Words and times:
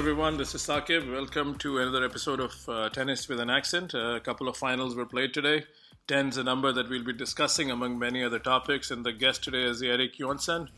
Everyone. 0.00 0.38
This 0.38 0.54
is 0.54 0.62
Saqib. 0.62 1.12
Welcome 1.12 1.56
to 1.56 1.76
another 1.76 2.02
episode 2.02 2.40
of 2.40 2.66
uh, 2.66 2.88
Tennis 2.88 3.28
with 3.28 3.38
an 3.38 3.50
Accent. 3.50 3.94
Uh, 3.94 4.14
a 4.14 4.20
couple 4.20 4.48
of 4.48 4.56
finals 4.56 4.96
were 4.96 5.04
played 5.04 5.34
today. 5.34 5.64
Ten's 6.08 6.38
a 6.38 6.42
number 6.42 6.72
that 6.72 6.88
we'll 6.88 7.04
be 7.04 7.12
discussing 7.12 7.70
among 7.70 7.98
many 7.98 8.24
other 8.24 8.38
topics. 8.38 8.90
And 8.90 9.04
the 9.04 9.12
guest 9.12 9.44
today 9.44 9.64
is 9.64 9.82
Erik 9.82 10.18
Johansson, 10.18 10.70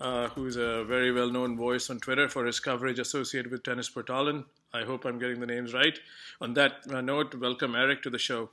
uh, 0.00 0.28
who's 0.28 0.56
a 0.56 0.84
very 0.84 1.12
well 1.12 1.28
known 1.28 1.54
voice 1.54 1.90
on 1.90 2.00
Twitter 2.00 2.30
for 2.30 2.46
his 2.46 2.60
coverage 2.60 2.98
associated 2.98 3.52
with 3.52 3.62
Tennisportalen. 3.62 4.46
I 4.72 4.84
hope 4.84 5.04
I'm 5.04 5.18
getting 5.18 5.40
the 5.40 5.46
names 5.46 5.74
right. 5.74 5.98
On 6.40 6.54
that 6.54 6.76
uh, 6.90 7.02
note, 7.02 7.34
welcome 7.34 7.74
Erik 7.74 8.02
to 8.04 8.10
the 8.10 8.18
show. 8.18 8.48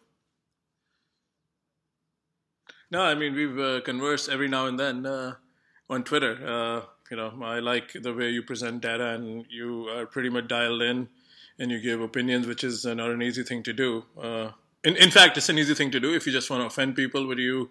No, 2.92 3.04
I 3.04 3.16
mean, 3.16 3.34
we've 3.34 3.58
uh, 3.58 3.80
conversed 3.80 4.28
every 4.28 4.50
now 4.50 4.66
and 4.66 4.78
then 4.78 5.06
uh, 5.06 5.36
on 5.90 6.04
Twitter 6.04 6.84
you 7.10 7.18
know, 7.18 7.34
I 7.44 7.60
like 7.60 7.94
the 7.94 8.14
way 8.14 8.30
you 8.30 8.44
present 8.44 8.82
data 8.82 9.08
and 9.10 9.46
you 9.50 9.88
are 9.90 10.06
pretty 10.06 10.30
much 10.30 10.48
dialed 10.48 10.82
in 10.82 11.10
and 11.58 11.72
you 11.72 11.80
give 11.80 12.02
opinions, 12.02 12.48
which 12.48 12.64
is 12.64 12.86
not 12.86 13.10
an 13.10 13.22
easy 13.22 13.44
thing 13.44 13.64
to 13.64 13.74
do. 13.74 14.06
Uh, 14.22 14.52
in, 14.84 14.96
in 14.96 15.12
fact, 15.12 15.38
it's 15.38 15.50
an 15.50 15.58
easy 15.60 15.74
thing 15.74 15.92
to 15.92 16.00
do 16.00 16.14
if 16.14 16.26
you 16.26 16.32
just 16.32 16.50
want 16.50 16.62
to 16.62 16.68
offend 16.68 16.96
people, 16.96 17.28
but 17.28 17.38
you 17.38 17.70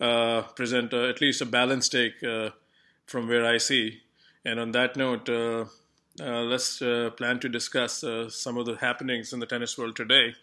uh, 0.00 0.42
present 0.54 0.92
uh, 0.92 1.08
at 1.08 1.20
least 1.20 1.40
a 1.40 1.46
balanced 1.46 1.92
take 1.92 2.22
uh, 2.22 2.50
from 3.06 3.28
where 3.28 3.44
I 3.46 3.58
see. 3.58 4.02
And 4.44 4.60
on 4.60 4.72
that 4.72 4.96
note, 4.96 5.28
uh, 5.28 5.64
uh, 6.20 6.42
let's 6.42 6.78
plan 6.78 7.40
to 7.40 7.48
discuss 7.48 8.04
some 8.28 8.56
of 8.56 8.66
the 8.66 8.76
happenings 8.76 9.32
in 9.32 9.40
the 9.40 9.46
tennis 9.46 9.76
world 9.76 9.96
today. 9.96 10.34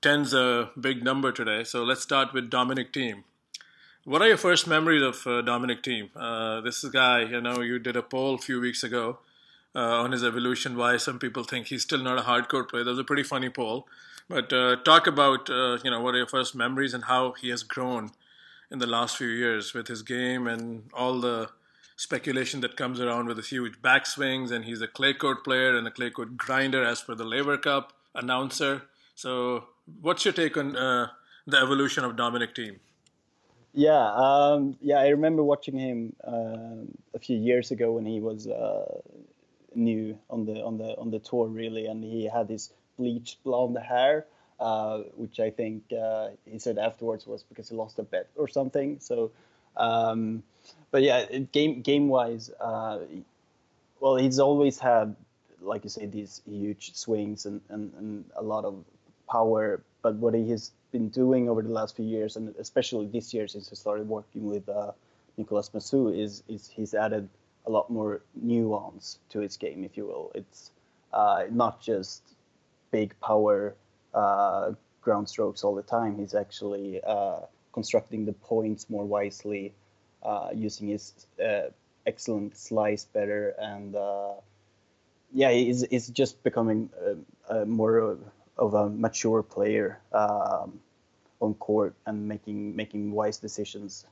Ten's 0.00 0.32
a 0.32 0.70
big 0.80 1.02
number 1.02 1.32
today, 1.32 1.64
so 1.64 1.82
let's 1.82 2.02
start 2.02 2.32
with 2.32 2.48
Dominic 2.48 2.92
Thiem. 2.92 3.24
What 4.08 4.22
are 4.22 4.28
your 4.28 4.38
first 4.38 4.66
memories 4.66 5.02
of 5.02 5.26
uh, 5.26 5.42
Dominic 5.42 5.82
Thiem? 5.82 6.08
Uh, 6.16 6.62
this 6.62 6.82
guy, 6.82 7.24
you 7.24 7.42
know, 7.42 7.60
you 7.60 7.78
did 7.78 7.94
a 7.94 8.00
poll 8.00 8.36
a 8.36 8.38
few 8.38 8.58
weeks 8.58 8.82
ago 8.82 9.18
uh, 9.74 10.00
on 10.00 10.12
his 10.12 10.24
evolution. 10.24 10.78
Why 10.78 10.96
some 10.96 11.18
people 11.18 11.44
think 11.44 11.66
he's 11.66 11.82
still 11.82 11.98
not 11.98 12.16
a 12.16 12.22
hardcourt 12.22 12.70
player. 12.70 12.84
That 12.84 12.92
was 12.92 12.98
a 12.98 13.04
pretty 13.04 13.22
funny 13.22 13.50
poll. 13.50 13.86
But 14.26 14.50
uh, 14.50 14.76
talk 14.76 15.06
about, 15.06 15.50
uh, 15.50 15.76
you 15.84 15.90
know, 15.90 16.00
what 16.00 16.14
are 16.14 16.16
your 16.16 16.26
first 16.26 16.54
memories 16.54 16.94
and 16.94 17.04
how 17.04 17.32
he 17.32 17.50
has 17.50 17.62
grown 17.62 18.12
in 18.70 18.78
the 18.78 18.86
last 18.86 19.18
few 19.18 19.28
years 19.28 19.74
with 19.74 19.88
his 19.88 20.00
game 20.00 20.46
and 20.46 20.84
all 20.94 21.20
the 21.20 21.50
speculation 21.96 22.62
that 22.62 22.78
comes 22.78 23.02
around 23.02 23.26
with 23.26 23.36
his 23.36 23.50
huge 23.50 23.82
backswings 23.82 24.50
and 24.50 24.64
he's 24.64 24.80
a 24.80 24.88
clay 24.88 25.12
court 25.12 25.44
player 25.44 25.76
and 25.76 25.86
a 25.86 25.90
clay 25.90 26.08
court 26.08 26.38
grinder 26.38 26.82
as 26.82 27.02
per 27.02 27.14
the 27.14 27.24
Laver 27.24 27.58
Cup 27.58 27.92
announcer. 28.14 28.84
So, 29.14 29.66
what's 30.00 30.24
your 30.24 30.32
take 30.32 30.56
on 30.56 30.76
uh, 30.76 31.08
the 31.46 31.58
evolution 31.58 32.04
of 32.04 32.16
Dominic 32.16 32.54
Thiem? 32.54 32.78
Yeah, 33.74 34.12
um, 34.14 34.76
yeah, 34.80 34.98
I 34.98 35.08
remember 35.08 35.42
watching 35.42 35.76
him 35.78 36.16
uh, 36.26 36.84
a 37.14 37.18
few 37.20 37.36
years 37.36 37.70
ago 37.70 37.92
when 37.92 38.06
he 38.06 38.20
was 38.20 38.46
uh, 38.48 39.00
new 39.74 40.18
on 40.30 40.46
the 40.46 40.62
on 40.64 40.78
the 40.78 40.96
on 40.98 41.10
the 41.10 41.18
tour, 41.18 41.46
really, 41.48 41.86
and 41.86 42.02
he 42.02 42.24
had 42.26 42.48
his 42.48 42.72
bleached 42.96 43.42
blonde 43.44 43.78
hair, 43.78 44.26
uh, 44.58 44.98
which 45.16 45.38
I 45.38 45.50
think 45.50 45.84
uh, 45.92 46.30
he 46.50 46.58
said 46.58 46.78
afterwards 46.78 47.26
was 47.26 47.42
because 47.44 47.68
he 47.68 47.76
lost 47.76 47.98
a 47.98 48.02
bet 48.02 48.28
or 48.36 48.48
something. 48.48 48.98
So, 49.00 49.30
um, 49.76 50.42
but 50.90 51.02
yeah, 51.02 51.26
game 51.52 51.82
game 51.82 52.08
wise, 52.08 52.50
uh, 52.60 53.00
well, 54.00 54.16
he's 54.16 54.38
always 54.38 54.78
had, 54.78 55.14
like 55.60 55.84
you 55.84 55.90
say, 55.90 56.06
these 56.06 56.42
huge 56.48 56.94
swings 56.94 57.46
and, 57.46 57.60
and, 57.68 57.92
and 57.98 58.24
a 58.36 58.42
lot 58.42 58.64
of 58.64 58.84
power. 59.30 59.82
But 60.02 60.14
what 60.16 60.34
he 60.34 60.48
been 60.90 61.08
doing 61.08 61.48
over 61.48 61.62
the 61.62 61.72
last 61.72 61.96
few 61.96 62.04
years, 62.04 62.36
and 62.36 62.54
especially 62.58 63.06
this 63.06 63.34
year 63.34 63.48
since 63.48 63.68
he 63.68 63.76
started 63.76 64.08
working 64.08 64.46
with 64.46 64.68
uh, 64.68 64.92
Nicolas 65.36 65.70
Massu, 65.70 66.16
is 66.16 66.42
is 66.48 66.68
he's 66.68 66.94
added 66.94 67.28
a 67.66 67.70
lot 67.70 67.90
more 67.90 68.22
nuance 68.34 69.18
to 69.30 69.40
his 69.40 69.56
game, 69.56 69.84
if 69.84 69.96
you 69.96 70.06
will. 70.06 70.32
It's 70.34 70.70
uh, 71.12 71.44
not 71.50 71.80
just 71.80 72.22
big 72.90 73.14
power 73.20 73.74
uh, 74.14 74.72
ground 75.02 75.28
strokes 75.28 75.64
all 75.64 75.74
the 75.74 75.82
time. 75.82 76.18
He's 76.18 76.34
actually 76.34 77.00
uh, 77.02 77.40
constructing 77.72 78.24
the 78.24 78.32
points 78.32 78.88
more 78.88 79.04
wisely, 79.04 79.74
uh, 80.22 80.50
using 80.54 80.88
his 80.88 81.12
uh, 81.44 81.68
excellent 82.06 82.56
slice 82.56 83.04
better, 83.04 83.54
and 83.58 83.94
yeah, 85.34 85.50
he's, 85.50 85.84
he's 85.90 86.08
just 86.08 86.42
becoming 86.42 86.88
more 87.66 88.18
of 88.58 88.74
a 88.74 88.88
mature 88.88 89.42
player 89.42 90.00
um, 90.12 90.80
on 91.40 91.54
court 91.54 91.94
and 92.06 92.26
making 92.26 92.74
making 92.74 93.12
wise 93.12 93.38
decisions. 93.38 94.06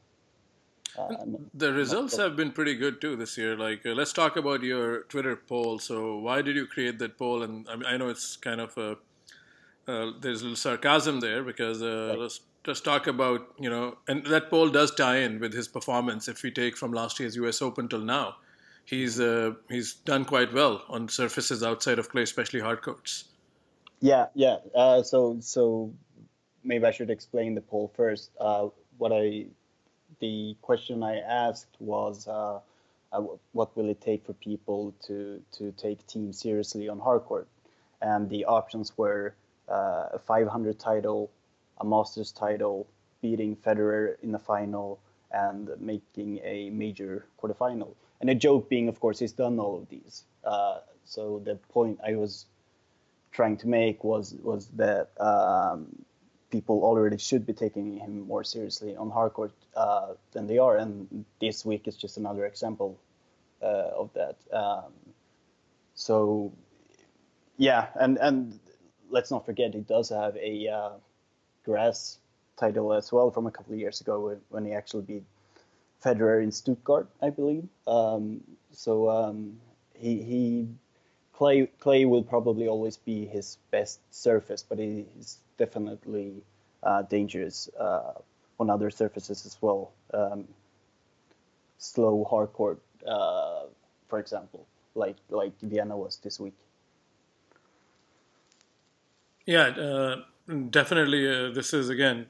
Uh, 0.98 1.14
the 1.52 1.72
results 1.72 2.16
have 2.16 2.36
been 2.36 2.50
pretty 2.52 2.74
good 2.74 3.00
too 3.00 3.16
this 3.16 3.36
year. 3.36 3.56
Like, 3.56 3.84
uh, 3.84 3.90
let's 3.90 4.14
talk 4.14 4.36
about 4.36 4.62
your 4.62 5.02
Twitter 5.02 5.36
poll. 5.36 5.78
So, 5.78 6.16
why 6.18 6.40
did 6.40 6.56
you 6.56 6.66
create 6.66 6.98
that 7.00 7.18
poll? 7.18 7.42
And 7.42 7.68
I, 7.68 7.76
mean, 7.76 7.86
I 7.86 7.96
know 7.96 8.08
it's 8.08 8.36
kind 8.36 8.60
of 8.60 8.76
a 8.78 8.96
uh, 9.88 10.12
there's 10.20 10.40
a 10.40 10.44
little 10.44 10.56
sarcasm 10.56 11.20
there 11.20 11.44
because 11.44 11.82
uh, 11.82 12.08
right. 12.10 12.18
let's 12.18 12.40
just 12.64 12.84
talk 12.84 13.06
about 13.06 13.46
you 13.58 13.70
know, 13.70 13.98
and 14.08 14.24
that 14.26 14.50
poll 14.50 14.68
does 14.68 14.94
tie 14.94 15.18
in 15.18 15.38
with 15.38 15.52
his 15.52 15.68
performance. 15.68 16.28
If 16.28 16.42
we 16.42 16.50
take 16.50 16.76
from 16.76 16.92
last 16.92 17.20
year's 17.20 17.36
U.S. 17.36 17.62
Open 17.62 17.88
till 17.88 18.00
now, 18.00 18.36
he's 18.84 19.20
uh, 19.20 19.54
he's 19.68 19.94
done 19.94 20.24
quite 20.24 20.52
well 20.52 20.82
on 20.88 21.08
surfaces 21.08 21.62
outside 21.62 21.98
of 21.98 22.08
clay, 22.08 22.22
especially 22.22 22.60
hard 22.60 22.82
courts. 22.82 23.24
Yeah, 24.00 24.26
yeah. 24.34 24.58
Uh, 24.74 25.02
so 25.02 25.38
so 25.40 25.92
maybe 26.62 26.84
I 26.84 26.90
should 26.90 27.10
explain 27.10 27.54
the 27.54 27.60
poll 27.60 27.92
first. 27.94 28.30
Uh, 28.38 28.68
what 28.98 29.12
I 29.12 29.46
the 30.20 30.56
question 30.62 31.02
I 31.02 31.18
asked 31.18 31.76
was 31.78 32.28
uh, 32.28 32.60
uh, 33.12 33.20
what 33.52 33.76
will 33.76 33.88
it 33.88 34.00
take 34.00 34.24
for 34.26 34.34
people 34.34 34.94
to 35.06 35.40
to 35.58 35.72
take 35.72 36.06
Thiem 36.06 36.34
seriously 36.34 36.88
on 36.88 37.00
hardcourt, 37.00 37.46
and 38.02 38.28
the 38.28 38.44
options 38.44 38.96
were 38.96 39.34
uh, 39.68 40.08
a 40.14 40.18
500 40.18 40.78
title, 40.78 41.30
a 41.78 41.84
Masters 41.84 42.32
title, 42.32 42.86
beating 43.22 43.56
Federer 43.56 44.16
in 44.22 44.32
the 44.32 44.38
final, 44.38 45.00
and 45.32 45.70
making 45.80 46.40
a 46.44 46.70
major 46.70 47.26
quarterfinal. 47.40 47.94
And 48.20 48.30
a 48.30 48.34
joke 48.34 48.68
being, 48.70 48.88
of 48.88 48.98
course, 49.00 49.18
he's 49.18 49.32
done 49.32 49.58
all 49.58 49.76
of 49.76 49.88
these. 49.88 50.24
Uh, 50.44 50.78
so 51.04 51.42
the 51.44 51.56
point 51.68 51.98
I 52.06 52.14
was 52.14 52.46
trying 53.36 53.58
to 53.58 53.68
make 53.68 54.02
was 54.02 54.34
was 54.42 54.66
that 54.76 55.10
um, 55.20 55.86
people 56.50 56.82
already 56.82 57.18
should 57.18 57.44
be 57.46 57.52
taking 57.52 57.98
him 57.98 58.26
more 58.26 58.42
seriously 58.42 58.96
on 58.96 59.10
hardcourt 59.10 59.52
uh, 59.76 60.14
than 60.32 60.46
they 60.46 60.58
are, 60.58 60.76
and 60.78 61.24
this 61.38 61.64
week 61.64 61.86
is 61.86 61.96
just 61.96 62.16
another 62.16 62.46
example 62.46 62.98
uh, 63.62 63.90
of 64.02 64.10
that. 64.14 64.36
Um, 64.52 64.92
so, 65.94 66.52
yeah, 67.58 67.88
and 67.94 68.16
and 68.18 68.58
let's 69.10 69.30
not 69.30 69.44
forget 69.44 69.74
he 69.74 69.80
does 69.80 70.08
have 70.08 70.34
a 70.36 70.68
uh, 70.68 70.92
grass 71.64 72.18
title 72.56 72.94
as 72.94 73.12
well 73.12 73.30
from 73.30 73.46
a 73.46 73.50
couple 73.50 73.74
of 73.74 73.78
years 73.78 74.00
ago 74.00 74.38
when 74.48 74.64
he 74.64 74.72
actually 74.72 75.02
beat 75.02 75.24
Federer 76.02 76.42
in 76.42 76.52
Stuttgart, 76.52 77.08
I 77.20 77.30
believe. 77.30 77.68
Um, 77.86 78.40
so 78.72 79.10
um, 79.10 79.60
he 79.94 80.22
he 80.22 80.68
clay 81.36 81.66
clay 81.80 82.04
will 82.04 82.22
probably 82.22 82.66
always 82.66 82.96
be 82.96 83.26
his 83.26 83.58
best 83.70 84.00
surface, 84.10 84.62
but 84.62 84.78
he's 84.78 85.38
definitely 85.58 86.42
uh, 86.82 87.02
dangerous 87.02 87.68
uh, 87.78 88.12
on 88.58 88.70
other 88.70 88.90
surfaces 88.90 89.44
as 89.44 89.56
well. 89.60 89.92
Um, 90.14 90.48
slow 91.78 92.24
hard 92.24 92.52
court, 92.52 92.80
uh, 93.06 93.64
for 94.08 94.18
example, 94.18 94.66
like 94.94 95.16
like 95.28 95.52
Vienna 95.60 95.96
was 95.96 96.16
this 96.18 96.40
week. 96.40 96.54
Yeah, 99.44 99.68
uh, 99.68 100.16
definitely. 100.70 101.28
Uh, 101.28 101.50
this 101.52 101.74
is 101.74 101.90
again, 101.90 102.26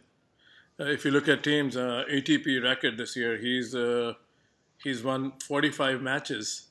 uh, 0.81 0.84
if 0.84 1.04
you 1.04 1.12
look 1.12 1.28
at 1.28 1.44
Thiem's 1.44 1.76
ATP 1.76 2.62
record 2.62 2.98
this 2.98 3.16
year, 3.16 3.38
he's 3.38 3.75
he's 4.82 5.02
won 5.02 5.32
45 5.46 6.02
matches 6.02 6.66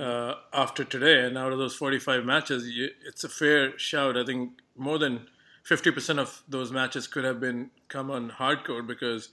uh, 0.00 0.36
after 0.52 0.84
today. 0.84 1.24
And 1.24 1.36
out 1.36 1.52
of 1.52 1.58
those 1.58 1.74
45 1.74 2.24
matches, 2.24 2.68
you, 2.68 2.88
it's 3.06 3.24
a 3.24 3.28
fair 3.28 3.78
shout. 3.78 4.16
I 4.16 4.24
think 4.24 4.52
more 4.76 4.98
than 4.98 5.26
50% 5.68 6.18
of 6.18 6.42
those 6.48 6.72
matches 6.72 7.06
could 7.06 7.24
have 7.24 7.38
been 7.38 7.70
come 7.88 8.10
on 8.10 8.30
hardcourt 8.30 8.86
because 8.86 9.28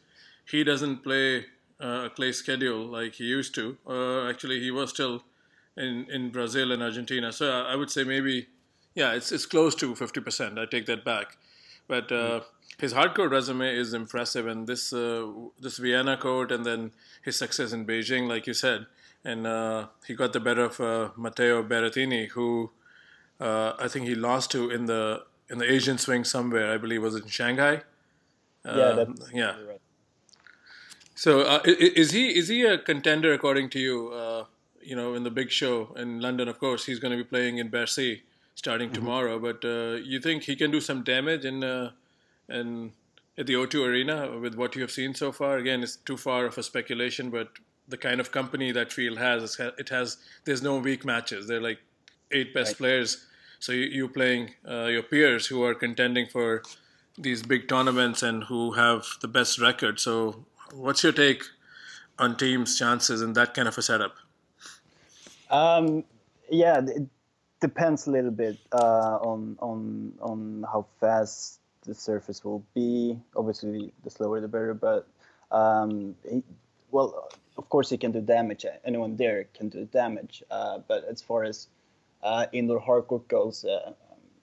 he 0.46 0.64
doesn't 0.64 1.04
play 1.04 1.46
uh, 1.82 2.06
a 2.06 2.10
clay 2.10 2.32
schedule 2.32 2.86
like 2.86 3.16
he 3.16 3.24
used 3.24 3.56
to. 3.56 3.78
Uh, 3.88 4.28
actually, 4.28 4.60
he 4.60 4.72
was 4.72 4.90
still 4.90 5.24
in, 5.78 6.06
in 6.12 6.32
Brazil 6.32 6.72
and 6.72 6.84
Argentina. 6.84 7.32
So 7.32 7.50
I 7.50 7.76
would 7.76 7.90
say 7.90 8.04
maybe, 8.04 8.48
yeah, 8.94 9.14
it's, 9.14 9.32
it's 9.32 9.46
close 9.46 9.74
to 9.76 9.94
50%. 9.94 10.60
I 10.60 10.66
take 10.66 10.86
that 10.88 11.06
back. 11.06 11.38
But 11.88 12.12
uh, 12.12 12.42
his 12.80 12.94
hardcourt 12.94 13.32
resume 13.32 13.74
is 13.74 13.94
impressive, 13.94 14.46
and 14.46 14.68
this 14.68 14.92
uh, 14.92 15.26
this 15.58 15.78
Vienna 15.78 16.18
court, 16.18 16.52
and 16.52 16.66
then 16.66 16.92
his 17.24 17.38
success 17.38 17.72
in 17.72 17.86
Beijing, 17.86 18.28
like 18.28 18.46
you 18.46 18.54
said, 18.54 18.88
and 19.24 19.48
uh, 19.48 19.88
he 20.06 20.16
got 20.16 20.34
the 20.34 20.40
better 20.40 20.66
of 20.66 20.80
uh, 20.80 21.10
Matteo 21.18 21.64
Berrettini, 21.64 22.30
who 22.30 22.72
uh, 23.40 23.74
I 23.80 23.88
think 23.88 24.08
he 24.08 24.16
lost 24.16 24.52
to 24.52 24.70
in 24.70 24.86
the 24.86 25.24
in 25.50 25.58
the 25.58 25.72
Asian 25.72 25.98
swing 25.98 26.24
somewhere. 26.24 26.72
I 26.74 26.78
believe 26.78 27.02
was 27.02 27.16
in 27.16 27.28
Shanghai. 27.28 27.82
yeah, 28.66 29.06
yeah. 29.34 29.56
Right. 29.68 29.82
So 31.16 31.42
uh, 31.42 31.62
is 31.66 32.12
he 32.12 32.38
is 32.38 32.48
he 32.48 32.64
a 32.64 32.78
contender 32.78 33.34
according 33.34 33.70
to 33.72 33.80
you? 33.80 34.10
Uh, 34.10 34.46
you 34.82 34.96
know, 34.96 35.16
in 35.16 35.24
the 35.24 35.32
big 35.32 35.50
show 35.50 35.94
in 35.98 36.22
London, 36.22 36.48
of 36.48 36.60
course, 36.60 36.86
he's 36.86 37.00
going 37.00 37.12
to 37.12 37.18
be 37.18 37.28
playing 37.28 37.58
in 37.58 37.70
Bercy 37.70 38.24
starting 38.56 38.90
mm-hmm. 38.90 39.04
tomorrow. 39.04 39.40
But 39.40 39.66
uh, 39.66 39.96
you 40.04 40.20
think 40.20 40.44
he 40.44 40.56
can 40.56 40.72
do 40.72 40.80
some 40.80 41.04
damage 41.04 41.44
in 41.44 41.64
uh, 41.64 41.92
in 42.50 42.94
at 43.38 43.48
the 43.48 43.54
O2 43.54 43.88
Arena 43.88 44.40
with 44.40 44.56
what 44.56 44.76
you 44.76 44.82
have 44.82 44.92
seen 44.92 45.14
so 45.14 45.32
far? 45.32 45.58
Again, 45.58 45.84
it's 45.84 45.96
too 45.96 46.18
far 46.18 46.46
of 46.46 46.58
a 46.58 46.64
speculation, 46.64 47.30
but 47.30 47.50
the 47.88 47.98
kind 47.98 48.20
of 48.20 48.32
company 48.32 48.72
that 48.72 48.92
field 48.92 49.18
has, 49.18 49.60
it 49.60 49.90
has. 49.90 50.18
There's 50.46 50.62
no 50.62 50.78
weak 50.78 51.06
matches. 51.06 51.48
They're 51.48 51.62
like 51.62 51.80
eight 52.32 52.54
best 52.54 52.72
right. 52.72 52.78
players. 52.78 53.26
So 53.60 53.72
you, 53.72 54.06
are 54.06 54.10
playing 54.10 54.52
uh, 54.70 54.86
your 54.86 55.04
peers 55.04 55.48
who 55.48 55.64
are 55.64 55.74
contending 55.74 56.28
for 56.28 56.64
these 57.18 57.42
big 57.42 57.68
tournaments 57.68 58.22
and 58.22 58.44
who 58.44 58.74
have 58.74 59.06
the 59.22 59.28
best 59.28 59.60
record. 59.60 60.00
So 60.00 60.46
what's 60.74 61.04
your 61.04 61.14
take 61.14 61.44
on 62.20 62.36
Thiem's 62.36 62.78
chances 62.78 63.22
in 63.22 63.34
that 63.34 63.54
kind 63.54 63.68
of 63.68 63.78
a 63.78 63.82
setup? 63.82 64.16
Um, 65.50 66.04
yeah, 66.50 66.80
it 66.80 67.08
depends 67.60 68.08
a 68.08 68.12
little 68.12 68.32
bit 68.32 68.58
uh, 68.72 69.18
on 69.22 69.58
on 69.60 70.14
on 70.22 70.66
how 70.72 70.86
fast 71.00 71.60
the 71.86 71.96
surface 71.96 72.44
will 72.44 72.64
be. 72.76 73.18
Obviously, 73.36 73.92
the 74.04 74.10
slower 74.10 74.40
the 74.42 74.48
better. 74.48 74.74
But 74.74 75.08
um, 75.52 76.16
he, 76.30 76.44
well, 76.92 77.30
of 77.58 77.70
course, 77.70 77.90
he 77.90 77.98
can 77.98 78.12
do 78.12 78.22
damage. 78.22 78.66
Anyone 78.86 79.16
there 79.16 79.46
can 79.54 79.70
do 79.70 79.86
damage. 79.86 80.44
Uh, 80.50 80.80
but 80.88 81.04
as 81.06 81.22
far 81.22 81.44
as 81.44 81.68
uh, 82.24 82.46
indoor 82.52 82.82
hardcourt 82.82 83.28
goes, 83.28 83.66
uh, 83.66 83.94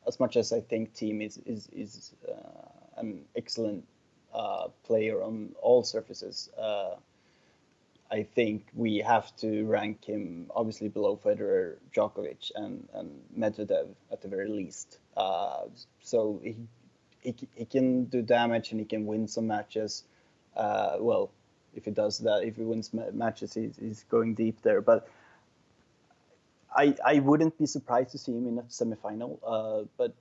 as 0.07 0.21
much 0.21 0.37
as 0.37 0.53
I 0.53 0.61
think 0.61 0.95
Thiem 0.95 1.25
is 1.25 1.39
is 1.47 1.69
is 1.73 2.13
uh, 2.29 3.01
an 3.01 3.25
excellent 3.37 3.87
uh, 4.35 4.69
player 4.85 5.23
on 5.23 5.55
all 5.63 5.83
surfaces. 5.83 6.51
I 8.11 8.23
think 8.23 8.69
we 8.75 8.99
have 8.99 9.35
to 9.39 9.65
rank 9.65 10.05
him 10.05 10.51
obviously 10.55 10.89
below 10.89 11.17
Federer, 11.17 11.77
Djokovic, 11.93 12.53
and, 12.55 12.89
and 12.95 13.11
Medvedev 13.37 13.89
at 14.13 14.23
the 14.23 14.29
very 14.29 14.49
least. 14.49 14.99
Uh, 15.17 15.65
so 16.01 16.41
he, 16.45 16.57
he, 17.21 17.35
he 17.55 17.65
can 17.65 18.05
do 18.05 18.23
damage 18.23 18.71
and 18.71 18.79
he 18.79 18.87
can 18.87 19.07
win 19.07 19.27
some 19.27 19.49
matches. 19.49 20.05
Uh, 20.55 20.97
well, 21.01 21.33
if 21.75 21.85
he 21.85 21.91
does 21.91 22.19
that, 22.21 22.43
if 22.45 22.57
he 22.57 22.63
wins 22.63 22.93
matches, 23.13 23.55
he's, 23.55 23.77
he's 23.77 24.05
going 24.11 24.35
deep 24.35 24.61
there. 24.63 24.81
But 24.81 25.09
I 26.75 26.95
I 27.05 27.21
wouldn't 27.21 27.59
be 27.59 27.67
surprised 27.67 28.11
to 28.11 28.19
see 28.19 28.33
him 28.33 28.47
in 28.49 28.59
a 28.59 28.63
semifinal. 28.63 29.39
Uh, 29.47 29.87
but 29.97 30.15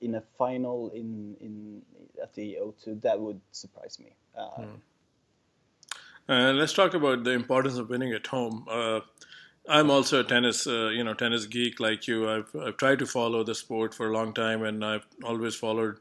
in 0.00 0.14
a 0.14 0.22
final 0.36 0.90
in 0.90 1.36
in 1.40 1.82
at 2.22 2.34
the 2.34 2.58
O2, 2.60 3.00
that 3.02 3.20
would 3.20 3.40
surprise 3.52 3.98
me. 3.98 4.12
Uh, 4.36 4.48
hmm. 4.48 4.74
Uh, 6.28 6.52
let's 6.52 6.74
talk 6.74 6.92
about 6.92 7.24
the 7.24 7.30
importance 7.30 7.78
of 7.78 7.88
winning 7.88 8.12
at 8.12 8.26
home. 8.26 8.66
Uh, 8.70 9.00
I'm 9.66 9.90
also 9.90 10.20
a 10.20 10.24
tennis, 10.24 10.66
uh, 10.66 10.88
you 10.88 11.02
know, 11.02 11.14
tennis 11.14 11.46
geek 11.46 11.80
like 11.80 12.06
you. 12.06 12.28
I've, 12.28 12.54
I've 12.54 12.76
tried 12.76 12.98
to 12.98 13.06
follow 13.06 13.44
the 13.44 13.54
sport 13.54 13.94
for 13.94 14.08
a 14.08 14.12
long 14.12 14.34
time, 14.34 14.62
and 14.62 14.84
I've 14.84 15.06
always 15.24 15.54
followed 15.54 15.96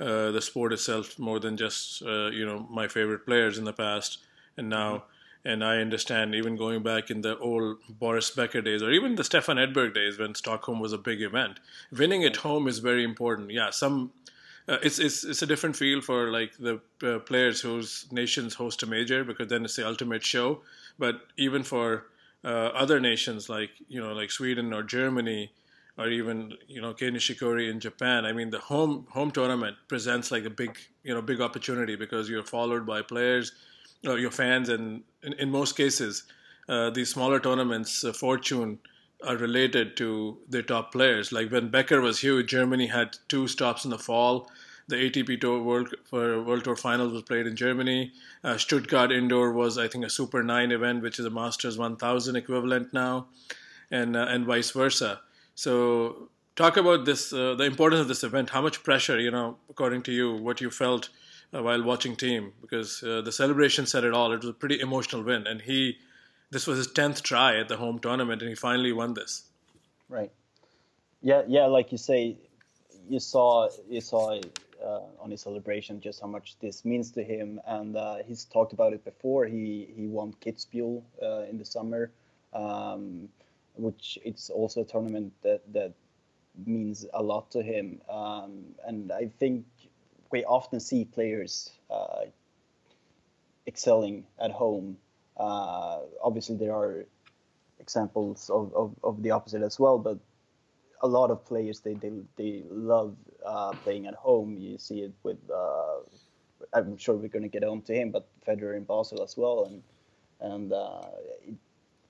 uh, 0.00 0.30
the 0.30 0.42
sport 0.42 0.72
itself 0.72 1.18
more 1.18 1.38
than 1.40 1.56
just, 1.56 2.02
uh, 2.02 2.30
you 2.30 2.44
know, 2.44 2.66
my 2.70 2.88
favorite 2.88 3.24
players 3.24 3.56
in 3.56 3.64
the 3.64 3.72
past 3.72 4.18
and 4.56 4.68
now. 4.68 5.04
And 5.44 5.64
I 5.64 5.78
understand 5.78 6.36
even 6.36 6.56
going 6.56 6.84
back 6.84 7.10
in 7.10 7.22
the 7.22 7.36
old 7.36 7.78
Boris 7.88 8.30
Becker 8.30 8.60
days, 8.60 8.80
or 8.80 8.92
even 8.92 9.16
the 9.16 9.24
Stefan 9.24 9.56
Edberg 9.56 9.92
days 9.92 10.16
when 10.16 10.36
Stockholm 10.36 10.78
was 10.78 10.92
a 10.92 10.98
big 10.98 11.20
event, 11.20 11.58
winning 11.90 12.22
at 12.22 12.36
home 12.36 12.68
is 12.68 12.78
very 12.78 13.02
important. 13.02 13.50
Yeah, 13.50 13.70
some 13.70 14.12
uh, 14.68 14.78
it's 14.82 14.98
it's 14.98 15.24
it's 15.24 15.42
a 15.42 15.46
different 15.46 15.76
feel 15.76 16.00
for 16.00 16.30
like 16.30 16.56
the 16.58 16.80
uh, 17.02 17.18
players 17.20 17.60
whose 17.60 18.06
nations 18.12 18.54
host 18.54 18.82
a 18.82 18.86
major 18.86 19.24
because 19.24 19.48
then 19.48 19.64
it's 19.64 19.76
the 19.76 19.86
ultimate 19.86 20.24
show. 20.24 20.60
But 20.98 21.22
even 21.36 21.64
for 21.64 22.06
uh, 22.44 22.70
other 22.74 23.00
nations 23.00 23.48
like 23.48 23.70
you 23.88 24.00
know 24.00 24.12
like 24.12 24.30
Sweden 24.30 24.72
or 24.72 24.82
Germany 24.84 25.52
or 25.98 26.08
even 26.08 26.54
you 26.68 26.80
know 26.80 26.94
Kei 26.94 27.10
Nishikori 27.10 27.68
in 27.70 27.80
Japan, 27.80 28.24
I 28.24 28.32
mean 28.32 28.50
the 28.50 28.60
home 28.60 29.06
home 29.10 29.32
tournament 29.32 29.76
presents 29.88 30.30
like 30.30 30.44
a 30.44 30.50
big 30.50 30.78
you 31.02 31.12
know 31.12 31.22
big 31.22 31.40
opportunity 31.40 31.96
because 31.96 32.28
you're 32.28 32.44
followed 32.44 32.86
by 32.86 33.02
players, 33.02 33.52
you 34.02 34.10
know, 34.10 34.16
your 34.16 34.30
fans, 34.30 34.68
and 34.68 35.02
in, 35.22 35.32
in 35.34 35.50
most 35.50 35.76
cases 35.76 36.24
uh, 36.68 36.90
these 36.90 37.10
smaller 37.10 37.40
tournaments, 37.40 38.04
uh, 38.04 38.12
fortune 38.12 38.78
are 39.24 39.36
related 39.36 39.96
to 39.96 40.38
their 40.48 40.62
top 40.62 40.92
players. 40.92 41.32
Like 41.32 41.50
when 41.50 41.68
Becker 41.68 42.00
was 42.00 42.20
huge, 42.20 42.48
Germany 42.48 42.86
had 42.86 43.16
two 43.28 43.46
stops 43.48 43.84
in 43.84 43.90
the 43.90 43.98
fall. 43.98 44.50
The 44.88 44.96
ATP 44.96 45.40
Tour 45.40 45.62
World 45.62 45.94
for 46.04 46.42
World 46.42 46.64
Tour 46.64 46.76
Finals 46.76 47.12
was 47.12 47.22
played 47.22 47.46
in 47.46 47.54
Germany. 47.54 48.12
Uh, 48.42 48.58
Stuttgart 48.58 49.12
Indoor 49.12 49.52
was, 49.52 49.78
I 49.78 49.86
think, 49.86 50.04
a 50.04 50.10
Super 50.10 50.42
Nine 50.42 50.72
event, 50.72 51.02
which 51.02 51.18
is 51.18 51.24
a 51.24 51.30
Masters 51.30 51.78
1000 51.78 52.36
equivalent 52.36 52.92
now, 52.92 53.26
and 53.90 54.16
uh, 54.16 54.26
and 54.28 54.44
vice 54.44 54.72
versa. 54.72 55.20
So, 55.54 56.28
talk 56.56 56.76
about 56.76 57.04
this, 57.04 57.32
uh, 57.32 57.54
the 57.54 57.64
importance 57.64 58.00
of 58.00 58.08
this 58.08 58.24
event. 58.24 58.50
How 58.50 58.60
much 58.60 58.82
pressure, 58.82 59.20
you 59.20 59.30
know, 59.30 59.56
according 59.70 60.02
to 60.04 60.12
you, 60.12 60.34
what 60.34 60.60
you 60.60 60.70
felt 60.70 61.08
uh, 61.08 61.21
while 61.60 61.82
watching 61.82 62.16
Thiem 62.16 62.52
because 62.60 63.02
uh, 63.02 63.20
the 63.20 63.32
celebration 63.32 63.86
said 63.86 64.04
it 64.04 64.14
all. 64.14 64.32
It 64.32 64.40
was 64.40 64.48
a 64.48 64.54
pretty 64.54 64.80
emotional 64.80 65.22
win, 65.22 65.46
and 65.46 65.60
he 65.60 65.98
this 66.50 66.66
was 66.66 66.78
his 66.78 66.86
tenth 66.86 67.22
try 67.22 67.58
at 67.58 67.68
the 67.68 67.76
home 67.76 67.98
tournament, 67.98 68.42
and 68.42 68.48
he 68.48 68.54
finally 68.54 68.92
won 68.92 69.14
this. 69.14 69.44
Right. 70.08 70.30
Yeah, 71.22 71.42
yeah. 71.46 71.66
Like 71.66 71.92
you 71.92 71.98
say, 71.98 72.36
you 73.08 73.20
saw 73.20 73.68
you 73.88 74.00
saw 74.00 74.40
uh, 74.82 75.00
on 75.20 75.30
his 75.30 75.42
celebration 75.42 76.00
just 76.00 76.20
how 76.20 76.26
much 76.26 76.56
this 76.60 76.84
means 76.84 77.10
to 77.12 77.22
him, 77.22 77.60
and 77.66 77.96
uh, 77.96 78.16
he's 78.26 78.44
talked 78.44 78.72
about 78.72 78.92
it 78.92 79.04
before. 79.04 79.46
He 79.46 79.88
he 79.94 80.06
won 80.06 80.34
Kitzbühel 80.44 81.02
uh, 81.22 81.50
in 81.50 81.58
the 81.58 81.64
summer, 81.64 82.10
um, 82.54 83.28
which 83.74 84.18
it's 84.24 84.50
also 84.50 84.80
a 84.80 84.84
tournament 84.84 85.32
that 85.42 85.60
that 85.72 85.92
means 86.66 87.06
a 87.14 87.22
lot 87.22 87.50
to 87.50 87.62
him. 87.62 88.00
Um, 88.10 88.64
and 88.86 89.12
I 89.12 89.30
think 89.38 89.64
we 90.32 90.44
often 90.44 90.80
see 90.80 91.04
players 91.04 91.70
uh, 91.90 92.24
excelling 93.66 94.24
at 94.40 94.50
home 94.50 94.96
uh, 95.36 96.00
obviously, 96.22 96.56
there 96.56 96.74
are 96.74 97.04
examples 97.80 98.50
of, 98.50 98.72
of, 98.74 98.94
of, 99.02 99.22
the 99.22 99.30
opposite 99.30 99.62
as 99.62 99.78
well, 99.78 99.98
but 99.98 100.18
a 101.00 101.08
lot 101.08 101.30
of 101.30 101.44
players 101.44 101.80
they 101.80 101.94
they, 101.94 102.12
they 102.36 102.62
love 102.70 103.16
uh, 103.44 103.72
playing 103.82 104.06
at 104.06 104.14
home. 104.14 104.56
You 104.58 104.78
see 104.78 105.00
it 105.00 105.12
with 105.22 105.38
uh, 105.52 106.00
I'm 106.72 106.96
sure 106.96 107.16
we're 107.16 107.28
going 107.28 107.42
to 107.42 107.48
get 107.48 107.64
on 107.64 107.82
to 107.82 107.94
him, 107.94 108.10
but 108.10 108.28
Federer 108.46 108.76
in 108.76 108.84
Basel 108.84 109.22
as 109.22 109.36
well, 109.36 109.64
and 109.64 109.82
and 110.40 110.72
uh, 110.72 111.06
it, 111.48 111.54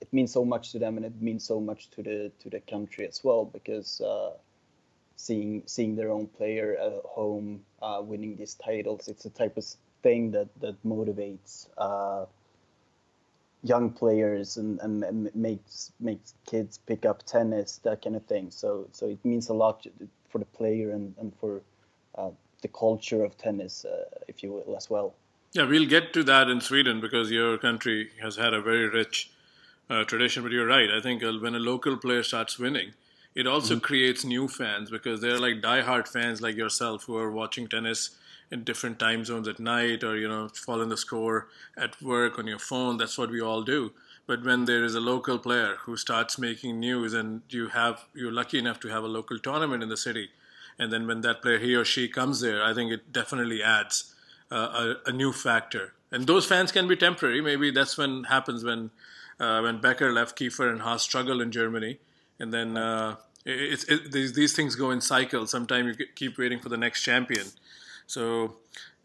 it, 0.01 0.13
means 0.13 0.33
so 0.33 0.45
much 0.45 0.73
to 0.73 0.79
them, 0.79 0.97
and 0.97 1.07
it 1.07 1.23
means 1.23 1.45
so 1.45 1.61
much 1.61 1.91
to 1.91 2.03
the 2.03 2.33
to 2.41 2.51
the 2.51 2.61
country 2.61 3.07
as 3.07 3.23
well 3.23 3.45
because 3.45 4.01
uh, 4.01 4.33
seeing 5.27 5.63
seeing 5.67 5.95
their 5.97 6.11
own 6.11 6.27
player 6.27 6.77
at 6.87 6.93
home 7.05 7.63
uh, 7.81 8.01
winning 8.03 8.37
these 8.37 8.55
titles, 8.55 9.09
it's 9.09 9.25
a 9.25 9.31
type 9.31 9.57
of 9.57 9.65
thing 10.03 10.31
that 10.33 10.49
that 10.61 10.77
motivates 10.85 11.69
young 13.63 13.91
players 13.91 14.57
and, 14.57 14.81
and, 14.81 15.05
and, 15.05 15.35
makes 15.35 15.93
makes 16.01 16.35
kids 16.47 16.79
pick 16.79 17.07
up 17.07 17.23
tennis 17.25 17.79
that 17.85 18.03
kind 18.03 18.17
of 18.17 18.25
thing. 18.27 18.51
So 18.51 18.89
so 18.93 19.07
it 19.07 19.25
means 19.25 19.49
a 19.49 19.55
lot 19.55 19.87
for 20.29 20.39
the 20.39 20.45
player 20.45 20.91
and, 20.91 21.15
and 21.19 21.33
for 21.41 21.63
uh, 22.17 22.31
the 22.63 22.69
culture 22.69 23.25
of 23.25 23.39
tennis 23.39 23.85
uh, 23.85 24.05
if 24.29 24.43
you 24.43 24.53
will 24.53 24.77
as 24.77 24.91
well. 24.91 25.15
Yeah 25.53 25.65
we'll 25.65 25.89
get 25.89 26.13
to 26.15 26.25
that 26.25 26.49
in 26.49 26.61
sweden 26.61 27.01
because 27.01 27.31
your 27.31 27.59
country 27.59 28.11
has 28.21 28.37
had 28.37 28.53
a 28.55 28.61
very 28.61 28.89
rich 28.89 29.31
uh, 29.89 30.05
tradition 30.05 30.43
but 30.43 30.53
you're 30.53 30.67
right. 30.67 30.91
I 30.91 31.01
think 31.01 31.23
uh, 31.23 31.33
when 31.33 31.55
a 31.55 31.61
local 31.61 31.97
player 31.97 32.23
starts 32.23 32.59
winning 32.59 32.95
it 33.35 33.47
also 33.47 33.75
mm-hmm. 33.75 33.85
creates 33.85 34.25
new 34.25 34.49
fans 34.49 34.91
because 34.91 35.21
they're 35.21 35.39
like 35.39 35.63
die-hard 35.63 36.09
fans 36.09 36.41
like 36.41 36.57
yourself 36.57 37.05
who 37.05 37.17
are 37.17 37.31
watching 37.31 37.67
tennis 37.67 38.11
in 38.51 38.65
different 38.65 38.99
time 38.99 39.25
zones 39.25 39.49
at 39.49 39.59
night 39.59 40.05
or 40.05 40.17
you 40.17 40.29
know 40.29 40.49
following 40.49 40.91
the 40.91 40.97
score 40.97 41.49
at 41.77 42.01
work 42.03 42.39
on 42.39 42.47
your 42.47 42.59
phone. 42.59 42.99
That's 42.99 43.17
what 43.17 43.31
we 43.31 43.41
all 43.41 43.63
do. 43.63 43.93
But 44.27 44.45
when 44.45 44.67
there 44.67 44.85
is 44.85 44.95
a 44.95 45.01
local 45.01 45.39
player 45.39 45.77
who 45.81 45.97
starts 45.97 46.39
making 46.39 46.79
news 46.79 47.15
and 47.15 47.43
you 47.49 47.69
have 47.69 48.05
you're 48.15 48.33
lucky 48.33 48.59
enough 48.59 48.81
to 48.81 48.89
have 48.89 49.05
a 49.05 49.09
local 49.09 49.39
tournament 49.39 49.83
in 49.83 49.89
the 49.89 49.97
city 49.97 50.29
and 50.79 50.93
then 50.93 51.07
when 51.07 51.21
that 51.23 51.43
player 51.43 51.59
he 51.59 51.75
or 51.75 51.85
she 51.85 52.09
comes 52.09 52.41
there 52.41 52.63
i 52.65 52.73
think 52.73 52.91
it 52.91 53.13
definitely 53.13 53.63
adds 53.63 54.15
uh, 54.53 54.95
a, 55.07 55.11
a, 55.11 55.13
new 55.13 55.33
factor. 55.33 55.95
And 56.11 56.27
those 56.27 56.45
fans 56.45 56.73
can 56.73 56.87
be 56.87 56.95
temporary. 56.95 57.41
Maybe 57.41 57.71
that's 57.71 57.97
when 57.97 58.25
happens 58.25 58.63
when 58.63 58.91
uh, 59.41 59.61
when 59.61 59.81
becker 59.81 60.13
left 60.13 60.39
kiefer 60.39 60.71
and 60.71 60.83
haas 60.83 61.03
struggle 61.03 61.41
in 61.41 61.51
germany 61.51 61.99
and 62.43 62.53
then 62.53 62.77
uh, 62.77 63.17
it, 63.47 64.13
these, 64.13 64.35
these 64.35 64.55
things 64.55 64.75
go 64.75 64.91
in 64.91 65.01
cycles 65.01 65.51
sometimes 65.51 65.97
you 65.99 66.07
keep 66.15 66.37
waiting 66.37 66.61
for 66.61 66.69
the 66.69 66.77
next 66.77 67.03
champion 67.03 67.47
so, 68.13 68.57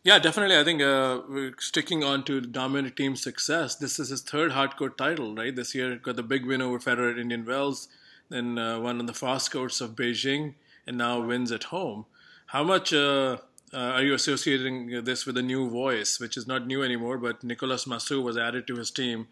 yeah, 0.04 0.20
definitely. 0.20 0.58
I 0.58 0.66
think 0.66 0.82
uh, 0.82 1.22
sticking 1.60 2.04
on 2.04 2.24
to 2.26 2.42
Dominic 2.42 2.98
Thiem's 2.98 3.22
success. 3.24 3.76
This 3.76 4.00
is 4.00 4.10
his 4.10 4.22
third 4.22 4.52
hardcourt 4.52 4.98
title, 4.98 5.34
right? 5.34 5.56
This 5.56 5.74
year, 5.74 5.96
got 5.96 6.18
the 6.18 6.24
big 6.24 6.46
win 6.46 6.62
over 6.62 6.80
Federer 6.80 7.14
at 7.14 7.20
Indian 7.20 7.46
Wells, 7.46 7.88
then 8.30 8.58
uh, 8.58 8.80
won 8.82 9.00
on 9.00 9.06
the 9.06 9.14
fast 9.14 9.52
courts 9.52 9.80
of 9.80 9.96
Beijing, 9.96 10.56
and 10.86 10.98
now 10.98 11.22
wins 11.22 11.54
at 11.54 11.66
home. 11.66 12.06
How 12.48 12.66
much 12.66 12.94
uh, 12.94 13.38
uh, 13.74 13.78
are 13.78 14.04
you 14.04 14.14
associating 14.14 15.04
this 15.06 15.26
with 15.26 15.38
a 15.38 15.42
new 15.42 15.70
voice, 15.70 16.20
which 16.20 16.36
is 16.36 16.48
not 16.48 16.68
new 16.68 16.84
anymore, 16.84 17.18
but 17.18 17.44
Nicolas 17.46 17.86
Massu 17.86 18.22
was 18.22 18.38
added 18.38 18.68
to 18.68 18.76
his 18.76 18.92
team 18.92 19.28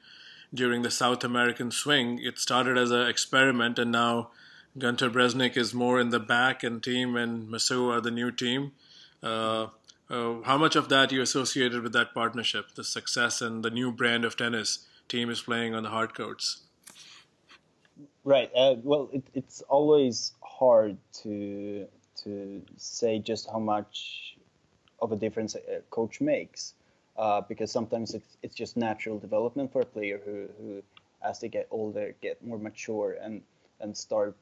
during 0.53 0.81
the 0.81 0.91
South 0.91 1.23
American 1.23 1.71
swing. 1.71 2.19
It 2.21 2.39
started 2.39 2.77
as 2.77 2.91
an 2.91 3.07
experiment, 3.07 3.79
and 3.79 3.91
now 3.91 4.31
Gunter 4.77 5.09
Bresnik 5.09 5.57
is 5.57 5.73
more 5.73 5.99
in 5.99 6.09
the 6.09 6.19
back 6.19 6.63
and 6.63 6.81
Thiem, 6.81 7.21
and 7.21 7.47
Massu 7.47 7.91
are 7.91 8.01
the 8.01 8.11
new 8.11 8.31
team. 8.31 8.73
Uh, 9.23 9.67
uh, 10.09 10.41
how 10.43 10.57
much 10.57 10.75
of 10.75 10.89
that 10.89 11.11
you 11.11 11.21
associated 11.21 11.81
with 11.81 11.93
that 11.93 12.13
partnership, 12.13 12.75
the 12.75 12.83
success 12.83 13.41
and 13.41 13.63
the 13.63 13.71
new 13.71 13.91
brand 13.91 14.23
of 14.23 14.37
tennis 14.37 14.85
Thiem 15.09 15.29
is 15.29 15.41
playing 15.41 15.73
on 15.73 15.83
the 15.83 15.89
hard 15.89 16.13
courts? 16.13 16.61
Right. 18.23 18.51
Uh, 18.55 18.75
well, 18.83 19.09
it, 19.13 19.23
it's 19.33 19.61
always 19.61 20.33
hard 20.41 20.97
to 21.23 21.87
to 22.23 22.61
say 22.77 23.19
just 23.19 23.49
how 23.51 23.59
much 23.59 24.37
of 25.01 25.11
a 25.11 25.15
difference 25.15 25.55
a 25.55 25.81
coach 25.89 26.21
makes, 26.21 26.73
uh, 27.17 27.41
because 27.41 27.71
sometimes 27.71 28.13
it's 28.13 28.37
it's 28.43 28.55
just 28.55 28.77
natural 28.77 29.19
development 29.19 29.71
for 29.71 29.81
a 29.81 29.85
player 29.85 30.19
who, 30.23 30.47
who 30.59 30.83
as 31.23 31.39
they 31.39 31.47
get 31.47 31.67
older 31.71 32.13
get 32.21 32.43
more 32.43 32.59
mature 32.59 33.17
and 33.21 33.41
and 33.79 33.95
start 33.95 34.35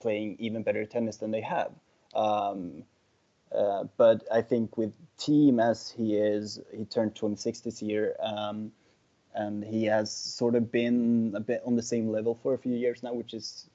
playing 0.00 0.36
even 0.38 0.62
better 0.62 0.84
tennis 0.84 1.16
than 1.16 1.30
they 1.30 1.40
have. 1.40 1.72
Um, 2.14 2.84
uh, 3.52 3.84
but 3.96 4.24
I 4.32 4.42
think 4.42 4.76
with 4.76 4.92
Thiem 5.18 5.60
as 5.60 5.90
he 5.90 6.16
is, 6.16 6.60
he 6.76 6.84
turned 6.84 7.14
26 7.14 7.60
this 7.60 7.82
year, 7.82 8.14
um, 8.20 8.72
and 9.34 9.64
he 9.64 9.84
has 9.84 10.12
sort 10.12 10.54
of 10.54 10.70
been 10.70 11.32
a 11.34 11.40
bit 11.40 11.62
on 11.64 11.74
the 11.76 11.82
same 11.82 12.10
level 12.10 12.38
for 12.42 12.54
a 12.54 12.58
few 12.58 12.74
years 12.74 13.02
now, 13.02 13.12
which 13.12 13.34
is 13.34 13.68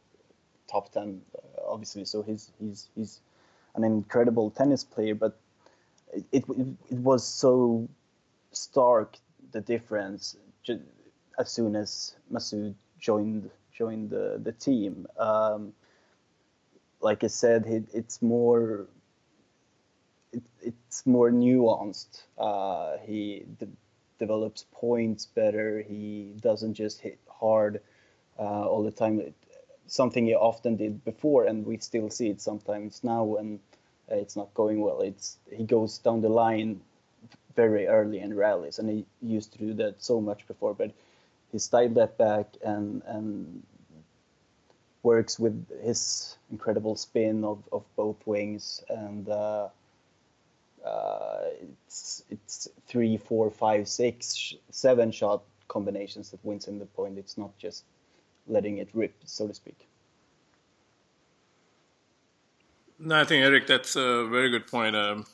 top 0.68 0.92
10, 0.92 1.22
uh, 1.36 1.62
obviously. 1.68 2.06
So 2.06 2.22
he's 2.22 2.52
he's 2.60 2.90
he's 2.96 3.20
an 3.76 3.84
incredible 3.84 4.52
tennis 4.52 4.84
player, 4.84 5.16
but 5.16 5.38
it 6.32 6.46
it, 6.50 6.68
was 6.92 7.26
so 7.26 7.88
stark 8.52 9.18
the 9.52 9.62
difference 9.62 10.38
as 11.40 11.52
soon 11.52 11.76
as 11.76 12.16
Massu 12.32 12.74
joined 13.00 13.50
joined 13.72 14.10
the 14.10 14.40
the 14.44 14.52
team. 14.52 15.08
Um, 15.18 15.74
like 17.02 17.24
I 17.24 17.28
said, 17.28 17.66
it, 17.68 17.86
it's 17.94 18.22
more 18.22 18.88
it, 20.32 20.44
it's 20.62 21.06
more 21.06 21.32
nuanced. 21.32 22.24
Uh, 22.38 22.98
he 23.06 23.46
de- 23.60 23.68
develops 24.20 24.66
points 24.72 25.26
better. 25.26 25.82
He 25.82 26.34
doesn't 26.42 26.74
just 26.76 27.02
hit 27.02 27.20
hard 27.28 27.82
uh, 28.40 28.68
all 28.68 28.84
the 28.84 28.92
time. 28.92 29.20
It, 29.20 29.34
something 29.88 30.26
he 30.26 30.36
often 30.36 30.76
did 30.78 31.04
before, 31.04 31.46
and 31.46 31.66
we 31.66 31.78
still 31.78 32.10
see 32.10 32.30
it 32.30 32.42
sometimes 32.42 33.04
now 33.04 33.36
uh, 33.38 33.44
it's 34.10 34.36
not 34.36 34.54
going 34.54 34.82
well. 34.82 35.02
It's 35.02 35.38
he 35.52 35.64
goes 35.64 35.98
down 35.98 36.22
the 36.22 36.30
line 36.30 36.82
very 37.56 37.88
early 37.88 38.20
in 38.20 38.36
rallies, 38.36 38.80
and 38.80 38.90
he 38.90 39.06
used 39.22 39.54
to 39.54 39.60
do 39.60 39.74
that 39.76 40.04
so 40.04 40.20
much 40.20 40.48
before, 40.48 40.74
but 40.74 40.92
he 41.52 41.60
styled 41.60 41.96
that 41.96 42.18
back 42.18 42.48
and 42.64 43.02
and 43.06 43.64
works 45.04 45.38
with 45.38 45.68
his 45.84 46.38
incredible 46.50 46.96
spin 46.96 47.44
of, 47.44 47.62
of 47.74 47.84
both 47.98 48.16
wings 48.26 48.82
and 48.88 49.28
uh, 49.28 49.68
uh, 50.86 51.40
it's 51.62 52.24
it's 52.30 52.68
three, 52.88 53.18
four, 53.18 53.50
five, 53.50 53.88
six, 53.88 54.54
seven 54.70 55.12
shot 55.12 55.44
combinations 55.68 56.32
that 56.32 56.44
wins 56.44 56.68
him 56.68 56.80
the 56.80 56.86
point. 56.86 57.18
It's 57.18 57.38
not 57.38 57.58
just 57.58 57.84
letting 58.48 58.78
it 58.78 58.90
rip, 58.94 59.14
so 59.26 59.48
to 59.48 59.54
speak. 59.54 59.88
No, 63.00 63.20
I 63.20 63.26
think 63.26 63.44
Erik, 63.44 63.68
that's 63.68 63.96
a 63.96 64.26
very 64.28 64.50
good 64.50 64.68
point. 64.68 64.96
Um, 64.96 65.26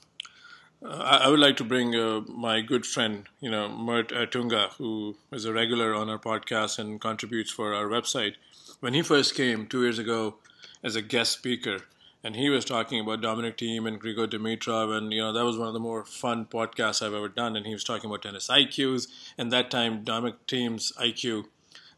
I, 0.83 1.21
I, 1.23 1.27
would 1.27 1.39
like 1.39 1.57
to 1.57 1.63
bring 1.63 1.95
uh, 1.95 2.21
my 2.21 2.61
good 2.61 2.85
friend, 2.85 3.27
you 3.41 3.51
know, 3.51 3.67
Mert 3.69 4.09
Ertunga, 4.09 4.71
who 4.73 5.17
is 5.31 5.45
a 5.45 5.53
regular 5.53 5.93
on 5.93 6.09
our 6.09 6.17
podcast 6.19 6.79
and 6.79 7.01
contributes 7.01 7.51
for 7.51 7.73
our 7.73 7.85
website. 7.85 8.35
When 8.79 8.93
he 8.93 9.01
first 9.01 9.35
came 9.35 9.67
two 9.67 9.83
years 9.83 9.99
ago 9.99 10.35
as 10.83 10.95
a 10.95 11.01
guest 11.01 11.33
speaker, 11.33 11.81
and 12.23 12.35
he 12.35 12.49
was 12.49 12.65
talking 12.65 12.99
about 12.99 13.21
Dominic 13.21 13.57
Thiem 13.57 13.87
and 13.87 14.01
Grigor 14.01 14.27
Dimitrov, 14.27 14.95
and 14.95 15.13
you 15.13 15.21
know 15.21 15.31
that 15.31 15.45
was 15.45 15.57
one 15.57 15.67
of 15.67 15.73
the 15.73 15.79
more 15.79 16.03
fun 16.03 16.45
podcasts 16.45 17.01
I've 17.01 17.13
ever 17.13 17.29
done. 17.29 17.55
And 17.55 17.65
he 17.65 17.73
was 17.73 17.83
talking 17.83 18.09
about 18.09 18.23
tennis 18.23 18.47
IQs, 18.47 19.07
and 19.37 19.51
that 19.51 19.71
time 19.71 20.03
Dominic 20.03 20.45
Thiem's 20.47 20.91
IQ 20.99 21.45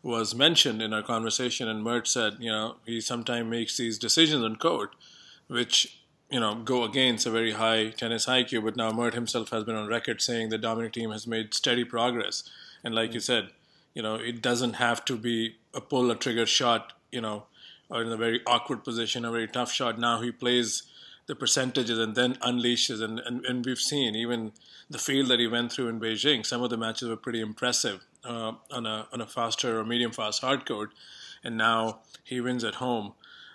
was 0.04 0.34
mentioned 0.34 0.82
in 0.82 0.94
our 0.94 1.04
conversation, 1.04 1.68
and 1.68 1.84
Mert 1.84 2.08
said, 2.08 2.38
you 2.40 2.52
know, 2.52 2.78
he 2.86 3.02
sometimes 3.02 3.50
makes 3.50 3.78
these 3.78 4.00
decisions 4.00 4.44
on 4.44 4.56
court, 4.56 4.96
which 5.52 6.04
you 6.30 6.40
know 6.40 6.56
go 6.56 6.84
against 6.84 7.26
a 7.26 7.32
very 7.32 7.52
high 7.52 7.90
tennis 7.90 8.26
IQ. 8.26 8.64
But 8.64 8.76
now 8.76 8.92
Mert 8.92 9.14
himself 9.14 9.50
has 9.50 9.64
been 9.64 9.76
on 9.76 9.88
record 9.88 10.22
saying 10.22 10.50
the 10.50 10.58
Dominic 10.58 10.94
Thiem 10.94 11.12
has 11.12 11.28
made 11.28 11.54
steady 11.54 11.84
progress, 11.84 12.44
and 12.84 12.96
like 12.96 13.10
mm-hmm. 13.10 13.16
you 13.16 13.20
said, 13.20 13.50
you 13.94 14.02
know, 14.02 14.16
it 14.16 14.42
doesn't 14.42 14.74
have 14.74 15.04
to 15.06 15.18
be 15.18 15.58
a 15.74 15.82
pull 15.82 16.10
a 16.12 16.16
trigger 16.16 16.46
shot, 16.46 16.94
you 17.12 17.22
know 17.22 17.46
or 17.92 18.02
in 18.02 18.12
a 18.12 18.18
very 18.18 18.42
awkward 18.48 18.84
position, 18.84 19.26
a 19.26 19.32
very 19.32 19.48
tough 19.48 19.72
shot. 19.72 20.00
Now 20.00 20.22
he 20.22 20.32
plays 20.32 20.84
the 21.28 21.36
percentages 21.36 22.00
and 22.00 22.16
then 22.16 22.36
unleashes. 22.36 23.02
And, 23.02 23.20
and, 23.20 23.46
and 23.46 23.66
we've 23.66 23.78
seen 23.78 24.16
even 24.16 24.54
the 24.90 24.98
field 24.98 25.28
that 25.28 25.40
he 25.40 25.48
went 25.48 25.74
through 25.74 25.90
in 25.90 26.00
Beijing, 26.00 26.46
some 26.46 26.64
of 26.64 26.70
the 26.70 26.78
matches 26.78 27.10
were 27.10 27.18
pretty 27.18 27.42
impressive 27.42 28.06
uh, 28.24 28.54
on, 28.72 28.86
a, 28.86 29.08
on 29.12 29.22
a 29.22 29.28
faster 29.28 29.78
or 29.78 29.84
medium 29.84 30.12
fast 30.12 30.42
hard 30.42 30.66
court. 30.66 30.92
And 31.44 31.58
now 31.58 32.00
he 32.24 32.40
wins 32.40 32.64
at 32.64 32.76
home. 32.76 33.14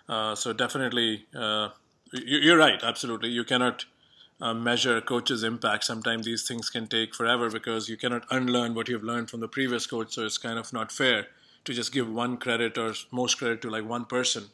Uh, 0.09 0.35
so 0.35 0.53
definitely, 0.53 1.27
uh, 1.35 1.71
you're 2.13 2.59
right, 2.59 2.83
absolutely. 2.83 3.31
You 3.31 3.45
cannot 3.45 3.85
uh, 4.41 4.55
measure 4.55 4.97
a 4.97 5.03
coach's 5.03 5.43
impact. 5.43 5.85
Sometimes 5.85 6.27
these 6.27 6.47
things 6.47 6.71
can 6.71 6.87
take 6.87 7.15
forever 7.15 7.51
because 7.51 7.89
you 7.89 7.97
cannot 7.97 8.25
unlearn 8.31 8.75
what 8.75 8.89
you've 8.89 9.03
learned 9.03 9.31
from 9.31 9.41
the 9.41 9.49
previous 9.49 9.87
coach, 9.87 10.15
so 10.15 10.25
it's 10.25 10.39
kind 10.39 10.59
of 10.59 10.73
not 10.73 10.93
fair 10.93 11.27
to 11.65 11.75
just 11.75 11.93
give 11.93 12.13
one 12.13 12.37
credit 12.37 12.79
or 12.79 12.95
most 13.11 13.39
credit 13.39 13.61
to 13.63 13.71
like 13.71 13.89
one 13.89 14.05
person. 14.05 14.45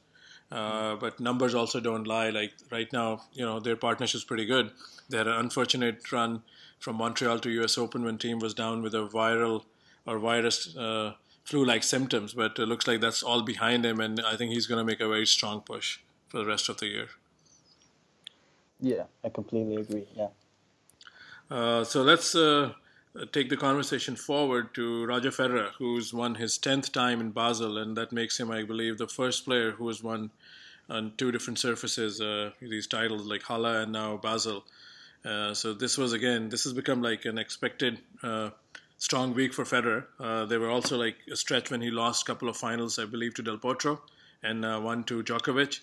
Uh, 0.50 0.96
but 0.96 1.18
numbers 1.18 1.54
also 1.54 1.80
don't 1.80 2.06
lie. 2.06 2.30
Like 2.30 2.52
right 2.70 2.92
now, 2.92 3.22
you 3.32 3.44
know, 3.44 3.58
their 3.58 3.76
partnership 3.76 4.18
is 4.18 4.24
pretty 4.24 4.44
good. 4.44 4.70
They 5.08 5.18
had 5.18 5.26
an 5.26 5.38
unfortunate 5.38 6.10
run 6.12 6.42
from 6.78 6.96
Montreal 6.96 7.38
to 7.40 7.50
U.S. 7.50 7.78
Open 7.78 8.04
when 8.04 8.18
Thiem 8.18 8.40
was 8.40 8.54
down 8.54 8.82
with 8.82 8.94
a 8.94 9.06
viral 9.06 9.64
or 10.06 10.18
virus 10.18 10.76
uh, 10.76 11.14
flu-like 11.44 11.82
symptoms. 11.82 12.34
But 12.34 12.58
it 12.58 12.66
looks 12.66 12.86
like 12.86 13.00
that's 13.00 13.22
all 13.22 13.42
behind 13.42 13.86
him, 13.86 14.00
and 14.00 14.20
I 14.20 14.36
think 14.36 14.52
he's 14.52 14.66
going 14.66 14.78
to 14.78 14.84
make 14.84 15.00
a 15.00 15.08
very 15.08 15.26
strong 15.26 15.60
push 15.60 16.00
for 16.28 16.38
the 16.38 16.46
rest 16.46 16.68
of 16.68 16.78
the 16.78 16.86
year. 16.86 17.08
Yeah, 18.82 19.04
I 19.24 19.28
completely 19.28 19.76
agree. 19.76 20.04
Yeah. 20.16 20.28
Uh, 21.48 21.84
so 21.84 22.02
let's 22.02 22.34
uh, 22.34 22.72
uh, 23.18 23.24
take 23.32 23.48
the 23.48 23.56
conversation 23.56 24.16
forward 24.16 24.74
to 24.74 25.06
Roger 25.06 25.30
Federer, 25.30 25.70
who's 25.78 26.12
won 26.12 26.34
his 26.34 26.58
10th 26.58 26.92
time 26.92 27.20
in 27.20 27.30
Basel, 27.30 27.78
and 27.78 27.96
that 27.96 28.10
makes 28.10 28.38
him, 28.40 28.50
I 28.50 28.64
believe, 28.64 28.98
the 28.98 29.06
first 29.06 29.44
player 29.44 29.70
who 29.70 29.86
has 29.86 30.02
won 30.02 30.30
on 30.90 31.12
two 31.16 31.30
different 31.30 31.60
surfaces 31.60 32.20
uh, 32.20 32.50
these 32.60 32.88
titles, 32.88 33.26
like 33.26 33.44
Halle 33.44 33.82
and 33.82 33.92
now 33.92 34.16
Basel. 34.16 34.64
Uh, 35.24 35.54
so 35.54 35.72
this 35.72 35.96
was 35.96 36.12
again, 36.12 36.48
this 36.48 36.64
has 36.64 36.72
become 36.72 37.00
like 37.00 37.24
an 37.24 37.38
expected 37.38 38.00
uh, 38.24 38.50
strong 38.98 39.32
week 39.32 39.54
for 39.54 39.64
Federer. 39.64 40.06
Uh, 40.18 40.44
there 40.46 40.58
were 40.58 40.70
also 40.70 40.98
like 40.98 41.16
a 41.30 41.36
stretch 41.36 41.70
when 41.70 41.80
he 41.80 41.90
lost 41.90 42.22
a 42.22 42.24
couple 42.24 42.48
of 42.48 42.56
finals, 42.56 42.98
I 42.98 43.04
believe, 43.04 43.34
to 43.34 43.42
Del 43.42 43.58
Potro 43.58 44.00
and 44.42 44.64
uh, 44.64 44.80
one 44.80 45.04
to 45.04 45.22
Djokovic. 45.22 45.78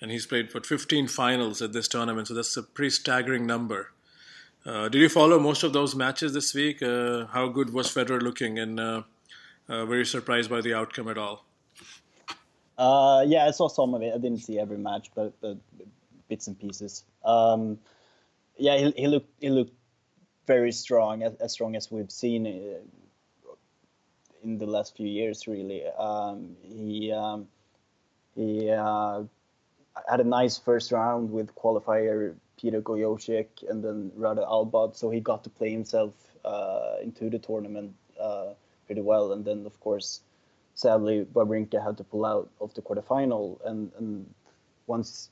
And 0.00 0.10
he's 0.10 0.26
played 0.26 0.50
for 0.50 0.60
15 0.60 1.08
finals 1.08 1.60
at 1.62 1.72
this 1.72 1.88
tournament, 1.88 2.28
so 2.28 2.34
that's 2.34 2.56
a 2.56 2.62
pretty 2.62 2.90
staggering 2.90 3.46
number. 3.46 3.92
Uh, 4.64 4.88
did 4.88 5.00
you 5.00 5.08
follow 5.08 5.38
most 5.38 5.62
of 5.62 5.72
those 5.72 5.94
matches 5.94 6.32
this 6.34 6.54
week? 6.54 6.82
Uh, 6.82 7.26
how 7.26 7.48
good 7.48 7.72
was 7.72 7.88
Federer 7.88 8.20
looking, 8.20 8.58
and 8.58 8.78
uh, 8.78 9.02
uh 9.68 9.84
were 9.86 9.98
you 9.98 10.04
surprised 10.04 10.50
by 10.50 10.60
the 10.60 10.74
outcome 10.74 11.08
at 11.08 11.18
all? 11.18 11.44
Uh, 12.76 13.24
yeah, 13.26 13.46
I 13.46 13.50
saw 13.50 13.68
some 13.68 13.94
of 13.94 14.02
it. 14.02 14.14
I 14.14 14.18
didn't 14.18 14.38
see 14.38 14.58
every 14.58 14.78
match, 14.78 15.10
but, 15.14 15.32
but 15.40 15.56
bits 16.28 16.46
and 16.46 16.58
pieces. 16.58 17.04
Um, 17.24 17.78
yeah, 18.56 18.76
he, 18.76 18.90
he, 18.96 19.06
looked 19.08 19.30
he 19.40 19.50
looked 19.50 19.74
very 20.46 20.70
strong, 20.70 21.22
as, 21.22 21.34
as 21.36 21.52
strong 21.52 21.74
as 21.74 21.90
we've 21.90 22.10
seen 22.10 22.46
uh, 22.46 23.54
in 24.44 24.58
the 24.58 24.66
last 24.66 24.96
few 24.96 25.08
years. 25.08 25.48
Really, 25.48 25.84
um, 25.98 26.56
he 26.62 27.12
um, 27.12 27.48
he 28.36 28.70
had 30.08 30.20
a 30.20 30.24
nice 30.24 30.58
first 30.58 30.92
round 30.92 31.30
with 31.30 31.54
qualifier 31.54 32.34
Peter 32.60 32.80
Gojowczyk 32.80 33.68
and 33.68 33.82
then 33.82 34.10
Radu 34.18 34.46
Albot, 34.46 34.96
so 34.96 35.10
he 35.10 35.20
got 35.20 35.44
to 35.44 35.50
play 35.50 35.70
himself 35.70 36.12
uh, 36.44 36.96
into 37.02 37.30
the 37.30 37.38
tournament 37.38 37.94
uh, 38.20 38.54
pretty 38.86 39.00
well. 39.00 39.32
And 39.32 39.44
then, 39.44 39.66
of 39.66 39.78
course, 39.80 40.20
sadly, 40.74 41.26
Wawrinka 41.32 41.82
had 41.82 41.96
to 41.98 42.04
pull 42.04 42.24
out 42.24 42.50
of 42.60 42.74
the 42.74 42.82
quarterfinal. 42.82 43.58
And, 43.64 43.92
and 43.98 44.34
once 44.86 45.30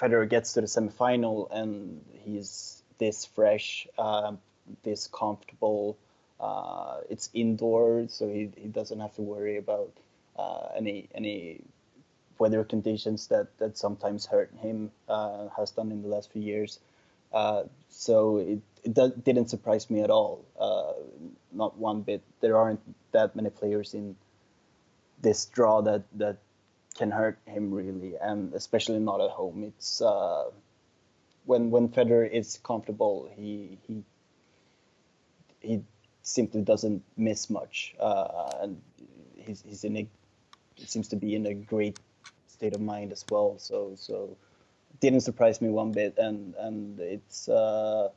Federer 0.00 0.28
gets 0.28 0.52
to 0.54 0.60
the 0.60 0.66
semifinal 0.66 1.48
and 1.50 2.04
he's 2.24 2.82
this 2.98 3.24
fresh, 3.24 3.86
uh, 3.98 4.32
this 4.82 5.08
comfortable, 5.08 5.96
uh, 6.40 6.98
it's 7.08 7.30
indoors, 7.34 8.14
so 8.14 8.28
he, 8.28 8.50
he 8.56 8.68
doesn't 8.68 9.00
have 9.00 9.14
to 9.14 9.22
worry 9.22 9.56
about 9.56 9.90
uh, 10.36 10.68
any 10.76 11.08
any 11.14 11.60
weather 12.38 12.64
conditions 12.64 13.26
that 13.28 13.56
that 13.58 13.76
sometimes 13.76 14.26
hurt 14.26 14.52
him 14.60 14.90
uh, 15.08 15.48
has 15.56 15.70
done 15.70 15.90
in 15.92 16.02
the 16.02 16.08
last 16.08 16.32
few 16.32 16.42
years. 16.42 16.80
Uh, 17.32 17.64
so 17.88 18.38
it 18.38 18.60
it 18.84 19.24
didn't 19.24 19.48
surprise 19.48 19.90
me 19.90 20.00
at 20.00 20.10
all. 20.10 20.44
Uh, 20.58 20.92
not 21.52 21.76
one 21.76 22.02
bit. 22.02 22.22
There 22.40 22.56
aren't 22.56 22.80
that 23.12 23.36
many 23.36 23.50
players 23.50 23.94
in 23.94 24.16
this 25.20 25.46
draw 25.46 25.82
that 25.82 26.04
that 26.14 26.38
can 26.96 27.10
hurt 27.10 27.38
him 27.46 27.72
really, 27.72 28.14
and 28.20 28.54
especially 28.54 28.98
not 28.98 29.20
at 29.20 29.30
home. 29.30 29.64
It's 29.64 30.00
uh, 30.00 30.50
when 31.44 31.70
when 31.70 31.88
Federer 31.88 32.30
is 32.30 32.58
comfortable, 32.62 33.30
he 33.36 33.78
he 33.86 34.02
he 35.60 35.82
simply 36.22 36.62
doesn't 36.62 37.02
miss 37.16 37.50
much, 37.50 37.94
uh, 38.00 38.50
and 38.62 38.80
he's 39.36 39.62
he's 39.62 39.84
in 39.84 39.96
a 39.96 40.08
seems 40.86 41.08
to 41.08 41.16
be 41.16 41.34
in 41.34 41.46
a 41.46 41.54
great 41.54 41.98
state 42.58 42.74
of 42.74 42.80
mind 42.80 43.12
as 43.12 43.24
well. 43.30 43.54
So 43.58 43.92
so 43.96 44.36
didn't 45.00 45.20
surprise 45.20 45.60
me 45.60 45.68
one 45.68 45.92
bit, 45.92 46.14
and 46.18 46.54
and 46.58 46.98
it's 47.00 47.48
uh, 47.48 48.08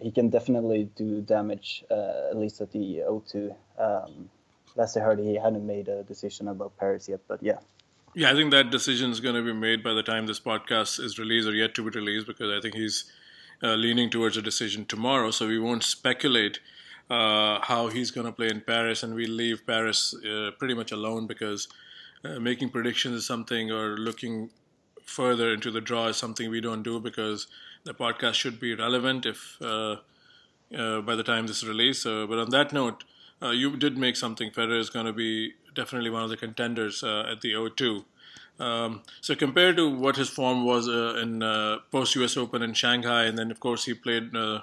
he 0.00 0.10
can 0.10 0.28
definitely 0.30 0.90
do 0.96 1.20
damage 1.20 1.84
uh, 1.90 2.30
at 2.30 2.36
least 2.36 2.60
at 2.60 2.72
the 2.72 3.02
O2. 3.06 3.54
Um, 3.78 4.30
last 4.76 4.96
I 4.96 5.00
heard, 5.00 5.18
he 5.18 5.34
hadn't 5.34 5.66
made 5.66 5.88
a 5.88 6.02
decision 6.02 6.48
about 6.48 6.76
Paris 6.78 7.08
yet, 7.08 7.20
but 7.28 7.42
yeah. 7.42 7.58
Yeah, 8.14 8.30
I 8.30 8.34
think 8.34 8.50
that 8.52 8.70
decision 8.70 9.10
is 9.10 9.20
going 9.20 9.34
to 9.34 9.42
be 9.42 9.52
made 9.52 9.84
by 9.84 9.92
the 9.92 10.02
time 10.02 10.26
this 10.26 10.40
podcast 10.40 10.98
is 10.98 11.18
released 11.18 11.46
or 11.46 11.54
yet 11.54 11.74
to 11.74 11.82
be 11.88 11.90
released 11.90 12.26
because 12.26 12.50
I 12.50 12.60
think 12.60 12.74
he's 12.74 13.12
uh, 13.62 13.74
leaning 13.74 14.08
towards 14.08 14.36
a 14.36 14.42
decision 14.42 14.86
tomorrow. 14.86 15.30
So 15.30 15.46
we 15.46 15.58
won't 15.58 15.84
speculate 15.84 16.58
uh, 17.10 17.60
how 17.62 17.88
he's 17.88 18.10
going 18.10 18.26
to 18.26 18.32
play 18.32 18.48
in 18.48 18.62
Paris, 18.62 19.02
and 19.02 19.14
we 19.14 19.26
leave 19.26 19.66
Paris 19.66 20.14
uh, 20.14 20.50
pretty 20.58 20.74
much 20.74 20.90
alone 20.90 21.26
because 21.26 21.68
uh, 22.28 22.40
making 22.40 22.70
predictions 22.70 23.16
is 23.16 23.26
something 23.26 23.70
or 23.70 23.96
looking 23.96 24.50
further 25.04 25.52
into 25.52 25.70
the 25.70 25.80
draw 25.80 26.06
is 26.06 26.16
something 26.16 26.50
we 26.50 26.60
don't 26.60 26.82
do 26.82 27.00
because 27.00 27.46
the 27.84 27.94
podcast 27.94 28.34
should 28.34 28.60
be 28.60 28.74
relevant 28.74 29.24
if 29.24 29.56
uh, 29.62 29.96
uh, 30.76 31.00
by 31.00 31.14
the 31.14 31.22
time 31.22 31.46
this 31.46 31.58
is 31.58 31.68
released. 31.68 32.04
but 32.04 32.38
on 32.38 32.50
that 32.50 32.72
note, 32.72 33.04
you 33.40 33.76
did 33.76 33.96
make 33.96 34.16
something. 34.16 34.50
Federer 34.50 34.78
is 34.78 34.90
going 34.90 35.06
to 35.06 35.12
be 35.12 35.54
definitely 35.74 36.10
one 36.10 36.22
of 36.22 36.28
the 36.28 36.36
contenders 36.36 37.02
at 37.02 37.40
the 37.40 37.52
O2. 37.52 38.04
Um, 38.60 39.02
so 39.20 39.34
compared 39.34 39.76
to 39.76 39.88
what 39.88 40.16
his 40.16 40.28
form 40.28 40.64
was 40.64 40.88
uh, 40.88 41.18
in 41.22 41.42
uh, 41.42 41.78
post 41.90 42.14
U.S. 42.16 42.36
Open 42.36 42.62
in 42.62 42.74
Shanghai, 42.74 43.24
and 43.24 43.38
then 43.38 43.50
of 43.50 43.60
course 43.60 43.84
he 43.84 43.94
played 43.94 44.34
uh, 44.34 44.62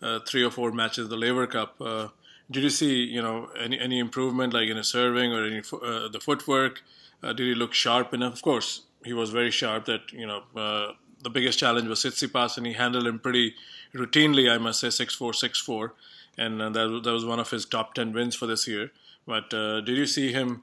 uh, 0.00 0.20
three 0.20 0.44
or 0.44 0.50
four 0.50 0.70
matches 0.70 1.08
the 1.08 1.16
Laver 1.16 1.46
Cup. 1.46 1.80
Uh, 1.80 2.08
did 2.50 2.62
you 2.62 2.70
see, 2.70 3.02
you 3.02 3.20
know, 3.20 3.48
any 3.58 3.78
any 3.78 3.98
improvement 3.98 4.52
like 4.52 4.68
in 4.68 4.76
his 4.76 4.88
serving 4.88 5.32
or 5.32 5.44
any 5.44 5.58
uh, 5.58 6.08
the 6.08 6.20
footwork? 6.20 6.82
Did 7.22 7.38
he 7.40 7.54
look 7.54 7.72
sharp 7.72 8.12
enough? 8.14 8.34
Of 8.34 8.42
course, 8.42 8.82
he 9.04 9.12
was 9.12 9.30
very 9.30 9.50
sharp. 9.50 9.86
That 9.86 10.12
you 10.12 10.26
know, 10.26 10.42
the 10.54 11.30
biggest 11.30 11.58
challenge 11.58 11.88
was 11.88 12.00
Tsitsipas, 12.00 12.56
and 12.56 12.66
he 12.66 12.72
handled 12.72 13.06
him 13.06 13.18
pretty 13.18 13.54
routinely. 13.94 14.50
I 14.50 14.58
must 14.58 14.80
say, 14.80 14.90
six 14.90 15.14
four, 15.14 15.32
six 15.32 15.58
four, 15.58 15.94
and 16.36 16.60
that 16.60 17.00
that 17.04 17.12
was 17.12 17.24
one 17.24 17.40
of 17.40 17.50
his 17.50 17.64
top 17.64 17.94
ten 17.94 18.12
wins 18.12 18.34
for 18.34 18.46
this 18.46 18.66
year. 18.66 18.90
But 19.26 19.50
did 19.50 19.88
you 19.88 20.06
see 20.06 20.32
him? 20.32 20.62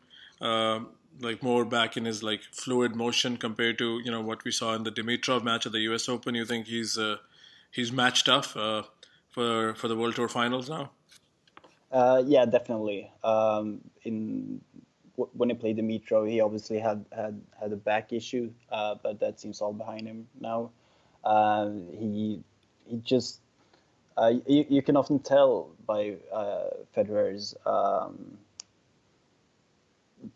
like 1.21 1.43
more 1.43 1.65
back 1.65 1.97
in 1.97 2.05
his 2.05 2.23
like 2.23 2.41
fluid 2.53 2.95
motion 2.95 3.35
compared 3.35 3.77
to 3.77 3.99
you 4.05 4.09
know 4.09 4.21
what 4.21 4.45
we 4.45 4.51
saw 4.51 4.73
in 4.73 4.83
the 4.83 4.91
Dimitrov 4.91 5.43
match 5.43 5.65
at 5.65 5.73
the 5.73 5.81
U.S. 5.81 6.07
Open. 6.07 6.33
You 6.33 6.45
think 6.45 6.67
he's 6.67 6.97
uh, 6.97 7.17
he's 7.71 7.91
match 7.91 8.23
tough? 8.23 8.55
Uh, 8.55 8.83
for 9.29 9.75
for 9.75 9.87
the 9.87 9.95
World 9.95 10.15
Tour 10.15 10.27
Finals 10.27 10.69
now? 10.69 10.91
Uh, 11.91 12.21
yeah, 12.25 12.45
definitely. 12.45 13.09
Um, 13.23 13.81
in 14.03 14.61
when 15.33 15.49
he 15.49 15.55
played 15.55 15.77
Dimitrov, 15.77 16.29
he 16.29 16.41
obviously 16.41 16.79
had 16.79 17.05
had 17.15 17.41
had 17.59 17.71
a 17.71 17.75
back 17.75 18.13
issue, 18.13 18.51
uh, 18.71 18.95
but 19.01 19.19
that 19.19 19.39
seems 19.39 19.61
all 19.61 19.73
behind 19.73 20.07
him 20.07 20.27
now. 20.39 20.71
Uh, 21.23 21.69
he 21.91 22.41
he 22.85 22.97
just 22.97 23.41
uh, 24.17 24.33
you, 24.47 24.65
you, 24.69 24.81
can 24.81 24.97
often 24.97 25.19
tell 25.19 25.71
by 25.85 26.15
uh, 26.33 26.69
Federer's 26.95 27.55
um, 27.65 28.37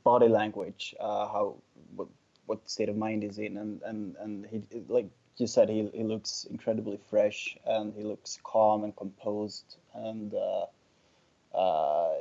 body 0.03 0.27
language 0.27 0.95
uh, 0.99 1.27
how 1.27 1.55
what, 1.95 2.07
what 2.45 2.69
state 2.69 2.89
of 2.89 2.95
mind 2.95 3.23
he's 3.23 3.37
in, 3.37 3.57
and 3.57 3.81
and 3.83 4.15
and 4.19 4.45
he 4.45 4.61
like 4.87 5.07
you 5.37 5.47
said 5.47 5.69
he, 5.69 5.89
he 5.93 6.03
looks 6.03 6.45
incredibly 6.49 6.99
fresh 7.09 7.57
and 7.65 7.93
he 7.95 8.03
looks 8.03 8.37
calm 8.43 8.83
and 8.83 8.95
composed 8.95 9.77
and 9.95 10.33
uh, 11.55 12.11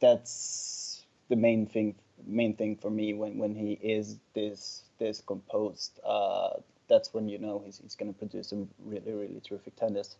that's 0.00 1.04
the 1.28 1.36
main 1.36 1.66
thing 1.66 1.94
main 2.26 2.54
thing 2.54 2.76
for 2.76 2.90
me 2.90 3.14
when, 3.14 3.38
when 3.38 3.54
he 3.54 3.72
is 3.82 4.18
this 4.34 4.84
this 4.98 5.20
composed 5.20 6.00
uh, 6.06 6.50
that's 6.88 7.14
when 7.14 7.28
you 7.28 7.38
know 7.38 7.62
he's, 7.64 7.78
he's 7.82 7.94
going 7.94 8.12
to 8.12 8.18
produce 8.18 8.48
some 8.48 8.68
really 8.84 9.12
really 9.12 9.40
terrific 9.46 9.74
tennis 9.76 10.16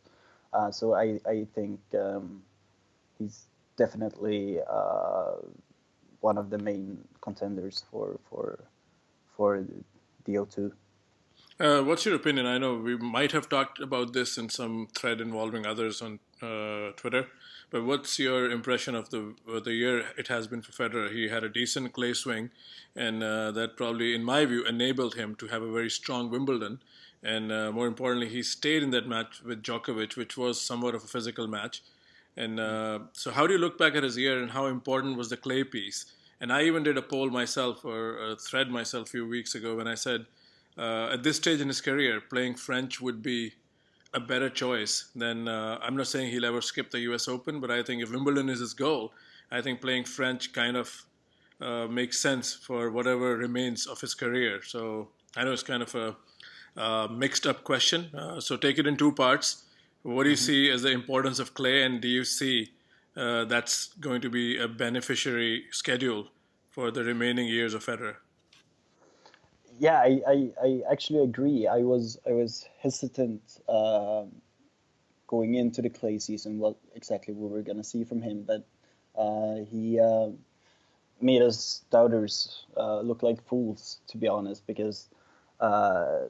uh, 0.53 0.71
so 0.71 0.95
I, 0.95 1.21
I 1.27 1.47
think 1.55 1.79
um, 1.95 2.43
he's 3.19 3.45
definitely 3.77 4.59
uh, 4.69 5.35
one 6.21 6.37
of 6.39 6.51
the 6.51 6.59
main 6.59 6.99
contenders 7.21 7.85
for 7.91 8.19
for 8.29 8.59
for 9.37 9.65
the 10.25 10.35
O2 10.35 10.73
uh, 11.59 11.83
what's 11.83 12.07
your 12.07 12.15
opinion? 12.15 12.47
I 12.47 12.57
know 12.57 12.75
we 12.77 12.97
might 12.97 13.33
have 13.33 13.51
talked 13.51 13.81
about 13.81 14.15
this 14.15 14.39
in 14.39 14.49
some 14.49 14.89
thread 14.97 15.21
involving 15.21 15.67
others 15.67 16.01
on 16.01 16.19
uh, 16.43 16.93
Twitter, 16.97 17.27
but 17.71 17.85
what's 17.85 18.19
your 18.19 18.51
impression 18.51 18.95
of 18.95 19.11
the 19.11 19.35
uh, 19.49 19.61
the 19.61 19.73
year 19.73 20.05
it 20.17 20.29
has 20.29 20.47
been 20.47 20.63
for 20.63 20.73
Federer? 20.73 21.13
He 21.13 21.29
had 21.29 21.45
a 21.45 21.49
decent 21.49 21.93
clay 21.93 22.15
swing, 22.15 22.51
and 22.97 23.23
uh, 23.23 23.51
that 23.53 23.77
probably, 23.77 24.15
in 24.15 24.25
my 24.25 24.45
view, 24.45 24.65
enabled 24.65 25.15
him 25.15 25.35
to 25.37 25.47
have 25.49 25.63
a 25.63 25.71
very 25.71 25.91
strong 25.91 26.31
Wimbledon. 26.31 26.81
And 27.23 27.53
uh, 27.53 27.71
more 27.71 27.87
importantly, 27.87 28.29
he 28.29 28.43
stayed 28.43 28.83
in 28.83 28.91
that 28.93 29.07
match 29.07 29.43
with 29.45 29.63
Djokovic, 29.63 30.17
which 30.17 30.37
was 30.39 30.61
somewhat 30.61 30.95
of 30.95 31.05
a 31.05 31.07
physical 31.07 31.47
match. 31.47 31.83
And 32.37 32.59
uh, 32.59 33.01
so, 33.13 33.31
how 33.31 33.47
do 33.47 33.53
you 33.53 33.59
look 33.59 33.79
back 33.79 33.95
at 33.95 34.03
his 34.03 34.17
year, 34.17 34.43
and 34.43 34.51
how 34.53 34.67
important 34.67 35.19
was 35.19 35.29
the 35.29 35.37
clay 35.37 35.65
piece? 35.65 36.07
And 36.41 36.53
I 36.53 36.63
even 36.63 36.83
did 36.83 36.97
a 36.97 37.03
poll 37.03 37.29
myself 37.29 37.85
or 37.85 38.31
a 38.31 38.37
thread 38.37 38.71
myself 38.71 39.09
a 39.09 39.11
few 39.11 39.29
weeks 39.29 39.55
ago 39.55 39.77
when 39.77 39.87
I 39.87 39.95
said 39.95 40.25
uh, 40.79 41.11
at 41.13 41.23
this 41.23 41.37
stage 41.37 41.61
in 41.61 41.69
his 41.69 41.81
career, 41.81 42.21
playing 42.21 42.55
French 42.55 43.01
would 43.01 43.23
be 43.23 43.53
a 44.13 44.21
better 44.21 44.51
choice 44.51 45.11
than. 45.15 45.49
Uh, 45.49 45.79
I'm 45.83 45.97
not 45.97 46.07
saying 46.07 46.31
he'll 46.31 46.45
ever 46.45 46.61
skip 46.61 46.91
the 46.91 47.01
U.S. 47.01 47.29
Open, 47.29 47.61
but 47.61 47.71
I 47.71 47.83
think 47.83 48.03
if 48.03 48.11
Wimbledon 48.11 48.49
is 48.49 48.61
his 48.61 48.75
goal, 48.75 49.13
I 49.51 49.61
think 49.61 49.81
playing 49.81 50.05
French 50.05 50.53
kind 50.53 50.77
of 50.77 51.07
uh, 51.61 51.87
makes 51.87 52.19
sense 52.19 52.55
for 52.55 52.91
whatever 52.91 53.37
remains 53.37 53.87
of 53.87 54.01
his 54.01 54.15
career. 54.15 54.63
So 54.63 55.09
I 55.37 55.45
know 55.45 55.53
it's 55.53 55.63
kind 55.63 55.83
of 55.83 55.95
a 55.95 56.17
uh, 56.77 57.09
mixed 57.09 57.47
up 57.47 57.65
question. 57.65 58.11
Uh, 58.15 58.41
so 58.41 58.57
take 58.57 58.79
it 58.79 58.87
in 58.87 58.97
two 58.97 59.13
parts. 59.13 59.65
What 60.03 60.25
do 60.25 60.31
you 60.31 60.37
mm-hmm. 60.37 60.45
see 60.45 60.71
as 60.71 60.83
the 60.83 60.91
importance 60.91 61.39
of 61.39 61.55
clay, 61.55 61.83
and 61.83 62.01
do 62.01 62.09
you 62.09 62.25
see 62.25 62.73
uh, 63.17 63.45
that's 63.45 63.89
going 64.01 64.23
to 64.23 64.31
be 64.31 64.57
a 64.57 64.67
beneficiary 64.67 65.65
schedule 65.71 66.29
for 66.71 66.91
the 66.91 67.05
remaining 67.05 67.47
years 67.47 67.75
of 67.75 67.85
Federer? 67.85 68.17
Yeah, 69.81 69.99
I, 69.99 70.21
I, 70.29 70.51
I, 70.63 70.81
actually 70.93 71.25
agree. 71.25 71.67
I 71.67 71.79
was 71.79 72.19
I 72.29 72.33
was 72.33 72.69
hesitant 72.81 73.41
uh, 73.67 74.25
going 75.27 75.55
into 75.55 75.81
the 75.81 75.89
clay 75.89 76.19
season 76.19 76.59
what 76.59 76.77
exactly 76.95 77.33
we 77.33 77.49
were 77.49 77.63
gonna 77.63 77.83
see 77.83 78.05
from 78.05 78.21
him, 78.21 78.45
but 78.47 78.67
uh, 79.17 79.65
he 79.71 79.99
uh, 79.99 80.29
made 81.19 81.41
us 81.41 81.83
doubters 81.91 82.67
uh, 82.77 83.01
look 83.01 83.23
like 83.23 83.43
fools, 83.47 84.01
to 84.09 84.19
be 84.19 84.29
honest, 84.29 84.67
because 84.67 85.09
uh, 85.61 86.25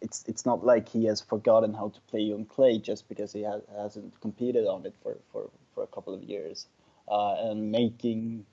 it's 0.00 0.24
it's 0.26 0.44
not 0.44 0.64
like 0.64 0.88
he 0.88 1.04
has 1.04 1.20
forgotten 1.20 1.72
how 1.72 1.90
to 1.90 2.00
play 2.10 2.32
on 2.32 2.44
clay 2.46 2.78
just 2.78 3.08
because 3.08 3.32
he 3.32 3.44
ha- 3.44 3.60
hasn't 3.80 4.20
competed 4.20 4.66
on 4.66 4.84
it 4.84 4.94
for, 5.04 5.18
for, 5.30 5.50
for 5.72 5.84
a 5.84 5.86
couple 5.86 6.12
of 6.12 6.24
years, 6.24 6.66
uh, 7.08 7.34
and 7.48 7.70
making 7.70 8.44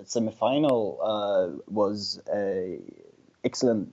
semifinal 0.00 0.98
uh, 1.02 1.56
was 1.68 2.20
a 2.32 2.78
excellent 3.44 3.92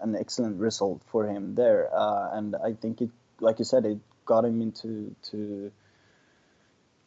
an 0.00 0.16
excellent 0.16 0.58
result 0.58 1.02
for 1.10 1.26
him 1.26 1.54
there, 1.54 1.90
uh, 1.94 2.30
and 2.32 2.56
I 2.56 2.72
think 2.72 3.02
it, 3.02 3.10
like 3.40 3.58
you 3.58 3.64
said, 3.64 3.84
it 3.84 3.98
got 4.24 4.44
him 4.44 4.62
into 4.62 5.14
to 5.30 5.70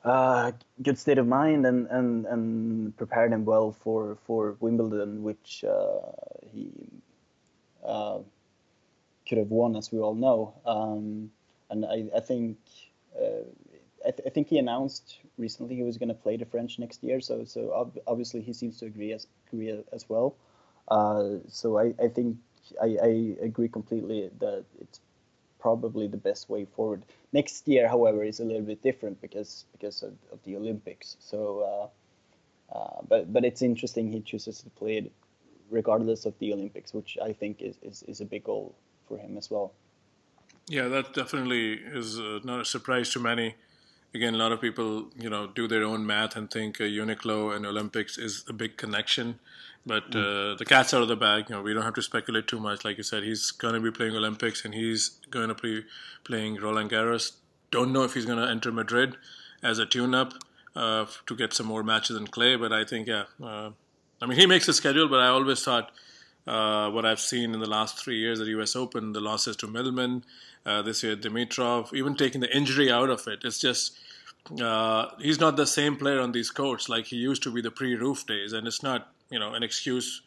uh, 0.04 0.52
good 0.82 0.98
state 0.98 1.18
of 1.18 1.28
mind 1.28 1.66
and, 1.66 1.88
and, 1.88 2.26
and 2.26 2.98
prepared 2.98 3.32
him 3.32 3.46
well 3.46 3.72
for, 3.72 4.18
for 4.26 4.58
Wimbledon, 4.60 5.24
which 5.24 5.64
uh, 5.64 6.12
he 6.52 6.72
uh, 7.86 8.20
could 9.28 9.38
have 9.38 9.50
won, 9.50 9.76
as 9.76 9.92
we 9.92 10.00
all 10.00 10.16
know. 10.16 10.54
Um, 10.66 11.32
and 11.70 11.86
I, 11.86 12.06
I 12.16 12.20
think 12.20 12.58
uh, 13.18 13.46
I, 14.06 14.12
th- 14.12 14.24
I, 14.26 14.30
think 14.30 14.48
he 14.48 14.58
announced 14.58 15.20
recently 15.38 15.76
he 15.76 15.84
was 15.84 15.98
going 15.98 16.10
to 16.10 16.16
play 16.16 16.38
the 16.38 16.46
French 16.46 16.80
next 16.80 17.04
year. 17.04 17.20
So 17.22 17.46
so 17.46 17.74
ob- 17.74 18.00
obviously 18.08 18.42
he 18.42 18.54
seems 18.54 18.78
to 18.80 18.86
agree 18.86 19.14
as 19.14 19.28
agree 19.48 19.84
as 19.92 20.10
well. 20.10 20.36
Uh, 20.88 21.38
so 21.48 21.78
I, 21.78 21.94
I 22.02 22.08
think 22.08 22.38
I, 22.82 22.98
I 23.02 23.36
agree 23.42 23.70
completely 23.70 24.30
that 24.40 24.66
it's 24.82 25.00
probably 25.60 26.08
the 26.08 26.18
best 26.18 26.50
way 26.50 26.66
forward. 26.66 27.04
Next 27.32 27.68
year, 27.68 27.88
however, 27.88 28.24
is 28.24 28.40
a 28.40 28.46
little 28.46 28.62
bit 28.62 28.82
different 28.82 29.22
because 29.22 29.66
because 29.72 30.04
of, 30.04 30.14
of 30.32 30.44
the 30.44 30.56
Olympics. 30.56 31.16
So, 31.20 31.92
uh, 32.72 32.78
uh, 32.78 33.02
but 33.08 33.32
but 33.32 33.46
it's 33.46 33.62
interesting 33.62 34.12
he 34.12 34.22
chooses 34.22 34.62
to 34.62 34.70
play 34.72 34.98
it 34.98 35.12
regardless 35.70 36.26
of 36.26 36.38
the 36.40 36.54
Olympics, 36.54 36.94
which 36.94 37.18
I 37.22 37.34
think 37.34 37.62
is, 37.62 37.76
is, 37.82 38.04
is 38.04 38.22
a 38.22 38.26
big 38.26 38.44
goal 38.44 38.76
for 39.08 39.18
him 39.18 39.38
as 39.38 39.50
well. 39.50 39.74
Yeah, 40.68 40.88
that 40.88 41.14
definitely 41.14 41.74
is 41.74 42.20
uh, 42.20 42.40
not 42.44 42.62
a 42.62 42.66
surprise 42.66 43.10
to 43.12 43.20
many. 43.20 43.56
Again, 44.16 44.36
a 44.36 44.38
lot 44.38 44.52
of 44.52 44.62
people, 44.62 45.10
you 45.18 45.30
know, 45.30 45.48
do 45.48 45.68
their 45.68 45.84
own 45.84 46.06
math 46.06 46.36
and 46.36 46.50
think 46.50 46.80
uh, 46.80 46.84
Uniqlo 46.84 47.56
and 47.56 47.66
Olympics 47.66 48.18
is 48.18 48.46
a 48.48 48.54
big 48.54 48.78
connection. 48.78 49.40
But 49.86 50.12
mm. 50.12 50.54
uh, 50.54 50.56
the 50.56 50.66
cat's 50.66 50.94
out 50.94 51.02
of 51.02 51.08
the 51.08 51.16
bag. 51.16 51.50
You 51.50 51.56
know, 51.56 51.62
we 51.62 51.74
don't 51.74 51.84
have 51.84 51.96
to 51.96 52.02
speculate 52.02 52.48
too 52.48 52.60
much. 52.60 52.86
Like 52.86 52.98
you 52.98 53.04
said, 53.04 53.24
he's 53.24 53.52
going 53.52 53.74
to 53.74 53.80
be 53.80 53.92
playing 53.92 54.16
Olympics 54.16 54.64
and 54.66 54.74
he's 54.74 55.20
going 55.32 55.50
to 55.50 55.56
be 55.56 55.86
playing 56.24 56.56
Roland 56.56 56.92
Garros. 56.92 57.34
Don't 57.72 57.92
know 57.92 58.04
if 58.04 58.14
he's 58.14 58.26
going 58.26 58.38
to 58.38 58.50
enter 58.50 58.72
Madrid 58.72 59.18
as 59.64 59.80
a 59.80 59.86
tune-up 59.86 60.34
uh, 60.76 61.06
to 61.26 61.36
get 61.36 61.54
some 61.54 61.66
more 61.66 61.84
matches 61.84 62.16
in 62.16 62.28
clay. 62.28 62.56
But 62.56 62.72
I 62.72 62.86
think, 62.86 63.08
yeah, 63.08 63.24
uh, 63.44 63.72
I 64.22 64.26
mean, 64.28 64.38
he 64.38 64.46
makes 64.46 64.68
a 64.68 64.74
schedule. 64.74 65.10
But 65.10 65.22
I 65.22 65.28
always 65.28 65.64
thought 65.64 65.92
uh, 66.46 66.90
what 66.92 67.06
I've 67.06 67.20
seen 67.20 67.54
in 67.54 67.60
the 67.60 67.70
last 67.70 67.98
three 67.98 68.18
years 68.18 68.42
at 68.42 68.48
U.S. 68.48 68.76
Open, 68.76 69.14
the 69.14 69.22
losses 69.22 69.56
to 69.58 69.68
Millman, 69.68 70.24
uh, 70.66 70.82
this 70.82 71.04
year 71.04 71.16
Dimitrov, 71.16 71.94
even 71.94 72.16
taking 72.16 72.42
the 72.42 72.56
injury 72.56 72.92
out 72.92 73.10
of 73.10 73.28
it, 73.28 73.40
it's 73.44 73.60
just 73.60 73.98
uh, 74.62 75.08
he's 75.20 75.40
not 75.40 75.56
the 75.56 75.66
same 75.66 75.96
player 75.96 76.20
on 76.20 76.32
these 76.32 76.52
courts 76.52 76.90
like 76.90 77.06
he 77.06 77.16
used 77.16 77.44
to 77.44 77.52
be 77.52 77.62
the 77.62 77.72
pre-Roof 77.72 78.26
days, 78.26 78.54
and 78.54 78.68
it's 78.68 78.84
not 78.84 79.14
you 79.30 79.40
know 79.40 79.54
an 79.54 79.64
excuse 79.64 80.22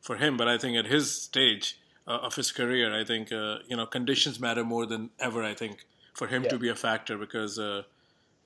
for 0.00 0.16
him. 0.16 0.36
But 0.36 0.48
I 0.48 0.58
think 0.58 0.76
at 0.76 0.86
his 0.86 1.10
stage 1.10 1.78
uh, 2.06 2.18
of 2.22 2.34
his 2.34 2.52
career, 2.52 2.94
I 2.94 3.04
think 3.04 3.32
uh, 3.32 3.58
you 3.66 3.76
know 3.76 3.86
conditions 3.86 4.38
matter 4.38 4.64
more 4.64 4.86
than 4.86 5.10
ever. 5.18 5.42
I 5.42 5.54
think 5.54 5.86
for 6.12 6.26
him 6.26 6.42
yeah. 6.44 6.50
to 6.50 6.58
be 6.58 6.68
a 6.68 6.74
factor 6.74 7.16
because 7.16 7.58
uh, 7.58 7.82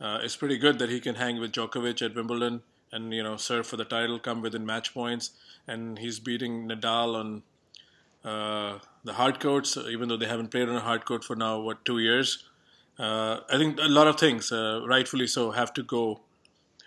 uh, 0.01 0.21
it's 0.23 0.37
pretty 0.37 0.59
good 0.59 0.79
that 0.79 0.91
he 0.91 1.01
can 1.01 1.17
hang 1.17 1.41
with 1.41 1.53
Djokovic 1.53 2.03
at 2.03 2.15
Wimbledon 2.15 2.62
and 2.97 3.15
you 3.15 3.23
know 3.23 3.37
serve 3.37 3.67
for 3.67 3.77
the 3.77 3.85
title, 3.85 4.19
come 4.19 4.43
within 4.43 4.67
match 4.67 4.93
points, 4.95 5.31
and 5.69 5.99
he's 5.99 6.19
beating 6.19 6.69
Nadal 6.69 7.15
on 7.23 7.43
uh, 8.25 8.79
the 9.05 9.15
hard 9.15 9.41
courts, 9.41 9.77
even 9.77 10.09
though 10.09 10.17
they 10.17 10.27
haven't 10.35 10.51
played 10.51 10.69
on 10.69 10.77
a 10.77 10.87
hard 10.91 11.05
court 11.05 11.25
for 11.25 11.37
now 11.37 11.61
what 11.61 11.85
two 11.85 11.99
years. 11.99 12.45
Uh, 12.99 13.41
I 13.51 13.59
think 13.59 13.79
a 13.79 13.89
lot 13.89 14.07
of 14.09 14.19
things, 14.19 14.51
rightfully 14.53 15.27
so, 15.27 15.51
have 15.51 15.75
to 15.75 15.83
go 15.83 16.21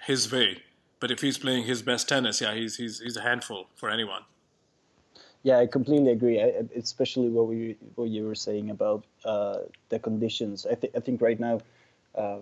his 0.07 0.31
way 0.31 0.63
but 0.99 1.11
if 1.11 1.21
he's 1.21 1.37
playing 1.37 1.63
his 1.63 1.81
best 1.81 2.09
tennis, 2.09 2.41
yeah, 2.41 2.53
he's 2.53 2.75
he's 2.75 2.99
he's 2.99 3.17
a 3.17 3.21
handful 3.21 3.67
for 3.75 3.89
anyone. 3.89 4.23
Yeah, 5.43 5.59
I 5.59 5.67
completely 5.67 6.11
agree. 6.11 6.41
I, 6.41 6.65
especially 6.75 7.29
what 7.29 7.47
we 7.47 7.77
what 7.95 8.09
you 8.09 8.25
were 8.25 8.35
saying 8.35 8.69
about 8.69 9.05
uh, 9.23 9.59
the 9.89 9.99
conditions. 9.99 10.65
I 10.65 10.75
think 10.75 10.95
I 10.95 10.99
think 10.99 11.21
right 11.21 11.39
now, 11.39 11.61
uh, 12.15 12.39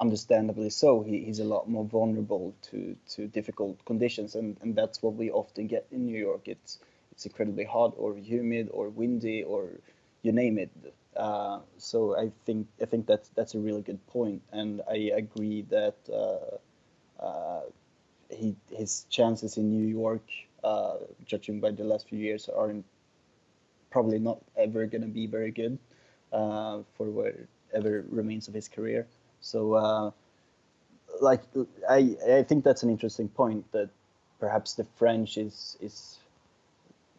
understandably 0.00 0.70
so, 0.70 1.02
he, 1.02 1.24
he's 1.24 1.38
a 1.40 1.44
lot 1.44 1.68
more 1.68 1.84
vulnerable 1.84 2.54
to 2.70 2.96
to 3.14 3.26
difficult 3.28 3.84
conditions, 3.84 4.34
and, 4.34 4.56
and 4.62 4.74
that's 4.74 5.02
what 5.02 5.14
we 5.14 5.30
often 5.30 5.66
get 5.66 5.86
in 5.90 6.06
New 6.06 6.18
York. 6.18 6.48
It's 6.48 6.78
it's 7.12 7.26
incredibly 7.26 7.64
hot 7.64 7.94
or 7.96 8.16
humid 8.16 8.68
or 8.72 8.88
windy 8.90 9.42
or 9.42 9.70
you 10.22 10.32
name 10.32 10.58
it. 10.58 10.70
Uh, 11.16 11.60
so 11.78 12.16
I 12.18 12.30
think 12.44 12.68
I 12.82 12.84
think 12.86 13.06
that's 13.06 13.28
that's 13.30 13.54
a 13.54 13.58
really 13.58 13.82
good 13.82 14.04
point, 14.08 14.42
and 14.52 14.82
I 14.90 15.12
agree 15.16 15.62
that 15.70 15.96
uh, 16.12 16.58
uh, 17.24 17.62
he 18.30 18.56
his 18.70 19.06
chances 19.10 19.56
in 19.56 19.70
New 19.70 19.86
York, 19.86 20.28
uh, 20.64 20.96
judging 21.24 21.60
by 21.60 21.70
the 21.70 21.84
last 21.84 22.08
few 22.08 22.18
years, 22.18 22.48
are 22.48 22.74
probably 23.90 24.18
not 24.18 24.38
ever 24.56 24.86
going 24.86 25.02
to 25.02 25.08
be 25.08 25.26
very 25.26 25.50
good 25.50 25.78
uh, 26.32 26.80
for 26.96 27.06
whatever 27.10 28.04
remains 28.10 28.48
of 28.48 28.54
his 28.54 28.68
career. 28.68 29.06
So, 29.46 30.12
like, 31.20 31.42
I 31.88 32.16
I 32.40 32.42
think 32.42 32.64
that's 32.64 32.82
an 32.82 32.90
interesting 32.90 33.28
point 33.28 33.70
that 33.72 33.90
perhaps 34.40 34.74
the 34.74 34.84
French 34.98 35.38
is 35.38 35.76
is 35.80 36.18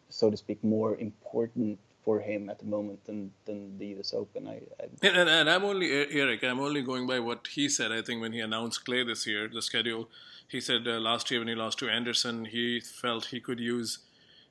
so 0.08 0.30
to 0.30 0.36
speak 0.36 0.62
more 0.62 0.96
important 0.96 1.78
for 2.04 2.20
him 2.20 2.48
at 2.48 2.58
the 2.58 2.64
moment 2.64 3.04
than 3.04 3.30
than 3.44 3.78
the 3.78 3.88
U.S. 3.94 4.14
Open. 4.14 4.48
I, 4.48 4.60
I 4.80 4.84
and, 5.02 5.28
and, 5.28 5.50
I'm 5.50 5.64
only 5.64 5.90
Erik. 5.92 6.42
I'm 6.44 6.60
only 6.60 6.82
going 6.82 7.06
by 7.06 7.20
what 7.20 7.48
he 7.48 7.68
said. 7.68 7.92
I 7.92 8.02
think 8.02 8.20
when 8.20 8.32
he 8.32 8.40
announced 8.40 8.84
Clay 8.84 9.04
this 9.04 9.26
year, 9.26 9.48
the 9.48 9.62
schedule, 9.62 10.08
he 10.48 10.60
said 10.60 10.86
uh, 10.86 10.98
last 11.00 11.30
year 11.30 11.40
when 11.40 11.48
he 11.48 11.54
lost 11.54 11.78
to 11.80 11.88
Anderson, 11.88 12.46
he 12.46 12.80
felt 12.80 13.26
he 13.26 13.40
could 13.40 13.60
use 13.60 13.98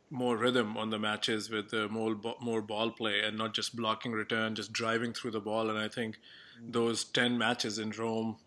more 0.09 0.37
rhythm 0.37 0.77
on 0.77 0.89
the 0.89 0.99
matches 0.99 1.49
with 1.49 1.73
uh, 1.73 1.87
more 1.89 2.15
more 2.39 2.61
ball 2.61 2.91
play 2.91 3.21
and 3.21 3.37
not 3.37 3.53
just 3.53 3.75
blocking 3.75 4.13
return, 4.13 4.55
just 4.55 4.71
driving 4.71 5.13
through 5.13 5.31
the 5.31 5.45
ball. 5.51 5.69
And 5.69 5.79
I 5.79 5.87
think. 5.87 6.19
Those 6.65 7.03
ten 7.03 7.37
matches 7.37 7.79
in 7.79 7.91
Rome, 7.91 8.37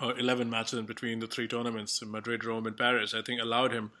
or 0.00 0.18
eleven 0.18 0.50
matches 0.50 0.78
in 0.78 0.86
between 0.86 1.20
the 1.20 1.26
three 1.26 1.48
tournaments, 1.48 2.02
Madrid, 2.04 2.44
Rome, 2.44 2.66
and 2.66 2.76
Paris, 2.76 3.14
I 3.14 3.22
think 3.22 3.40
allowed 3.40 3.72
him 3.72 3.92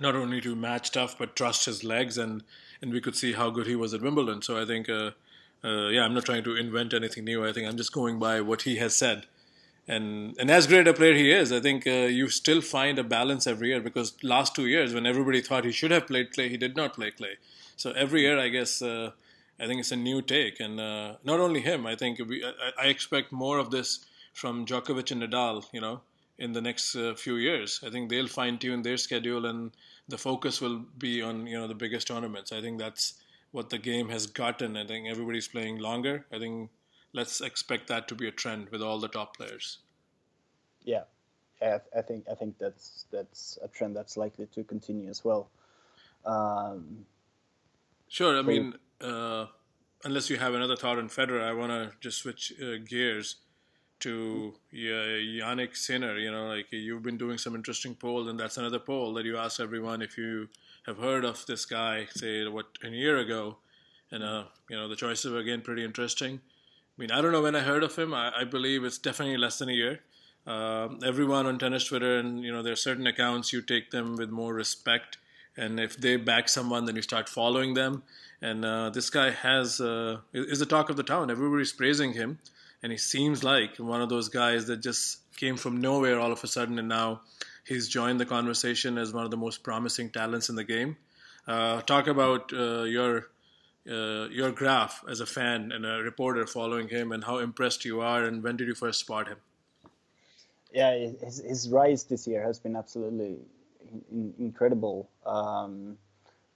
not 0.00 0.14
only 0.14 0.40
to 0.40 0.54
match 0.54 0.92
tough 0.92 1.18
but 1.18 1.36
trust 1.36 1.66
his 1.66 1.84
legs 1.84 2.16
and 2.16 2.42
and 2.82 2.92
we 2.92 3.00
could 3.00 3.16
see 3.16 3.32
how 3.34 3.50
good 3.50 3.66
he 3.66 3.76
was 3.76 3.92
at 3.92 4.00
Wimbledon. 4.00 4.40
So 4.40 4.60
I 4.60 4.64
think, 4.64 4.88
uh, 4.88 5.10
uh, 5.62 5.88
yeah, 5.88 6.02
I'm 6.02 6.14
not 6.14 6.24
trying 6.24 6.44
to 6.44 6.56
invent 6.56 6.94
anything 6.94 7.24
new. 7.24 7.46
I 7.46 7.52
think 7.52 7.68
I'm 7.68 7.76
just 7.76 7.92
going 7.92 8.18
by 8.18 8.40
what 8.40 8.62
he 8.62 8.76
has 8.76 8.96
said. 8.96 9.26
And 9.86 10.34
and 10.38 10.50
as 10.50 10.66
great 10.66 10.88
a 10.88 10.94
player 10.94 11.14
he 11.14 11.32
is, 11.32 11.52
I 11.52 11.60
think 11.60 11.86
uh, 11.86 12.08
you 12.18 12.28
still 12.28 12.60
find 12.60 12.98
a 12.98 13.04
balance 13.04 13.46
every 13.46 13.68
year 13.68 13.80
because 13.80 14.14
last 14.22 14.54
two 14.54 14.66
years 14.66 14.94
when 14.94 15.04
everybody 15.04 15.40
thought 15.40 15.64
he 15.64 15.72
should 15.72 15.90
have 15.90 16.06
played 16.06 16.32
clay, 16.32 16.48
he 16.48 16.56
did 16.56 16.76
not 16.76 16.94
play 16.94 17.10
clay. 17.10 17.36
So 17.76 17.90
every 17.92 18.22
year, 18.22 18.38
I 18.38 18.48
guess, 18.48 18.82
uh, 18.82 19.10
I 19.60 19.66
think 19.66 19.80
it's 19.80 19.92
a 19.92 19.96
new 19.96 20.22
take, 20.22 20.60
and 20.60 20.80
uh, 20.80 21.16
not 21.22 21.40
only 21.40 21.60
him. 21.60 21.86
I 21.86 21.94
think 21.94 22.18
we, 22.26 22.44
I, 22.44 22.84
I, 22.84 22.86
expect 22.86 23.30
more 23.30 23.58
of 23.58 23.70
this 23.70 24.06
from 24.32 24.64
Djokovic 24.64 25.10
and 25.10 25.22
Nadal. 25.22 25.64
You 25.72 25.80
know, 25.80 26.00
in 26.38 26.52
the 26.52 26.62
next 26.62 26.96
uh, 26.96 27.14
few 27.14 27.36
years, 27.36 27.80
I 27.86 27.90
think 27.90 28.08
they'll 28.08 28.26
fine 28.26 28.58
tune 28.58 28.82
their 28.82 28.96
schedule 28.96 29.44
and 29.46 29.72
the 30.10 30.18
focus 30.18 30.60
will 30.60 30.80
be 30.98 31.22
on 31.22 31.46
you 31.46 31.58
know 31.58 31.68
the 31.68 31.74
biggest 31.74 32.08
tournaments. 32.08 32.52
I 32.52 32.60
think 32.60 32.78
that's 32.78 33.14
what 33.52 33.70
the 33.70 33.78
game 33.78 34.08
has 34.08 34.26
gotten. 34.26 34.76
I 34.76 34.86
think 34.86 35.08
everybody's 35.08 35.48
playing 35.48 35.78
longer. 35.78 36.26
I 36.32 36.38
think 36.38 36.70
let's 37.12 37.40
expect 37.40 37.88
that 37.88 38.08
to 38.08 38.14
be 38.14 38.28
a 38.28 38.30
trend 38.30 38.70
with 38.70 38.82
all 38.82 38.98
the 38.98 39.08
top 39.08 39.36
players. 39.36 39.78
Yeah, 40.84 41.04
I, 41.62 42.02
think 42.02 42.24
I 42.30 42.34
think 42.34 42.58
that's 42.58 43.06
that's 43.10 43.58
a 43.62 43.68
trend 43.68 43.96
that's 43.96 44.16
likely 44.16 44.46
to 44.54 44.64
continue 44.64 45.08
as 45.08 45.24
well. 45.24 45.48
Um, 46.24 47.04
sure. 48.10 48.36
I 48.36 48.40
so, 48.40 48.46
mean, 48.46 48.74
uh, 49.00 49.46
unless 50.04 50.28
you 50.28 50.36
have 50.36 50.52
another 50.52 50.76
thought 50.76 50.98
on 50.98 51.08
Federer, 51.08 51.42
I 51.42 51.54
want 51.54 51.72
to 51.72 51.92
just 52.00 52.18
switch 52.18 52.52
uh, 52.62 52.76
gears 52.86 53.36
to 54.00 54.54
yeah, 54.72 55.42
Jannik 55.42 55.76
Sinner. 55.76 56.18
You 56.18 56.30
know, 56.30 56.48
like 56.48 56.66
you've 56.70 57.02
been 57.02 57.18
doing 57.18 57.38
some 57.38 57.54
interesting 57.54 57.94
polls, 57.94 58.28
and 58.28 58.38
that's 58.38 58.58
another 58.58 58.78
poll 58.78 59.14
that 59.14 59.24
you 59.24 59.38
ask 59.38 59.60
everyone 59.60 60.02
if 60.02 60.18
you 60.18 60.48
have 60.86 60.98
heard 60.98 61.24
of 61.24 61.44
this 61.46 61.64
guy, 61.64 62.06
say 62.10 62.46
what 62.48 62.66
a 62.82 62.88
year 62.88 63.18
ago, 63.18 63.58
and 64.10 64.22
uh, 64.22 64.44
you 64.68 64.76
know 64.76 64.88
the 64.88 64.96
choices 64.96 65.30
were 65.30 65.38
again 65.38 65.60
pretty 65.60 65.84
interesting. 65.84 66.40
I 66.98 67.00
mean, 67.00 67.10
I 67.10 67.20
don't 67.20 67.32
know 67.32 67.42
when 67.42 67.56
I 67.56 67.60
heard 67.60 67.82
of 67.82 67.96
him. 67.96 68.12
I, 68.12 68.32
I 68.40 68.44
believe 68.44 68.84
it's 68.84 68.98
definitely 68.98 69.38
less 69.38 69.58
than 69.58 69.68
a 69.68 69.72
year. 69.72 70.00
Uh, 70.46 70.88
everyone 71.04 71.46
on 71.46 71.58
tennis 71.58 71.84
Twitter, 71.84 72.18
and 72.18 72.42
you 72.42 72.52
know, 72.52 72.62
there 72.62 72.72
are 72.72 72.76
certain 72.76 73.06
accounts 73.06 73.52
you 73.52 73.62
take 73.62 73.90
them 73.90 74.16
with 74.16 74.30
more 74.30 74.54
respect, 74.54 75.18
and 75.56 75.80
if 75.80 75.96
they 75.96 76.16
back 76.16 76.48
someone, 76.48 76.84
then 76.84 76.96
you 76.96 77.02
start 77.02 77.28
following 77.28 77.74
them. 77.74 78.02
And 78.42 78.64
uh, 78.64 78.90
this 78.90 79.10
guy 79.10 79.30
has 79.30 79.80
uh, 79.80 80.18
is 80.32 80.60
the 80.60 80.66
talk 80.66 80.90
of 80.90 80.96
the 80.96 81.02
town. 81.02 81.30
Everybody's 81.30 81.72
praising 81.72 82.12
him 82.14 82.38
and 82.82 82.92
he 82.92 82.98
seems 82.98 83.44
like 83.44 83.76
one 83.76 84.00
of 84.00 84.08
those 84.08 84.28
guys 84.28 84.66
that 84.66 84.78
just 84.78 85.18
came 85.36 85.56
from 85.56 85.80
nowhere 85.80 86.18
all 86.18 86.32
of 86.32 86.42
a 86.42 86.46
sudden, 86.46 86.78
and 86.78 86.88
now 86.88 87.20
he's 87.64 87.88
joined 87.88 88.20
the 88.20 88.26
conversation 88.26 88.98
as 88.98 89.12
one 89.12 89.24
of 89.24 89.30
the 89.30 89.36
most 89.36 89.62
promising 89.62 90.10
talents 90.10 90.48
in 90.48 90.56
the 90.56 90.64
game. 90.64 90.96
Uh, 91.46 91.80
talk 91.82 92.06
about 92.06 92.52
uh, 92.52 92.82
your 92.82 93.28
uh, 93.90 94.28
your 94.28 94.52
graph 94.52 95.02
as 95.08 95.20
a 95.20 95.26
fan 95.26 95.72
and 95.72 95.86
a 95.86 96.02
reporter 96.02 96.46
following 96.46 96.88
him, 96.88 97.12
and 97.12 97.24
how 97.24 97.38
impressed 97.38 97.84
you 97.84 98.00
are, 98.00 98.24
and 98.24 98.42
when 98.42 98.56
did 98.56 98.66
you 98.66 98.74
first 98.74 99.00
spot 99.00 99.28
him? 99.28 99.38
Yeah, 100.72 100.96
his, 101.22 101.40
his 101.40 101.68
rise 101.68 102.04
this 102.04 102.26
year 102.26 102.42
has 102.42 102.58
been 102.60 102.76
absolutely 102.76 103.38
in, 104.10 104.34
incredible. 104.38 105.08
Um, 105.26 105.96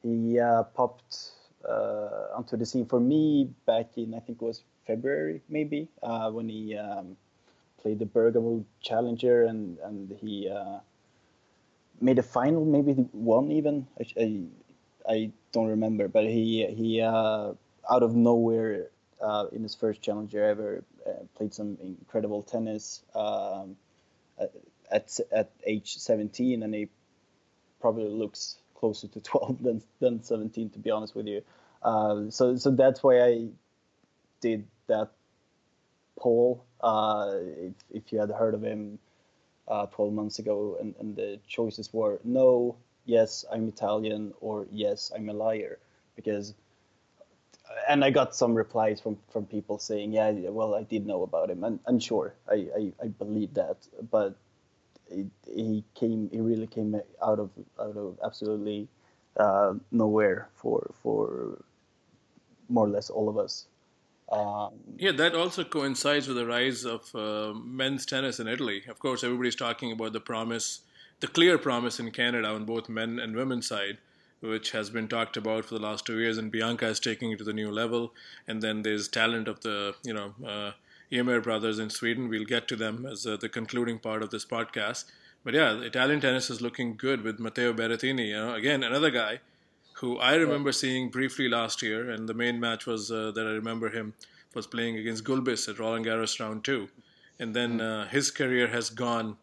he 0.02 0.38
uh, 0.38 0.64
popped 0.64 1.32
uh, 1.68 2.36
onto 2.36 2.56
the 2.56 2.66
scene 2.66 2.86
for 2.86 3.00
me 3.00 3.50
back 3.66 3.96
in 3.96 4.14
I 4.14 4.20
think 4.20 4.40
it 4.40 4.44
was 4.44 4.62
February 4.86 5.40
maybe 5.48 5.88
uh, 6.02 6.30
when 6.30 6.48
he 6.48 6.76
um, 6.76 7.16
played 7.80 7.98
the 7.98 8.06
Bergamo 8.06 8.64
Challenger 8.80 9.44
and 9.44 9.78
and 9.78 10.14
he 10.20 10.50
uh, 10.50 10.80
made 12.00 12.18
a 12.18 12.22
final 12.22 12.64
maybe 12.64 12.92
one 13.12 13.50
even 13.52 13.86
I, 13.98 14.20
I, 14.20 14.42
I 15.08 15.30
don't 15.52 15.68
remember 15.68 16.08
but 16.08 16.24
he 16.24 16.66
he 16.66 17.00
uh, 17.00 17.52
out 17.90 18.02
of 18.02 18.14
nowhere 18.14 18.88
uh, 19.22 19.46
in 19.52 19.62
his 19.62 19.74
first 19.74 20.02
Challenger 20.02 20.44
ever 20.44 20.84
played 21.36 21.54
some 21.54 21.78
incredible 21.82 22.42
tennis 22.42 23.02
um, 23.14 23.76
at 24.90 25.18
at 25.32 25.50
age 25.64 25.96
17 25.96 26.62
and 26.62 26.74
he 26.74 26.88
probably 27.84 28.08
looks 28.08 28.56
closer 28.74 29.06
to 29.08 29.20
12 29.32 29.62
than 29.62 29.82
than 30.00 30.22
17 30.22 30.70
to 30.70 30.78
be 30.78 30.90
honest 30.90 31.14
with 31.14 31.26
you. 31.26 31.42
Uh, 31.82 32.30
so 32.30 32.56
so 32.56 32.70
that's 32.70 33.02
why 33.02 33.22
I 33.22 33.48
did 34.40 34.66
that 34.86 35.10
poll. 36.18 36.64
Uh, 36.80 37.32
if, 37.68 37.74
if 37.90 38.12
you 38.12 38.18
had 38.20 38.30
heard 38.30 38.54
of 38.54 38.62
him 38.62 38.98
uh, 39.68 39.84
12 39.86 40.12
months 40.14 40.38
ago, 40.38 40.78
and, 40.80 40.94
and 40.98 41.14
the 41.16 41.40
choices 41.46 41.92
were 41.92 42.20
no, 42.24 42.76
yes, 43.04 43.44
I'm 43.52 43.68
Italian, 43.68 44.32
or 44.40 44.66
yes, 44.70 45.12
I'm 45.14 45.28
a 45.28 45.34
liar, 45.34 45.78
because 46.16 46.54
and 47.88 48.04
I 48.04 48.10
got 48.10 48.34
some 48.34 48.54
replies 48.54 48.98
from 49.00 49.18
from 49.30 49.44
people 49.44 49.78
saying, 49.78 50.12
yeah, 50.14 50.30
well, 50.58 50.74
I 50.74 50.84
did 50.84 51.06
know 51.06 51.22
about 51.22 51.50
him, 51.50 51.64
and, 51.64 51.80
and 51.86 52.02
sure, 52.02 52.34
I, 52.48 52.54
I, 52.80 52.92
I 53.04 53.08
believe 53.08 53.52
that, 53.54 53.76
but 54.10 54.38
it, 55.10 55.26
he 55.46 55.84
came, 55.94 56.30
he 56.32 56.40
really 56.40 56.66
came 56.66 56.94
out 57.22 57.38
of 57.38 57.50
out 57.80 57.96
of 57.96 58.18
absolutely 58.24 58.88
uh, 59.36 59.74
nowhere 59.90 60.48
for 60.54 60.90
for 61.02 61.62
more 62.68 62.86
or 62.86 62.88
less 62.88 63.10
all 63.10 63.28
of 63.28 63.38
us. 63.38 63.66
Um, 64.32 64.72
yeah, 64.96 65.12
that 65.12 65.34
also 65.34 65.64
coincides 65.64 66.26
with 66.26 66.36
the 66.36 66.46
rise 66.46 66.84
of 66.84 67.14
uh, 67.14 67.52
men's 67.52 68.06
tennis 68.06 68.40
in 68.40 68.48
Italy. 68.48 68.82
Of 68.88 68.98
course, 68.98 69.22
everybody's 69.22 69.54
talking 69.54 69.92
about 69.92 70.12
the 70.12 70.20
promise, 70.20 70.80
the 71.20 71.26
clear 71.26 71.58
promise 71.58 72.00
in 72.00 72.10
Canada 72.10 72.48
on 72.48 72.64
both 72.64 72.88
men 72.88 73.18
and 73.18 73.36
women's 73.36 73.68
side, 73.68 73.98
which 74.40 74.70
has 74.70 74.90
been 74.90 75.08
talked 75.08 75.36
about 75.36 75.66
for 75.66 75.74
the 75.74 75.80
last 75.80 76.06
two 76.06 76.18
years, 76.18 76.38
and 76.38 76.50
Bianca 76.50 76.86
is 76.88 77.00
taking 77.00 77.32
it 77.32 77.38
to 77.38 77.44
the 77.44 77.52
new 77.52 77.70
level. 77.70 78.12
And 78.48 78.62
then 78.62 78.82
there's 78.82 79.08
talent 79.08 79.46
of 79.46 79.60
the, 79.60 79.94
you 80.02 80.14
know, 80.14 80.34
uh, 80.44 80.72
Ymer 81.14 81.40
brothers 81.40 81.78
in 81.78 81.90
Sweden. 81.90 82.28
We'll 82.28 82.44
get 82.44 82.66
to 82.68 82.76
them 82.76 83.06
as 83.06 83.26
uh, 83.26 83.36
the 83.36 83.48
concluding 83.48 83.98
part 83.98 84.22
of 84.22 84.30
this 84.30 84.44
podcast. 84.44 85.04
But 85.44 85.54
yeah, 85.54 85.80
Italian 85.80 86.20
tennis 86.20 86.50
is 86.50 86.60
looking 86.60 86.96
good 86.96 87.22
with 87.22 87.38
Matteo 87.38 87.72
Berrettini. 87.72 88.28
You 88.28 88.36
know, 88.36 88.54
again, 88.54 88.82
another 88.82 89.10
guy 89.10 89.40
who 89.94 90.18
I 90.18 90.34
remember 90.34 90.72
seeing 90.72 91.10
briefly 91.10 91.48
last 91.48 91.82
year, 91.82 92.10
and 92.10 92.28
the 92.28 92.34
main 92.34 92.58
match 92.58 92.86
was 92.86 93.10
uh, 93.10 93.30
that 93.34 93.46
I 93.46 93.50
remember 93.50 93.90
him 93.90 94.14
was 94.54 94.66
playing 94.66 94.96
against 94.96 95.24
Gulbis 95.24 95.68
at 95.68 95.78
Roland 95.78 96.06
Garros 96.06 96.40
round 96.40 96.64
two, 96.64 96.88
and 97.38 97.54
then 97.54 97.78
mm. 97.78 97.82
uh, 97.82 98.08
his 98.08 98.30
career 98.30 98.68
has 98.68 98.90
gone 98.90 99.36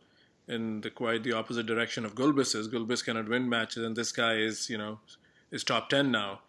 in 0.48 0.82
the 0.82 0.90
quite 0.90 1.24
the 1.24 1.34
opposite 1.34 1.66
direction 1.66 2.04
of 2.04 2.16
Gulbis's. 2.16 2.68
Gulbis 2.68 3.06
cannot 3.06 3.30
win 3.30 3.48
matches, 3.48 3.84
and 3.84 3.96
this 3.96 4.12
guy 4.12 4.36
is 4.36 4.70
you 4.70 4.78
know 4.78 5.00
is 5.52 5.64
top 5.64 5.90
ten 5.90 6.12
now. 6.12 6.42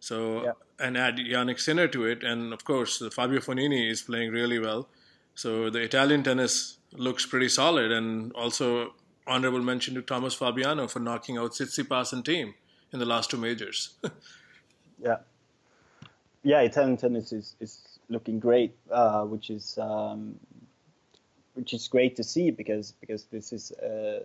So 0.00 0.44
yeah. 0.44 0.52
and 0.78 0.96
add 0.96 1.16
Jannik 1.16 1.58
Sinner 1.58 1.88
to 1.88 2.04
it, 2.04 2.22
and 2.22 2.52
of 2.52 2.64
course 2.64 3.02
Fabio 3.12 3.40
Fognini 3.40 3.90
is 3.90 4.02
playing 4.02 4.30
really 4.30 4.58
well. 4.58 4.88
So 5.34 5.70
the 5.70 5.80
Italian 5.80 6.22
tennis 6.22 6.78
looks 6.92 7.26
pretty 7.26 7.48
solid, 7.48 7.92
and 7.92 8.32
also 8.32 8.94
honorable 9.26 9.62
mention 9.62 9.94
to 9.94 10.02
Thomas 10.02 10.34
Fabbiano 10.34 10.88
for 10.88 11.00
knocking 11.00 11.36
out 11.36 11.52
Tsitsipas 11.52 12.12
and 12.12 12.24
Thiem 12.24 12.54
in 12.92 12.98
the 12.98 13.04
last 13.04 13.30
two 13.30 13.36
majors. 13.36 13.94
yeah, 15.02 15.16
yeah, 16.42 16.60
Italian 16.60 16.96
tennis 16.96 17.32
is, 17.32 17.56
is 17.60 17.98
looking 18.08 18.38
great, 18.38 18.76
uh, 18.90 19.22
which 19.24 19.50
is 19.50 19.78
um, 19.78 20.38
which 21.54 21.72
is 21.72 21.88
great 21.88 22.14
to 22.16 22.22
see 22.22 22.50
because 22.50 22.92
because 22.92 23.24
this 23.24 23.52
is 23.52 23.72
a, 23.82 24.20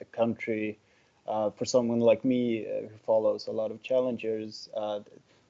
a 0.00 0.04
country 0.06 0.78
uh, 1.26 1.50
for 1.50 1.64
someone 1.64 2.00
like 2.00 2.24
me 2.24 2.66
uh, 2.66 2.88
who 2.88 2.96
follows 3.06 3.46
a 3.46 3.52
lot 3.52 3.70
of 3.70 3.82
challengers. 3.82 4.68
Uh, 4.76 5.00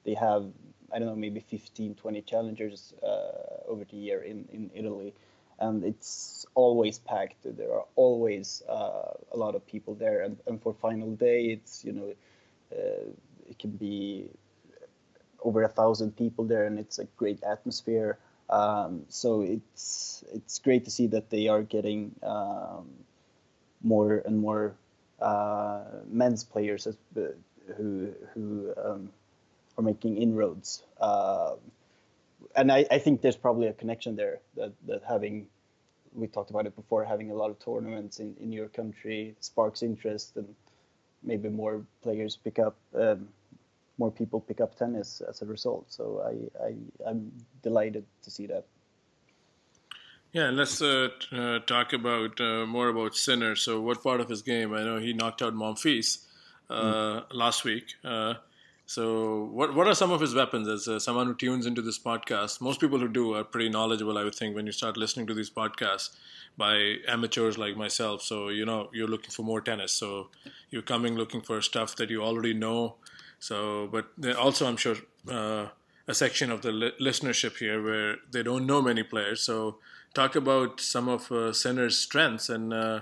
they 0.03 0.13
have 0.13 0.45
I 0.93 0.99
don't 0.99 1.07
know 1.07 1.15
maybe 1.15 1.39
15, 1.39 1.95
20 1.95 2.21
challengers 2.21 2.93
uh, 3.01 3.67
over 3.67 3.83
the 3.85 3.97
year 3.97 4.21
in 4.21 4.47
in 4.51 4.69
Italy. 4.73 5.13
And 5.59 5.83
it's 5.83 6.45
always 6.55 6.99
packed. 6.99 7.37
There 7.43 7.71
are 7.73 7.85
always 7.95 8.63
uh, 8.67 9.13
a 9.31 9.37
lot 9.37 9.55
of 9.55 9.65
people 9.65 9.93
there, 9.93 10.21
and, 10.23 10.37
and 10.47 10.61
for 10.61 10.73
final 10.73 11.11
day, 11.15 11.45
it's 11.45 11.85
you 11.85 11.93
know 11.93 12.13
uh, 12.71 13.05
it 13.47 13.59
can 13.59 13.71
be 13.71 14.29
over 15.43 15.63
a 15.63 15.69
thousand 15.69 16.17
people 16.17 16.45
there, 16.45 16.65
and 16.65 16.79
it's 16.79 16.99
a 16.99 17.05
great 17.17 17.43
atmosphere. 17.43 18.17
Um, 18.49 19.05
so 19.09 19.41
it's 19.41 20.23
it's 20.33 20.59
great 20.59 20.85
to 20.85 20.91
see 20.91 21.07
that 21.07 21.29
they 21.29 21.47
are 21.47 21.61
getting 21.61 22.15
um, 22.23 22.89
more 23.83 24.21
and 24.25 24.39
more 24.39 24.75
men's 26.07 26.43
players 26.43 26.87
uh, 26.87 27.21
who 27.77 28.13
who 28.33 28.73
um, 28.83 29.09
are 29.77 29.83
making 29.83 30.17
inroads. 30.17 30.83
Uh, 30.99 31.55
and 32.55 32.71
I, 32.71 32.85
I, 32.91 32.99
think 32.99 33.21
there's 33.21 33.37
probably 33.37 33.67
a 33.67 33.73
connection 33.73 34.15
there 34.15 34.39
that, 34.55 34.73
that 34.85 35.01
having 35.07 35.47
we 36.13 36.27
talked 36.27 36.49
about 36.49 36.65
it 36.65 36.75
before 36.75 37.03
having 37.03 37.31
a 37.31 37.33
lot 37.33 37.49
of 37.49 37.59
tournaments 37.59 38.19
in, 38.19 38.35
in 38.39 38.51
your 38.51 38.67
country 38.67 39.35
sparks 39.39 39.81
interest 39.81 40.37
and 40.37 40.47
maybe 41.23 41.49
more 41.49 41.83
players 42.01 42.35
pick 42.35 42.59
up, 42.59 42.75
um, 42.95 43.27
more 43.97 44.11
people 44.11 44.39
pick 44.39 44.61
up 44.61 44.75
tennis 44.77 45.21
as 45.27 45.41
a 45.41 45.45
result. 45.45 45.85
So 45.91 46.21
I, 46.25 46.65
I 46.65 46.75
I'm 47.09 47.31
delighted 47.61 48.05
to 48.23 48.31
see 48.31 48.47
that. 48.47 48.65
Yeah, 50.33 50.49
let's 50.49 50.81
uh, 50.81 51.09
uh, 51.31 51.59
talk 51.59 51.93
about 51.93 52.41
uh, 52.41 52.65
more 52.65 52.87
about 52.87 53.15
Sinner. 53.15 53.55
So, 53.55 53.79
what 53.79 54.01
part 54.01 54.19
of 54.19 54.29
his 54.29 54.41
game? 54.41 54.73
I 54.73 54.83
know 54.83 54.97
he 54.97 55.13
knocked 55.13 55.43
out 55.43 55.53
Monfils 55.53 56.25
mm. 56.71 57.23
last 57.31 57.63
week. 57.63 57.93
Uh, 58.03 58.33
so, 58.87 59.43
what 59.53 59.75
what 59.75 59.87
are 59.87 59.93
some 59.93 60.11
of 60.11 60.19
his 60.19 60.33
weapons? 60.33 60.67
As 60.67 60.87
uh, 60.87 60.97
someone 60.97 61.27
who 61.27 61.35
tunes 61.35 61.67
into 61.67 61.83
this 61.83 61.99
podcast, 61.99 62.61
most 62.61 62.81
people 62.81 62.97
who 62.97 63.07
do 63.07 63.35
are 63.35 63.43
pretty 63.43 63.69
knowledgeable. 63.69 64.17
I 64.17 64.23
would 64.23 64.33
think 64.33 64.55
when 64.55 64.65
you 64.65 64.71
start 64.71 64.97
listening 64.97 65.27
to 65.27 65.35
these 65.35 65.51
podcasts 65.51 66.09
by 66.57 66.95
amateurs 67.07 67.59
like 67.59 67.77
myself. 67.77 68.23
So 68.23 68.49
you 68.49 68.65
know 68.65 68.89
you're 68.91 69.07
looking 69.07 69.29
for 69.29 69.43
more 69.43 69.61
tennis. 69.61 69.91
So 69.91 70.29
you're 70.71 70.81
coming 70.81 71.13
looking 71.13 71.41
for 71.41 71.61
stuff 71.61 71.95
that 71.97 72.09
you 72.09 72.23
already 72.23 72.55
know. 72.55 72.95
So, 73.37 73.87
but 73.91 74.07
also 74.35 74.65
I'm 74.65 74.77
sure 74.77 74.95
uh, 75.29 75.67
a 76.07 76.13
section 76.15 76.51
of 76.51 76.63
the 76.63 76.71
li- 76.71 76.93
listenership 76.99 77.57
here 77.57 77.83
where 77.83 78.15
they 78.31 78.41
don't 78.41 78.65
know 78.65 78.81
many 78.81 79.03
players. 79.03 79.41
So 79.43 79.77
talk 80.13 80.35
about 80.35 80.79
some 80.79 81.09
of 81.09 81.31
uh, 81.31 81.51
strengths 81.53 82.49
and 82.49 82.73
uh, 82.73 83.01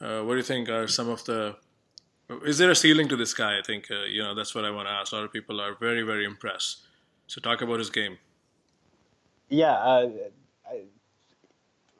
uh, 0.00 0.20
what 0.20 0.32
do 0.32 0.36
you 0.36 0.42
think 0.42 0.68
are 0.68 0.86
some 0.88 1.08
of 1.08 1.24
the 1.24 1.56
is 2.44 2.58
there 2.58 2.70
a 2.70 2.76
ceiling 2.76 3.08
to 3.08 3.16
this 3.16 3.32
guy? 3.32 3.58
I 3.58 3.62
think 3.62 3.90
uh, 3.90 4.04
you 4.04 4.22
know 4.22 4.34
that's 4.34 4.54
what 4.54 4.64
I 4.64 4.70
want 4.70 4.86
to 4.88 4.92
ask. 4.92 5.12
A 5.12 5.16
lot 5.16 5.24
of 5.24 5.32
people 5.32 5.60
are 5.60 5.74
very, 5.74 6.02
very 6.02 6.24
impressed. 6.24 6.80
So 7.26 7.40
talk 7.40 7.62
about 7.62 7.78
his 7.78 7.90
game. 7.90 8.18
Yeah, 9.48 9.72
uh, 9.72 10.10
I, 10.66 10.82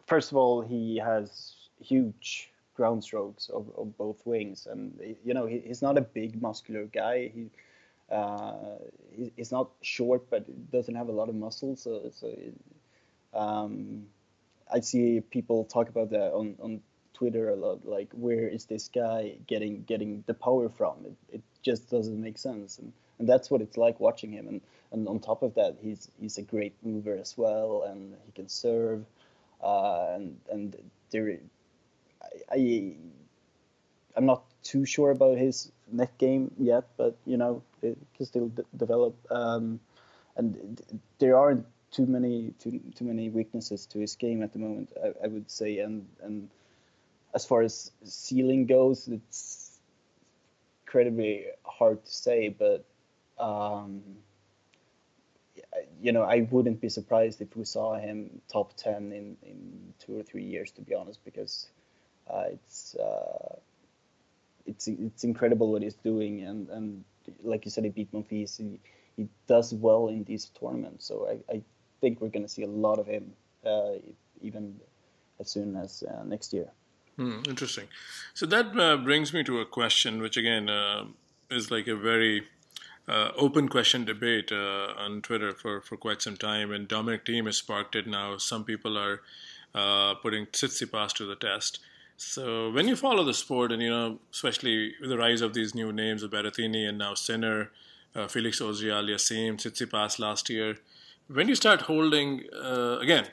first 0.07 0.31
of 0.31 0.37
all, 0.37 0.61
he 0.61 0.99
has 0.99 1.55
huge 1.81 2.51
ground 2.75 3.03
strokes 3.03 3.49
of, 3.49 3.71
of 3.77 3.97
both 3.97 4.25
wings, 4.27 4.69
and 4.71 4.99
you 5.25 5.33
know 5.33 5.47
he, 5.47 5.61
he's 5.61 5.83
not 5.83 5.97
a 5.97 6.03
big 6.03 6.41
muscular 6.43 6.85
guy. 6.85 7.31
He, 7.35 7.51
uh, 8.11 8.77
he's 9.37 9.53
not 9.53 9.71
short, 9.81 10.29
but 10.31 10.45
doesn't 10.71 10.95
have 10.95 11.09
a 11.09 11.13
lot 11.13 11.29
of 11.29 11.35
muscle. 11.35 11.77
So, 11.77 12.11
so 12.13 12.35
um, 13.35 14.07
I 14.73 14.81
see 14.81 15.21
people 15.21 15.65
talk 15.65 15.89
about 15.89 16.11
that 16.11 16.33
on, 16.33 16.57
on 16.61 16.81
Twitter 17.15 17.51
a 17.51 17.57
lot. 17.57 17.87
Like, 17.87 18.11
where 18.13 18.49
is 18.49 18.67
this 18.67 18.89
guy 18.89 19.37
getting 19.47 19.83
getting 19.85 20.25
the 20.27 20.35
power 20.35 20.69
from? 20.69 20.95
It, 21.05 21.37
it 21.37 21.43
just 21.63 21.91
doesn't 21.91 22.21
make 22.21 22.39
sense, 22.39 22.79
and, 22.79 22.93
and 23.19 23.29
that's 23.29 23.51
what 23.51 23.61
it's 23.61 23.77
like 23.77 23.99
watching 24.01 24.33
him. 24.33 24.47
And 24.49 24.61
and 24.93 25.09
on 25.09 25.21
top 25.21 25.43
of 25.43 25.55
that, 25.55 25.77
he's 25.83 26.09
he's 26.21 26.39
a 26.39 26.43
great 26.43 26.75
mover 26.83 27.17
as 27.17 27.37
well, 27.37 27.85
and 27.89 28.15
he 28.25 28.33
can 28.33 28.49
serve. 28.49 29.05
Uh, 29.63 30.15
and 30.15 30.39
and 30.51 30.77
there, 31.11 31.39
I, 32.23 32.55
I 32.55 32.95
I'm 34.17 34.27
not 34.27 34.45
too 34.63 34.85
sure 34.85 35.11
about 35.11 35.39
his 35.39 35.73
net 35.91 36.17
game 36.19 36.53
yet, 36.59 36.85
but 36.97 37.17
you 37.27 37.37
know 37.37 37.63
it 37.83 37.99
can 38.17 38.27
still 38.27 38.49
d- 38.49 38.63
develop. 38.77 39.15
Um, 39.31 39.81
and 40.37 40.81
there 41.19 41.37
aren't 41.37 41.67
too 41.91 42.07
many 42.07 42.53
too 42.59 42.81
too 42.95 43.05
many 43.05 43.31
weaknesses 43.31 43.87
to 43.87 43.99
his 43.99 44.17
game 44.17 44.43
at 44.43 44.53
the 44.53 44.59
moment. 44.59 44.93
I, 45.03 45.25
I 45.25 45.27
would 45.29 45.51
say, 45.51 45.79
and 45.79 46.07
and 46.23 46.49
as 47.35 47.45
far 47.45 47.63
as 47.63 47.91
ceiling 48.05 48.67
goes, 48.67 49.09
it's 49.09 49.79
incredibly 50.85 51.47
hard 51.65 52.05
to 52.05 52.11
say, 52.11 52.49
but 52.49 52.85
um, 53.39 54.03
you 56.01 56.13
know, 56.13 56.23
I 56.23 56.47
wouldn't 56.51 56.81
be 56.81 56.89
surprised 56.89 57.41
if 57.41 57.57
we 57.57 57.65
saw 57.65 57.97
him 57.97 58.41
top 58.49 58.75
ten 58.77 59.13
in, 59.13 59.37
in 59.43 59.95
two 59.99 60.19
or 60.19 60.23
three 60.23 60.45
years, 60.45 60.71
to 60.73 60.83
be 60.83 60.95
honest, 60.95 61.25
because 61.25 61.69
uh, 62.29 62.45
it's 62.53 62.95
uh, 62.97 63.57
it's 64.67 64.89
it's 64.89 65.25
incredible 65.25 65.73
what 65.73 65.83
he's 65.83 65.95
doing, 65.95 66.43
and, 66.43 66.69
and 66.69 67.05
like 67.43 67.65
you 67.65 67.71
said, 67.71 67.85
he 67.85 67.91
beat 67.91 68.13
Monfils. 68.13 68.57
He, 68.57 68.81
he 69.17 69.29
does 69.47 69.75
well 69.75 70.09
in 70.09 70.25
these 70.25 70.51
tournaments, 70.59 71.07
so 71.07 71.29
I, 71.29 71.55
I 71.55 71.63
think 72.01 72.21
we're 72.21 72.29
going 72.29 72.45
to 72.45 72.49
see 72.49 72.63
a 72.63 72.69
lot 72.69 72.99
of 72.99 73.07
him 73.07 73.33
uh, 73.65 73.93
even 74.41 74.75
as 75.41 75.51
soon 75.51 75.77
as 75.77 76.03
uh, 76.03 76.25
next 76.25 76.53
year. 76.53 76.69
Hmm, 77.17 77.41
interesting. 77.49 77.89
So 78.35 78.47
that 78.47 78.79
uh, 78.79 78.97
brings 78.99 79.33
me 79.33 79.43
to 79.45 79.61
a 79.61 79.67
question, 79.67 80.23
which 80.23 80.37
again 80.37 80.69
uh, 80.69 81.07
is 81.51 81.71
like 81.71 81.89
a 81.89 81.97
very 81.97 82.45
uh, 83.09 83.31
open 83.37 83.69
question 83.69 84.05
debate 84.05 84.53
uh, 84.53 84.93
on 84.97 85.23
Twitter 85.23 85.53
for, 85.53 85.81
for 85.81 85.97
quite 85.97 86.23
some 86.23 86.37
time, 86.37 86.71
and 86.71 86.87
Dominic 86.87 87.25
Thiem 87.25 87.47
has 87.47 87.57
sparked 87.57 87.97
it 87.97 88.07
now. 88.07 88.37
Some 88.37 88.65
people 88.65 88.97
are 88.97 89.21
putting 90.23 90.47
Tsitsipas 90.47 91.13
to 91.15 91.25
the 91.27 91.37
test. 91.37 91.81
So 92.17 92.71
when 92.71 92.89
you 92.89 92.97
follow 92.97 93.25
the 93.25 93.35
sport, 93.35 93.73
and 93.73 93.81
you 93.81 93.91
know, 93.91 94.19
especially 94.33 94.95
with 95.01 95.11
the 95.11 95.19
rise 95.19 95.41
of 95.41 95.55
these 95.55 95.75
new 95.75 95.93
names 95.93 96.23
of 96.23 96.31
Berrettini 96.31 96.89
and 96.89 96.99
now 96.99 97.15
Sinner, 97.15 97.71
Felix 98.29 98.61
Auger-Aliassime, 98.61 99.57
Tsitsipas 99.57 100.19
last 100.19 100.51
year, 100.51 100.79
when 101.29 101.49
you 101.49 101.55
start 101.55 101.83
holding, 101.83 102.45
uh, 102.55 102.99
again, 103.01 103.27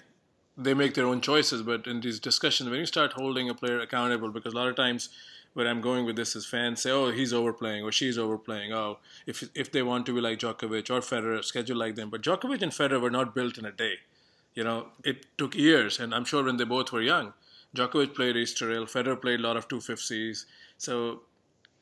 they 0.58 0.74
make 0.74 0.94
their 0.94 1.06
own 1.06 1.22
choices. 1.22 1.62
But 1.62 1.88
in 1.88 2.02
these 2.02 2.20
discussions, 2.20 2.70
when 2.70 2.80
you 2.80 2.86
start 2.86 3.14
holding 3.14 3.50
a 3.50 3.54
player 3.54 3.80
accountable, 3.80 4.30
because 4.30 4.54
a 4.54 4.56
lot 4.56 4.68
of 4.68 4.76
times 4.76 5.10
where 5.54 5.68
I'm 5.68 5.82
going 5.82 6.06
with 6.06 6.18
this 6.18 6.36
is 6.36 6.46
fans 6.46 6.82
say, 6.82 6.92
"Oh, 6.92 7.12
he's 7.12 7.34
overplaying" 7.34 7.84
or 7.84 7.92
"She's 7.92 8.18
overplaying." 8.18 8.74
Oh, 8.74 9.00
if 9.26 9.44
if 9.56 9.72
they 9.72 9.84
want 9.84 10.06
to 10.08 10.14
be 10.14 10.22
like 10.22 10.40
Djokovic 10.40 10.90
or 10.90 11.02
Federer, 11.02 11.44
schedule 11.44 11.78
like 11.78 11.96
them. 11.96 12.10
But 12.10 12.22
Djokovic 12.22 12.62
and 12.62 12.72
Federer 12.72 13.02
were 13.02 13.12
not 13.12 13.34
built 13.34 13.58
in 13.58 13.66
a 13.66 13.72
day. 13.72 13.96
You 14.54 14.64
know, 14.64 14.90
it 15.04 15.26
took 15.38 15.56
years, 15.56 16.00
and 16.00 16.14
I'm 16.14 16.26
sure 16.26 16.44
when 16.44 16.58
they 16.58 16.64
both 16.66 16.92
were 16.92 17.02
young, 17.02 17.34
Djokovic 17.76 18.16
played 18.16 18.36
Estoril, 18.36 18.90
Federer 18.92 19.22
played 19.22 19.40
a 19.40 19.44
lot 19.44 19.58
of 19.58 19.68
250s. 19.68 20.46
So 20.78 21.24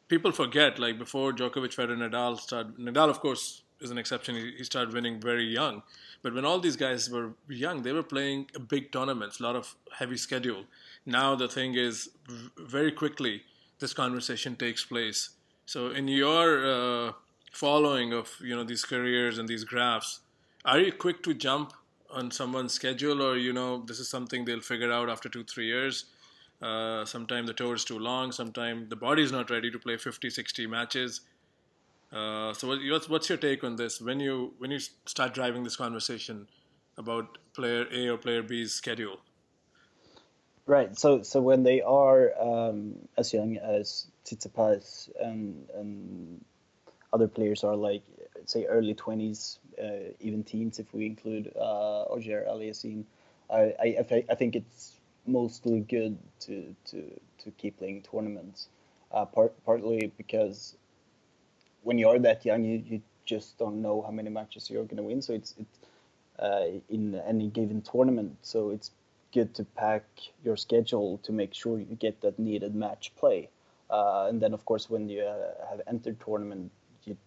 people 0.08 0.32
forget, 0.32 0.80
like 0.80 0.98
before 0.98 1.34
Djokovic, 1.34 1.76
Federer, 1.76 1.98
Nadal 1.98 2.40
started. 2.40 2.78
Nadal, 2.78 3.10
of 3.10 3.20
course, 3.20 3.64
is 3.84 3.92
an 3.92 3.98
exception. 3.98 4.36
He, 4.36 4.64
started 4.64 4.94
winning 4.94 5.20
very 5.20 5.46
young. 5.46 5.84
But 6.22 6.34
when 6.34 6.46
all 6.46 6.60
these 6.60 6.76
guys 6.76 7.10
were 7.10 7.32
young, 7.50 7.84
they 7.84 7.92
were 7.92 8.04
playing 8.04 8.48
big 8.68 8.92
tournaments, 8.92 9.40
a 9.40 9.44
lot 9.44 9.56
of 9.56 9.76
heavy 9.92 10.18
schedule. 10.18 10.64
Now 11.06 11.36
the 11.36 11.48
thing 11.48 11.76
is, 11.76 12.10
very 12.58 12.92
quickly, 12.92 13.44
this 13.80 13.94
conversation 13.94 14.56
takes 14.56 14.86
place. 14.86 15.30
So 15.66 15.92
in 15.92 16.08
your 16.08 16.66
uh, 16.66 17.12
following 17.52 18.14
of 18.14 18.32
you 18.42 18.56
know 18.56 18.64
these 18.64 18.86
careers 18.86 19.38
and 19.38 19.48
these 19.48 19.64
graphs, 19.64 20.22
are 20.66 20.80
you 20.80 20.92
quick 20.92 21.24
to 21.24 21.34
jump 21.34 21.74
on 22.10 22.32
someone's 22.32 22.74
schedule, 22.74 23.22
or 23.22 23.38
you 23.38 23.54
know 23.54 23.84
this 23.86 24.00
is 24.00 24.10
something 24.10 24.46
they'll 24.46 24.62
figure 24.62 24.92
out 24.92 25.10
after 25.10 25.30
two 25.30 25.44
three 25.44 25.68
years? 25.68 26.06
Uh, 26.62 27.04
sometimes 27.04 27.48
the 27.48 27.54
tour 27.54 27.76
is 27.76 27.84
too 27.84 28.00
long. 28.00 28.32
Sometimes 28.32 28.90
the 28.90 28.96
body's 28.96 29.34
not 29.34 29.50
ready 29.50 29.70
to 29.70 29.78
play 29.78 29.98
50, 29.98 30.30
60 30.30 30.66
matches. 30.68 31.22
Uh, 32.14 32.54
so 32.54 32.68
what's 32.68 33.10
what's 33.10 33.28
your 33.28 33.40
take 33.40 33.64
on 33.64 33.76
this 33.76 34.00
when 34.00 34.20
you 34.20 34.54
when 34.60 34.70
you 34.70 34.80
start 35.06 35.34
driving 35.34 35.64
this 35.64 35.76
conversation 35.76 36.48
about 36.96 37.40
player 37.54 37.88
A 37.92 38.10
or 38.10 38.18
player 38.18 38.44
B's 38.44 38.72
schedule? 38.72 39.18
Right. 40.68 40.98
So 40.98 41.24
so 41.24 41.42
when 41.42 41.64
they 41.64 41.82
are 41.82 42.32
um, 42.40 42.96
as 43.18 43.34
young 43.34 43.58
as 43.58 44.08
Tsitsipas 44.26 45.10
and 45.20 45.68
and 45.74 46.46
other 47.12 47.28
players 47.28 47.64
are 47.64 47.76
like 47.76 48.04
say 48.46 48.66
early 48.66 48.94
twenties, 48.94 49.58
uh, 49.82 50.14
even 50.20 50.44
teens 50.44 50.78
if 50.78 50.94
we 50.94 51.08
include 51.08 51.52
uh, 51.56 52.04
Auger 52.04 52.46
Aliassime, 52.48 53.06
I, 53.50 53.74
I 53.82 54.24
I 54.30 54.36
think 54.36 54.56
it's 54.56 55.00
mostly 55.26 55.80
good 55.80 56.18
to 56.42 56.76
to 56.92 57.12
to 57.44 57.52
keep 57.58 57.80
playing 57.80 58.04
tournaments. 58.04 58.68
Uh, 59.12 59.26
part, 59.26 59.54
partly 59.64 60.12
because 60.18 60.76
when 61.84 61.98
you 61.98 62.10
are 62.10 62.20
that 62.20 62.46
young, 62.46 62.64
you, 62.64 62.84
you 62.86 63.02
just 63.26 63.58
don't 63.58 63.82
know 63.82 64.02
how 64.02 64.12
many 64.12 64.30
matches 64.30 64.70
you're 64.70 64.84
going 64.84 64.98
to 64.98 65.04
win. 65.04 65.22
So 65.22 65.34
it's 65.34 65.54
it 65.58 65.68
uh, 66.40 66.66
in 66.90 67.16
any 67.28 67.48
given 67.48 67.82
tournament. 67.82 68.38
So 68.42 68.72
it's 68.72 68.92
good 69.34 69.54
to 69.56 69.64
pack 69.64 70.04
your 70.44 70.58
schedule 70.58 71.20
to 71.24 71.32
make 71.32 71.54
sure 71.54 71.80
you 71.80 71.96
get 71.96 72.22
that 72.22 72.40
needed 72.40 72.76
match 72.76 73.14
play. 73.16 73.50
Uh, 73.90 74.28
and 74.30 74.42
then, 74.42 74.54
of 74.54 74.66
course, 74.66 74.90
when 74.90 75.10
you 75.10 75.22
uh, 75.24 75.68
have 75.70 75.82
entered 75.88 76.20
tournament, 76.20 76.72
you 77.06 77.18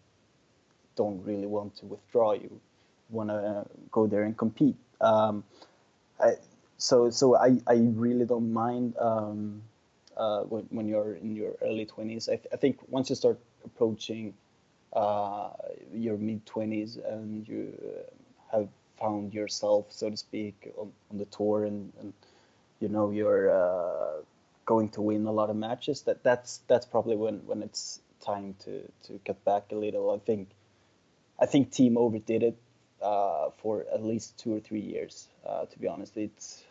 don't 0.97 1.23
really 1.25 1.47
want 1.47 1.77
to 1.77 1.87
withdraw. 1.87 2.33
You 2.33 2.61
want 3.11 3.31
to 3.31 3.67
go 3.91 4.07
there 4.07 4.25
and 4.25 4.37
compete. 4.37 4.77
Um, 5.01 5.45
I, 6.21 6.35
so, 6.79 7.11
so 7.11 7.37
I, 7.37 7.59
I 7.67 7.75
really 7.95 8.25
don't 8.25 8.53
mind 8.53 8.97
um, 8.99 9.63
uh, 10.17 10.41
when, 10.43 10.65
when 10.71 10.89
you're 10.89 11.15
in 11.15 11.37
your 11.37 11.53
early 11.63 11.87
20s. 11.87 12.29
I, 12.29 12.37
th- 12.37 12.49
I 12.53 12.57
think 12.57 12.79
once 12.89 13.11
you 13.11 13.17
start 13.17 13.39
approaching 13.65 14.35
your 14.95 16.17
mid 16.17 16.45
20s 16.47 16.99
and 17.13 17.47
you 17.49 17.73
have 18.53 18.69
found 18.99 19.35
yourself, 19.35 19.87
so 19.91 20.11
to 20.11 20.17
speak, 20.17 20.73
on, 20.79 20.93
on 21.11 21.19
the 21.19 21.27
tour, 21.27 21.65
and, 21.65 21.93
and 22.01 22.13
you 22.81 22.89
know 22.89 23.11
you're 23.11 23.51
uh, 23.51 24.23
going 24.65 24.89
to 24.91 25.03
win 25.03 25.27
a 25.27 25.33
lot 25.33 25.51
of 25.51 25.57
matches. 25.57 26.03
That 26.03 26.23
that's 26.23 26.61
that's 26.67 26.87
probably 26.87 27.17
when 27.17 27.47
when 27.47 27.63
it's 27.63 28.01
time 28.21 28.55
to 28.65 28.83
to 29.05 29.21
cut 29.25 29.45
back 29.45 29.73
a 29.73 29.75
little. 29.75 30.11
I 30.11 30.19
think 30.19 30.49
I 31.39 31.47
think 31.47 31.73
Thiem 31.73 31.97
overdid 31.97 32.43
it 32.43 32.57
uh, 33.03 33.51
for 33.59 33.85
at 33.93 34.03
least 34.03 34.39
two 34.39 34.55
or 34.55 34.61
three 34.61 34.81
years. 34.81 35.29
Uh, 35.47 35.67
to 35.67 35.79
be 35.79 35.89
honest, 35.89 36.17
it's 36.17 36.65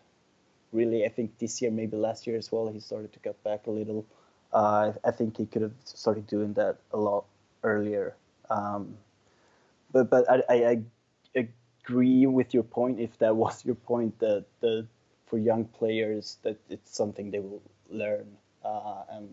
really 0.71 1.05
I 1.05 1.09
think 1.09 1.37
this 1.39 1.61
year, 1.61 1.71
maybe 1.71 1.97
last 1.97 2.27
year 2.27 2.37
as 2.37 2.51
well, 2.51 2.67
he 2.67 2.79
started 2.79 3.13
to 3.13 3.19
cut 3.19 3.43
back 3.43 3.67
a 3.67 3.71
little. 3.71 4.05
Uh, 4.53 4.93
I 5.03 5.11
think 5.11 5.37
he 5.37 5.45
could 5.45 5.63
have 5.63 5.73
started 5.83 6.27
doing 6.27 6.53
that 6.53 6.77
a 6.91 6.97
lot 6.97 7.25
earlier. 7.65 8.15
Um, 8.49 8.97
but 9.91 10.09
but 10.09 10.29
I, 10.29 10.43
I, 10.49 10.55
I, 10.55 10.81
agree 11.85 12.25
with 12.25 12.53
your 12.53 12.63
point 12.63 12.99
if 12.99 13.17
that 13.19 13.35
was 13.43 13.65
your 13.65 13.75
point 13.75 14.17
that 14.19 14.45
the 14.61 14.87
for 15.25 15.37
young 15.37 15.65
players 15.65 16.37
that 16.43 16.57
it's 16.69 16.95
something 16.95 17.31
they 17.31 17.39
will 17.39 17.61
learn 17.89 18.27
uh, 18.63 19.03
and 19.09 19.29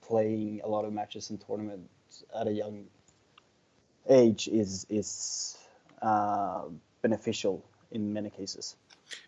playing 0.00 0.60
a 0.64 0.68
lot 0.68 0.84
of 0.84 0.92
matches 0.92 1.30
and 1.30 1.44
tournaments 1.46 2.24
at 2.38 2.46
a 2.46 2.52
young 2.52 2.84
age 4.08 4.48
is 4.48 4.86
is 4.88 5.56
uh, 6.02 6.62
beneficial 7.02 7.64
in 7.90 8.12
many 8.12 8.30
cases. 8.30 8.76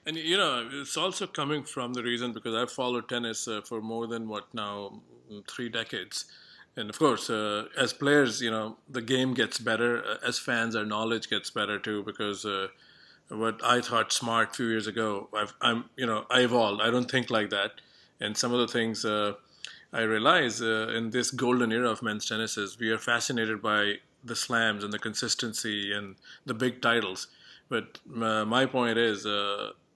And 0.06 0.16
you 0.16 0.36
know, 0.36 0.68
it's 0.72 0.96
also 0.96 1.26
coming 1.26 1.62
from 1.64 1.94
the 1.94 2.02
reason 2.02 2.32
because 2.32 2.54
I've 2.54 2.70
followed 2.70 3.08
tennis 3.08 3.48
uh, 3.48 3.60
for 3.62 3.80
more 3.80 4.06
than 4.06 4.28
what 4.28 4.52
now 4.52 5.00
three 5.48 5.68
decades, 5.68 6.26
and 6.80 6.88
of 6.88 6.98
course, 6.98 7.28
uh, 7.28 7.66
as 7.76 7.92
players, 7.92 8.40
you 8.40 8.50
know, 8.50 8.78
the 8.88 9.02
game 9.02 9.34
gets 9.34 9.58
better. 9.58 10.02
Uh, 10.02 10.16
as 10.26 10.38
fans, 10.38 10.74
our 10.74 10.84
knowledge 10.84 11.28
gets 11.28 11.50
better 11.50 11.78
too 11.78 12.02
because 12.02 12.44
uh, 12.44 12.68
what 13.28 13.60
I 13.62 13.80
thought 13.82 14.12
smart 14.12 14.50
a 14.50 14.54
few 14.54 14.66
years 14.66 14.86
ago, 14.86 15.28
I've, 15.36 15.52
I'm, 15.60 15.84
you 15.96 16.06
know, 16.06 16.24
I 16.30 16.40
evolved. 16.40 16.80
I 16.82 16.90
don't 16.90 17.10
think 17.10 17.30
like 17.30 17.50
that, 17.50 17.72
and 18.18 18.36
some 18.36 18.52
of 18.52 18.58
the 18.58 18.68
things 18.68 19.04
uh, 19.04 19.34
I 19.92 20.02
realize 20.02 20.62
uh, 20.62 20.88
in 20.96 21.10
this 21.10 21.30
golden 21.30 21.70
era 21.70 21.90
of 21.90 22.02
men's 22.02 22.26
tennis 22.26 22.56
is 22.56 22.78
we 22.78 22.90
are 22.90 22.98
fascinated 22.98 23.60
by 23.60 23.96
the 24.24 24.36
slams 24.36 24.82
and 24.82 24.92
the 24.92 24.98
consistency 24.98 25.92
and 25.92 26.16
the 26.46 26.54
big 26.54 26.80
titles. 26.80 27.28
But 27.68 27.98
uh, 28.20 28.44
my 28.44 28.66
point 28.66 28.98
is, 28.98 29.26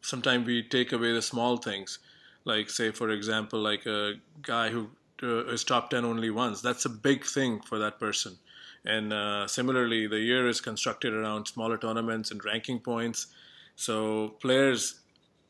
sometimes 0.00 0.46
we 0.46 0.62
take 0.62 0.92
away 0.92 1.12
the 1.12 1.22
small 1.22 1.56
things, 1.56 1.98
like 2.44 2.70
say, 2.70 2.90
for 2.90 3.10
example, 3.10 3.58
like 3.58 3.84
a 3.86 4.14
guy 4.42 4.68
who 4.68 4.90
uh, 5.22 5.46
is 5.46 5.64
top 5.64 5.90
10 5.90 6.04
only 6.04 6.30
once. 6.30 6.60
That's 6.60 6.84
a 6.84 6.90
big 6.90 7.24
thing 7.24 7.60
for 7.60 7.78
that 7.78 7.98
person. 7.98 8.38
And 8.84 9.12
uh, 9.12 9.46
similarly, 9.46 10.06
the 10.06 10.18
year 10.18 10.46
is 10.46 10.60
constructed 10.60 11.14
around 11.14 11.46
smaller 11.46 11.78
tournaments 11.78 12.30
and 12.30 12.44
ranking 12.44 12.80
points. 12.80 13.28
So 13.76 14.36
players, 14.40 15.00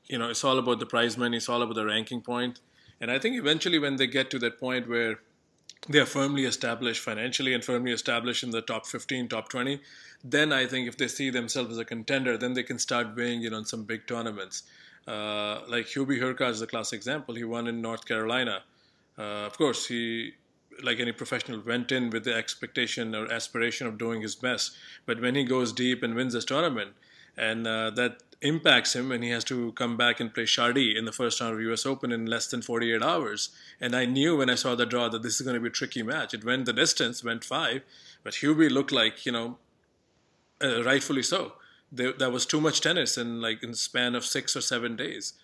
you 0.06 0.18
know, 0.18 0.28
it's 0.28 0.44
all 0.44 0.58
about 0.58 0.78
the 0.78 0.86
prize 0.86 1.18
money, 1.18 1.38
it's 1.38 1.48
all 1.48 1.62
about 1.62 1.74
the 1.74 1.84
ranking 1.84 2.20
point. 2.20 2.60
And 3.00 3.10
I 3.10 3.18
think 3.18 3.36
eventually, 3.36 3.78
when 3.78 3.96
they 3.96 4.06
get 4.06 4.30
to 4.30 4.38
that 4.38 4.60
point 4.60 4.88
where 4.88 5.18
they 5.88 5.98
are 5.98 6.06
firmly 6.06 6.44
established 6.44 7.02
financially 7.02 7.52
and 7.52 7.64
firmly 7.64 7.92
established 7.92 8.44
in 8.44 8.50
the 8.50 8.62
top 8.62 8.86
15, 8.86 9.28
top 9.28 9.48
20, 9.48 9.80
then 10.22 10.52
I 10.52 10.66
think 10.66 10.88
if 10.88 10.96
they 10.96 11.08
see 11.08 11.28
themselves 11.30 11.72
as 11.72 11.78
a 11.78 11.84
contender, 11.84 12.38
then 12.38 12.54
they 12.54 12.62
can 12.62 12.78
start 12.78 13.16
weighing 13.16 13.42
you 13.42 13.50
know, 13.50 13.56
in 13.56 13.60
on 13.60 13.66
some 13.66 13.84
big 13.84 14.06
tournaments. 14.06 14.62
Uh, 15.06 15.60
like 15.68 15.86
Hubie 15.86 16.20
Hurkacz 16.20 16.52
is 16.52 16.62
a 16.62 16.66
classic 16.66 16.96
example. 16.96 17.34
He 17.34 17.44
won 17.44 17.66
in 17.66 17.82
North 17.82 18.06
Carolina 18.06 18.62
uh, 19.18 19.46
of 19.46 19.56
course, 19.56 19.86
he, 19.86 20.32
like 20.82 21.00
any 21.00 21.12
professional, 21.12 21.60
went 21.60 21.92
in 21.92 22.10
with 22.10 22.24
the 22.24 22.34
expectation 22.34 23.14
or 23.14 23.30
aspiration 23.30 23.86
of 23.86 23.98
doing 23.98 24.22
his 24.22 24.34
best. 24.34 24.76
But 25.06 25.20
when 25.20 25.34
he 25.34 25.44
goes 25.44 25.72
deep 25.72 26.02
and 26.02 26.14
wins 26.14 26.32
this 26.32 26.44
tournament, 26.44 26.92
and 27.36 27.66
uh, 27.66 27.90
that 27.90 28.22
impacts 28.42 28.94
him 28.94 29.10
and 29.10 29.24
he 29.24 29.30
has 29.30 29.42
to 29.44 29.72
come 29.72 29.96
back 29.96 30.20
and 30.20 30.32
play 30.32 30.44
Chardy 30.44 30.96
in 30.96 31.06
the 31.06 31.12
first 31.12 31.40
round 31.40 31.54
of 31.54 31.60
US 31.72 31.86
Open 31.86 32.12
in 32.12 32.26
less 32.26 32.46
than 32.46 32.62
48 32.62 33.02
hours. 33.02 33.50
And 33.80 33.96
I 33.96 34.04
knew 34.04 34.36
when 34.36 34.50
I 34.50 34.54
saw 34.54 34.74
the 34.74 34.86
draw 34.86 35.08
that 35.08 35.22
this 35.22 35.40
is 35.40 35.42
going 35.42 35.54
to 35.54 35.60
be 35.60 35.68
a 35.68 35.72
tricky 35.72 36.02
match. 36.02 36.34
It 36.34 36.44
went 36.44 36.66
the 36.66 36.72
distance, 36.72 37.24
went 37.24 37.44
five, 37.44 37.82
but 38.22 38.34
Hubie 38.34 38.70
looked 38.70 38.92
like, 38.92 39.24
you 39.24 39.32
know, 39.32 39.58
uh, 40.62 40.84
rightfully 40.84 41.22
so. 41.22 41.54
There, 41.90 42.12
that 42.12 42.32
was 42.32 42.44
too 42.44 42.60
much 42.60 42.80
tennis 42.80 43.16
in 43.16 43.40
like 43.40 43.62
in 43.62 43.70
the 43.70 43.76
span 43.76 44.14
of 44.14 44.24
six 44.24 44.56
or 44.56 44.60
seven 44.60 44.96
days. 44.96 45.34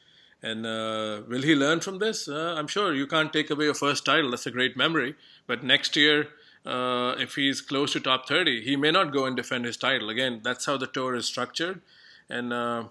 And 0.43 0.65
uh, 0.65 1.23
will 1.29 1.43
he 1.43 1.55
learn 1.55 1.81
from 1.81 1.99
this? 1.99 2.29
Uh, 2.29 2.55
I'm 2.57 2.67
sure 2.67 2.95
you 2.95 3.07
can't 3.07 3.33
take 3.33 3.51
away 3.51 3.67
your 3.67 3.75
first 3.75 4.05
title. 4.05 4.31
That's 4.31 4.47
a 4.47 4.51
great 4.51 4.77
memory. 4.77 5.15
But 5.47 5.63
next 5.63 5.97
year, 5.97 6.29
uh, 6.65 7.15
if 7.19 7.35
he's 7.35 7.61
close 7.61 7.93
to 7.93 8.01
top 8.01 8.27
30, 8.27 8.63
he 8.63 8.77
may 8.77 8.91
not 8.91 9.13
go 9.13 9.27
and 9.27 9.37
defend 9.37 9.67
his 9.67 9.77
title. 9.77 10.09
Again, 10.09 10.41
that's 10.43 10.65
how 10.65 10.77
the 10.77 10.87
tour 10.87 11.15
is 11.15 11.27
structured. 11.27 11.83
And 12.31 12.53
uh, 12.53 12.85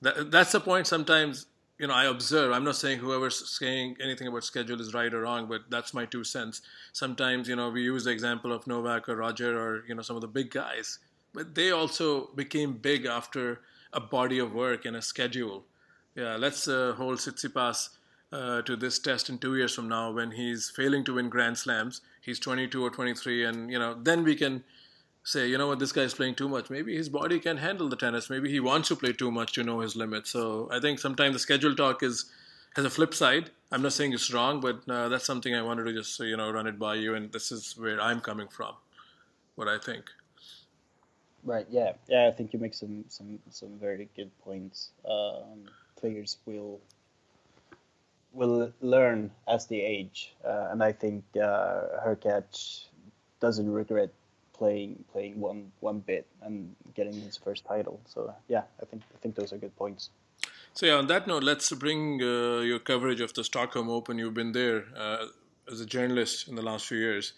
that, 0.00 0.30
that's 0.30 0.52
the 0.52 0.60
point 0.60 0.86
sometimes, 0.86 1.46
you 1.78 1.86
know, 1.86 1.94
I 1.94 2.06
observe. 2.06 2.52
I'm 2.52 2.64
not 2.64 2.76
saying 2.76 3.00
whoever's 3.00 3.58
saying 3.58 3.96
anything 4.02 4.28
about 4.28 4.44
schedule 4.44 4.80
is 4.80 4.94
right 4.94 5.12
or 5.12 5.22
wrong, 5.22 5.46
but 5.46 5.62
that's 5.68 5.92
my 5.92 6.06
two 6.06 6.24
cents. 6.24 6.62
Sometimes, 6.92 7.48
you 7.48 7.56
know, 7.56 7.68
we 7.68 7.82
use 7.82 8.04
the 8.04 8.10
example 8.10 8.52
of 8.52 8.66
Novak 8.66 9.08
or 9.10 9.16
Roger 9.16 9.58
or, 9.58 9.84
you 9.86 9.94
know, 9.94 10.02
some 10.02 10.16
of 10.16 10.22
the 10.22 10.28
big 10.28 10.50
guys. 10.50 11.00
But 11.34 11.54
they 11.54 11.70
also 11.70 12.28
became 12.34 12.74
big 12.74 13.04
after 13.04 13.60
a 13.92 14.00
body 14.00 14.38
of 14.38 14.54
work 14.54 14.84
and 14.84 14.96
a 14.96 15.02
schedule 15.02 15.64
yeah, 16.14 16.36
let's 16.36 16.68
uh, 16.68 16.94
hold 16.96 17.18
Tsitsipas 17.18 17.90
uh, 18.32 18.62
to 18.62 18.76
this 18.76 18.98
test 18.98 19.28
in 19.28 19.38
two 19.38 19.56
years 19.56 19.74
from 19.74 19.88
now 19.88 20.10
when 20.12 20.32
he's 20.32 20.70
failing 20.70 21.04
to 21.04 21.14
win 21.14 21.28
Grand 21.28 21.58
Slams. 21.58 22.00
He's 22.20 22.38
22 22.38 22.84
or 22.84 22.90
23, 22.90 23.44
and 23.44 23.70
you 23.70 23.78
know 23.78 23.94
then 23.94 24.24
we 24.24 24.34
can 24.34 24.64
say, 25.24 25.48
you 25.48 25.56
know 25.56 25.68
what, 25.68 25.78
this 25.78 25.92
guy 25.92 26.02
is 26.02 26.14
playing 26.14 26.34
too 26.34 26.48
much. 26.48 26.70
Maybe 26.70 26.96
his 26.96 27.08
body 27.08 27.40
can 27.40 27.56
handle 27.56 27.88
the 27.88 27.96
tennis. 27.96 28.28
Maybe 28.28 28.50
he 28.50 28.60
wants 28.60 28.88
to 28.88 28.96
play 28.96 29.12
too 29.12 29.30
much 29.30 29.52
to 29.54 29.64
know 29.64 29.80
his 29.80 29.96
limits. 29.96 30.30
So 30.30 30.68
I 30.70 30.80
think 30.80 30.98
sometimes 30.98 31.34
the 31.34 31.38
schedule 31.38 31.74
talk 31.74 32.02
is 32.02 32.26
has 32.76 32.84
a 32.84 32.90
flip 32.90 33.14
side. 33.14 33.50
I'm 33.72 33.82
not 33.82 33.92
saying 33.92 34.12
it's 34.12 34.32
wrong, 34.32 34.60
but 34.60 34.88
uh, 34.88 35.08
that's 35.08 35.24
something 35.24 35.54
I 35.54 35.62
wanted 35.62 35.84
to 35.84 35.92
just 35.92 36.20
you 36.20 36.36
know 36.36 36.50
run 36.50 36.66
it 36.66 36.78
by 36.78 36.94
you, 36.96 37.14
and 37.14 37.32
this 37.32 37.50
is 37.50 37.76
where 37.76 38.00
I'm 38.00 38.20
coming 38.20 38.48
from, 38.48 38.74
what 39.54 39.68
I 39.68 39.78
think. 39.78 40.04
Right. 41.42 41.66
Yeah. 41.70 41.92
Yeah. 42.08 42.28
I 42.28 42.30
think 42.30 42.52
you 42.52 42.58
make 42.58 42.74
some 42.74 43.04
some 43.08 43.38
some 43.50 43.78
very 43.78 44.08
good 44.16 44.30
points. 44.40 44.90
Um, 45.04 45.68
players 45.96 46.38
will 46.46 46.80
will 48.32 48.72
learn 48.80 49.30
as 49.46 49.66
they 49.66 49.80
age, 49.80 50.34
uh, 50.44 50.68
and 50.70 50.82
I 50.82 50.92
think 50.92 51.24
uh, 51.36 52.02
Hurkacz 52.04 52.86
doesn't 53.40 53.70
regret 53.70 54.10
playing 54.52 55.04
playing 55.12 55.40
one 55.40 55.72
one 55.80 56.00
bit 56.00 56.26
and 56.42 56.74
getting 56.94 57.12
his 57.12 57.36
first 57.36 57.64
title. 57.64 58.00
So 58.06 58.34
yeah, 58.48 58.62
I 58.82 58.84
think 58.86 59.02
I 59.14 59.18
think 59.18 59.34
those 59.34 59.52
are 59.52 59.58
good 59.58 59.76
points. 59.76 60.10
So 60.72 60.86
yeah, 60.86 60.94
on 60.94 61.06
that 61.06 61.26
note, 61.26 61.44
let's 61.44 61.70
bring 61.72 62.20
uh, 62.20 62.60
your 62.60 62.80
coverage 62.80 63.20
of 63.20 63.32
the 63.34 63.44
Stockholm 63.44 63.88
Open. 63.88 64.18
You've 64.18 64.34
been 64.34 64.52
there 64.52 64.86
uh, 64.96 65.26
as 65.70 65.80
a 65.80 65.86
journalist 65.86 66.48
in 66.48 66.56
the 66.56 66.62
last 66.62 66.86
few 66.86 66.98
years. 66.98 67.32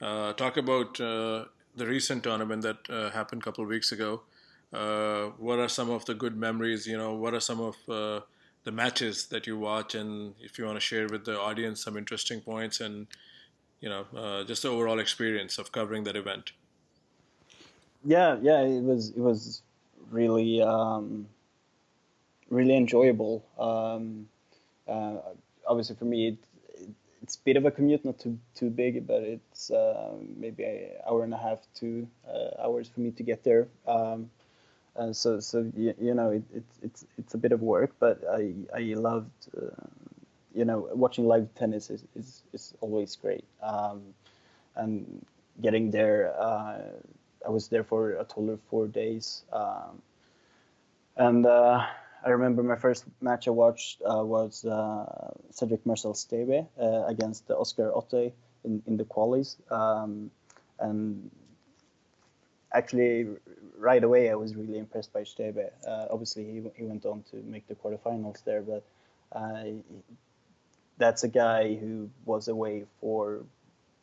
Uh, 0.00 0.32
talk 0.34 0.56
about 0.56 1.00
uh, 1.00 1.44
the 1.76 1.86
recent 1.86 2.24
tournament 2.24 2.62
that 2.62 2.90
uh, 2.90 3.10
happened 3.10 3.40
a 3.42 3.44
couple 3.44 3.64
of 3.64 3.70
weeks 3.70 3.92
ago. 3.92 4.22
Uh, 4.72 5.26
what 5.38 5.58
are 5.58 5.68
some 5.68 5.90
of 5.90 6.04
the 6.06 6.14
good 6.14 6.36
memories? 6.36 6.86
You 6.86 6.96
know, 6.96 7.14
what 7.14 7.34
are 7.34 7.40
some 7.40 7.60
of 7.60 7.76
the 7.86 8.72
matches 8.72 9.26
that 9.26 9.46
you 9.46 9.58
watch, 9.58 9.94
and 9.94 10.34
if 10.40 10.58
you 10.58 10.64
want 10.64 10.76
to 10.76 10.80
share 10.80 11.08
with 11.08 11.24
the 11.24 11.38
audience 11.38 11.82
some 11.82 11.96
interesting 11.96 12.40
points 12.40 12.80
and 12.80 13.08
you 13.80 13.88
know 13.88 14.44
just 14.46 14.62
the 14.62 14.68
overall 14.68 15.00
experience 15.00 15.58
of 15.58 15.72
covering 15.72 16.04
that 16.04 16.16
event. 16.16 16.52
Yeah, 18.04 18.38
yeah, 18.40 18.60
it 18.62 18.82
was 18.82 19.10
it 19.10 19.18
was 19.20 19.62
really. 20.10 20.62
Um 20.62 21.26
really 22.52 22.76
enjoyable. 22.76 23.44
Um, 23.58 24.28
uh, 24.86 25.16
obviously, 25.66 25.96
for 25.96 26.04
me, 26.04 26.28
it, 26.28 26.38
it, 26.74 26.90
it's 27.22 27.36
a 27.36 27.40
bit 27.40 27.56
of 27.56 27.64
a 27.64 27.70
commute, 27.70 28.04
not 28.04 28.18
too 28.18 28.38
too 28.54 28.70
big, 28.70 29.06
but 29.06 29.22
it's 29.22 29.70
uh, 29.70 30.12
maybe 30.36 30.64
an 30.64 30.90
hour 31.08 31.24
and 31.24 31.34
a 31.34 31.38
half, 31.38 31.58
two 31.74 32.06
uh, 32.28 32.62
hours 32.62 32.88
for 32.88 33.00
me 33.00 33.10
to 33.12 33.22
get 33.22 33.42
there. 33.42 33.68
Um, 33.86 34.30
so, 35.12 35.40
so 35.40 35.70
you, 35.76 35.94
you 36.00 36.14
know, 36.14 36.30
it, 36.30 36.42
it, 36.54 36.64
it's 36.82 37.06
it's 37.18 37.34
a 37.34 37.38
bit 37.38 37.52
of 37.52 37.62
work, 37.62 37.92
but 37.98 38.22
I 38.30 38.52
I 38.74 38.80
loved, 38.94 39.48
uh, 39.56 39.70
you 40.54 40.64
know, 40.64 40.88
watching 40.92 41.26
live 41.26 41.48
tennis 41.54 41.90
is 41.90 42.04
is, 42.14 42.42
is 42.52 42.74
always 42.80 43.16
great. 43.16 43.44
Um, 43.62 44.14
and 44.76 45.24
getting 45.60 45.90
there, 45.90 46.34
uh, 46.38 46.78
I 47.46 47.50
was 47.50 47.68
there 47.68 47.84
for 47.84 48.12
a 48.12 48.24
total 48.24 48.50
of 48.50 48.60
four 48.70 48.86
days. 48.86 49.42
Um, 49.52 50.02
and 51.16 51.44
uh, 51.46 51.86
I 52.24 52.30
remember 52.30 52.62
my 52.62 52.76
first 52.76 53.04
match 53.20 53.48
I 53.48 53.50
watched 53.50 54.00
uh, 54.02 54.24
was 54.24 54.64
uh, 54.64 55.30
Cedric 55.50 55.84
Marcel 55.84 56.14
Stebe 56.14 56.66
uh, 56.80 57.06
against 57.06 57.50
Oscar 57.50 57.90
Otte 57.90 58.32
in, 58.64 58.82
in 58.86 58.96
the 58.96 59.04
qualies. 59.04 59.56
Um, 59.70 60.30
and 60.78 61.30
actually, 62.74 63.28
right 63.78 64.02
away, 64.02 64.30
I 64.30 64.34
was 64.34 64.56
really 64.56 64.78
impressed 64.78 65.12
by 65.12 65.22
Stebe. 65.22 65.70
Uh, 65.86 66.06
obviously, 66.10 66.44
he, 66.44 66.62
he 66.76 66.84
went 66.84 67.04
on 67.06 67.24
to 67.30 67.36
make 67.36 67.66
the 67.68 67.74
quarterfinals 67.74 68.44
there, 68.44 68.62
but 68.62 68.84
that's 70.98 71.24
a 71.24 71.28
guy 71.28 71.74
who 71.74 72.10
was 72.24 72.48
away 72.48 72.84
for 73.00 73.44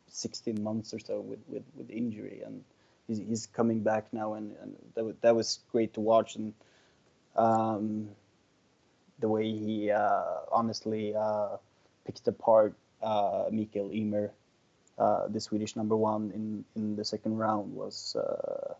16 0.08 0.62
months 0.62 0.92
or 0.92 0.98
so 0.98 1.20
with, 1.20 1.40
with, 1.48 1.62
with 1.76 1.90
injury. 1.90 2.42
And 2.44 2.64
he's, 3.06 3.18
he's 3.18 3.46
coming 3.46 3.80
back 3.80 4.06
now, 4.12 4.34
and, 4.34 4.54
and 4.62 4.76
that, 4.94 5.22
that 5.22 5.36
was 5.36 5.60
great 5.72 5.94
to 5.94 6.00
watch. 6.00 6.36
And 6.36 6.54
um, 7.36 8.10
the 9.18 9.28
way 9.28 9.50
he 9.50 9.90
uh, 9.90 10.22
honestly 10.52 11.14
uh, 11.14 11.56
picked 12.04 12.26
apart 12.28 12.74
uh, 13.02 13.44
Mikael 13.50 13.90
Ymer, 13.92 14.32
uh, 15.00 15.28
the 15.28 15.40
Swedish 15.40 15.76
number 15.76 15.96
one 15.96 16.30
in, 16.34 16.64
in 16.76 16.94
the 16.94 17.04
second 17.04 17.38
round, 17.38 17.74
was 17.74 18.14
uh, 18.16 18.74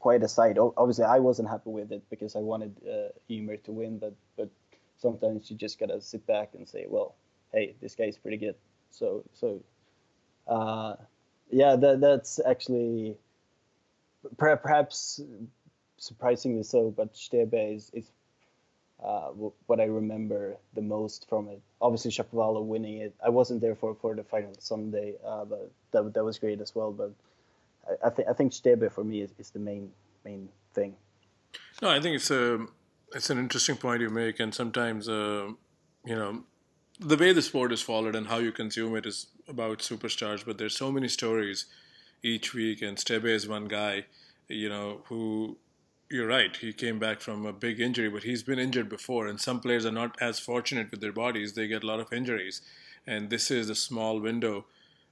quite 0.00 0.22
a 0.22 0.28
sight. 0.28 0.56
Obviously, 0.58 1.04
I 1.04 1.18
wasn't 1.18 1.48
happy 1.48 1.70
with 1.70 1.92
it 1.92 2.02
because 2.10 2.34
I 2.34 2.40
wanted 2.40 2.74
uh, 2.86 3.12
to 3.28 3.72
win, 3.72 3.98
but 3.98 4.14
but 4.36 4.48
sometimes 4.96 5.50
you 5.50 5.56
just 5.56 5.78
gotta 5.78 6.00
sit 6.00 6.26
back 6.26 6.54
and 6.54 6.66
say, 6.66 6.86
well, 6.88 7.14
hey, 7.52 7.74
this 7.82 7.94
guy's 7.94 8.16
pretty 8.16 8.38
good. 8.38 8.56
So 8.90 9.24
so 9.34 9.60
uh, 10.48 10.96
yeah, 11.50 11.76
that 11.76 12.00
that's 12.00 12.40
actually 12.46 13.16
perhaps 14.38 15.20
surprisingly 15.98 16.62
so, 16.62 16.90
but 16.90 17.14
Stebe 17.14 17.76
is, 17.76 17.90
is 17.92 18.10
uh, 19.04 19.30
what 19.66 19.80
I 19.80 19.84
remember 19.84 20.56
the 20.74 20.82
most 20.82 21.28
from 21.28 21.48
it. 21.48 21.60
Obviously, 21.80 22.10
Shapovalov 22.10 22.64
winning 22.64 22.98
it. 22.98 23.14
I 23.24 23.30
wasn't 23.30 23.60
there 23.60 23.74
for, 23.74 23.94
for 23.94 24.14
the 24.14 24.22
final 24.22 24.54
Sunday, 24.58 25.14
uh, 25.26 25.44
but 25.44 25.72
that, 25.90 26.14
that 26.14 26.24
was 26.24 26.38
great 26.38 26.60
as 26.60 26.74
well. 26.74 26.92
But 26.92 27.12
I, 27.88 28.06
I 28.06 28.10
think 28.10 28.28
I 28.28 28.32
think 28.32 28.52
Stebe 28.52 28.92
for 28.92 29.04
me 29.04 29.22
is, 29.22 29.34
is 29.38 29.50
the 29.50 29.58
main 29.58 29.90
main 30.24 30.48
thing. 30.74 30.94
No, 31.80 31.90
I 31.90 32.00
think 32.00 32.16
it's 32.16 32.30
a 32.30 32.66
it's 33.14 33.30
an 33.30 33.38
interesting 33.38 33.76
point 33.76 34.02
you 34.02 34.10
make, 34.10 34.38
and 34.38 34.54
sometimes 34.54 35.08
uh, 35.08 35.50
you 36.04 36.14
know 36.14 36.44
the 37.00 37.16
way 37.16 37.32
the 37.32 37.42
sport 37.42 37.72
is 37.72 37.82
followed 37.82 38.14
and 38.14 38.28
how 38.28 38.38
you 38.38 38.52
consume 38.52 38.94
it 38.96 39.06
is 39.06 39.26
about 39.48 39.80
superstars. 39.80 40.44
But 40.44 40.58
there's 40.58 40.76
so 40.76 40.92
many 40.92 41.08
stories 41.08 41.66
each 42.22 42.54
week, 42.54 42.82
and 42.82 42.96
Stebe 42.96 43.24
is 43.24 43.48
one 43.48 43.66
guy, 43.66 44.06
you 44.48 44.68
know, 44.68 45.00
who 45.06 45.56
you're 46.12 46.26
right. 46.26 46.54
He 46.54 46.72
came 46.74 46.98
back 46.98 47.20
from 47.20 47.46
a 47.46 47.52
big 47.52 47.80
injury, 47.80 48.10
but 48.10 48.22
he's 48.22 48.42
been 48.42 48.58
injured 48.58 48.88
before, 48.88 49.26
and 49.26 49.40
some 49.40 49.60
players 49.60 49.86
are 49.86 49.92
not 49.92 50.16
as 50.20 50.38
fortunate 50.38 50.90
with 50.90 51.00
their 51.00 51.12
bodies. 51.12 51.54
They 51.54 51.66
get 51.66 51.82
a 51.82 51.86
lot 51.86 52.00
of 52.00 52.12
injuries, 52.12 52.60
and 53.06 53.30
this 53.30 53.50
is 53.50 53.70
a 53.70 53.74
small 53.74 54.20
window. 54.20 54.66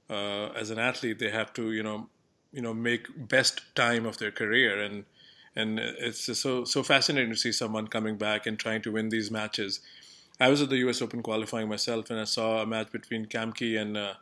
Uh, 0.09 0.49
as 0.49 0.69
an 0.69 0.77
athlete, 0.77 1.17
they 1.17 1.31
have 1.31 1.53
to, 1.53 1.71
you 1.71 1.81
know, 1.81 2.07
you 2.53 2.61
know, 2.61 2.73
make 2.73 3.07
best 3.27 3.61
time 3.75 4.05
of 4.05 4.19
their 4.19 4.31
career, 4.31 4.79
and 4.79 5.05
and 5.55 5.79
it's 5.79 6.37
so 6.39 6.63
so 6.63 6.83
fascinating 6.83 7.31
to 7.31 7.37
see 7.37 7.51
someone 7.51 7.87
coming 7.87 8.17
back 8.17 8.45
and 8.45 8.59
trying 8.59 8.83
to 8.83 8.91
win 8.91 9.09
these 9.09 9.31
matches. 9.31 9.79
I 10.39 10.49
was 10.49 10.61
at 10.61 10.69
the 10.69 10.77
U.S. 10.77 11.01
Open 11.01 11.23
qualifying 11.23 11.67
myself, 11.67 12.11
and 12.11 12.19
I 12.19 12.25
saw 12.25 12.61
a 12.61 12.65
match 12.65 12.91
between 12.91 13.25
Kamke 13.25 13.79
and 13.81 13.97
uh, 13.97 14.13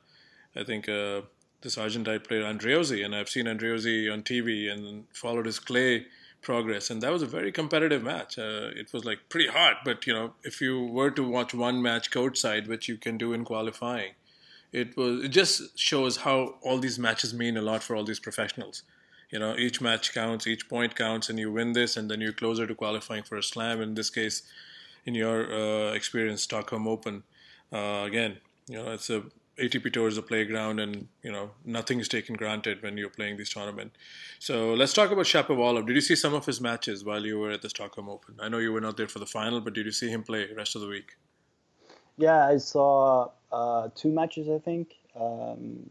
I 0.55 0.63
think 0.63 0.87
uh, 0.87 1.21
this 1.61 1.77
Argentine 1.77 2.21
player 2.21 2.43
Andreozzi, 2.43 3.03
and 3.03 3.13
I've 3.13 3.29
seen 3.29 3.45
Andreozzi 3.45 4.11
on 4.11 4.23
TV 4.23 4.71
and 4.71 5.05
followed 5.13 5.45
his 5.45 5.59
clay 5.59 6.05
progress, 6.41 6.89
and 6.89 7.01
that 7.01 7.11
was 7.11 7.21
a 7.21 7.27
very 7.27 7.51
competitive 7.51 8.03
match. 8.03 8.37
Uh, 8.37 8.69
it 8.75 8.91
was 8.93 9.05
like 9.05 9.29
pretty 9.29 9.47
hard, 9.49 9.77
but 9.83 10.05
you 10.07 10.13
know, 10.13 10.33
if 10.43 10.61
you 10.61 10.85
were 10.85 11.11
to 11.11 11.27
watch 11.27 11.53
one 11.53 11.81
match 11.81 12.11
courtside, 12.11 12.67
which 12.67 12.87
you 12.87 12.97
can 12.97 13.17
do 13.17 13.33
in 13.33 13.43
qualifying, 13.45 14.13
it 14.71 14.95
was 14.95 15.23
it 15.25 15.29
just 15.29 15.77
shows 15.77 16.17
how 16.17 16.55
all 16.61 16.77
these 16.77 16.99
matches 16.99 17.33
mean 17.33 17.57
a 17.57 17.61
lot 17.61 17.83
for 17.83 17.95
all 17.95 18.03
these 18.03 18.19
professionals. 18.19 18.83
You 19.31 19.39
know, 19.39 19.55
each 19.55 19.79
match 19.79 20.13
counts, 20.13 20.47
each 20.47 20.67
point 20.69 20.95
counts, 20.95 21.29
and 21.29 21.37
you 21.37 21.51
win 21.51 21.73
this, 21.73 21.97
and 21.97 22.09
then 22.09 22.19
you're 22.19 22.33
closer 22.33 22.65
to 22.65 22.73
qualifying 22.73 23.23
for 23.23 23.37
a 23.37 23.43
slam. 23.43 23.81
In 23.81 23.93
this 23.93 24.09
case, 24.09 24.43
in 25.05 25.13
your 25.13 25.53
uh, 25.53 25.93
experience, 25.93 26.41
Stockholm 26.41 26.87
Open, 26.87 27.23
uh, 27.71 28.03
again, 28.07 28.37
you 28.67 28.77
know, 28.77 28.91
it's 28.91 29.09
a 29.09 29.23
ATP 29.59 29.93
Tour 29.93 30.07
is 30.07 30.17
a 30.17 30.21
playground, 30.21 30.79
and 30.79 31.07
you 31.23 31.31
know 31.31 31.51
nothing 31.65 31.99
is 31.99 32.07
taken 32.07 32.35
granted 32.35 32.81
when 32.81 32.97
you're 32.97 33.09
playing 33.09 33.37
this 33.37 33.53
tournament. 33.53 33.91
So 34.39 34.73
let's 34.73 34.93
talk 34.93 35.11
about 35.11 35.25
Shapovalov. 35.25 35.85
Did 35.87 35.95
you 35.95 36.01
see 36.01 36.15
some 36.15 36.33
of 36.33 36.45
his 36.45 36.61
matches 36.61 37.03
while 37.03 37.25
you 37.25 37.39
were 37.39 37.51
at 37.51 37.61
the 37.61 37.69
Stockholm 37.69 38.09
Open? 38.09 38.35
I 38.39 38.49
know 38.49 38.57
you 38.57 38.71
were 38.71 38.81
not 38.81 38.97
there 38.97 39.07
for 39.07 39.19
the 39.19 39.25
final, 39.25 39.61
but 39.61 39.73
did 39.73 39.85
you 39.85 39.91
see 39.91 40.09
him 40.09 40.23
play 40.23 40.47
rest 40.55 40.75
of 40.75 40.81
the 40.81 40.87
week? 40.87 41.17
Yeah, 42.17 42.47
I 42.47 42.57
saw 42.57 43.29
uh, 43.51 43.89
two 43.95 44.11
matches. 44.11 44.49
I 44.49 44.59
think 44.59 44.95
um, 45.19 45.89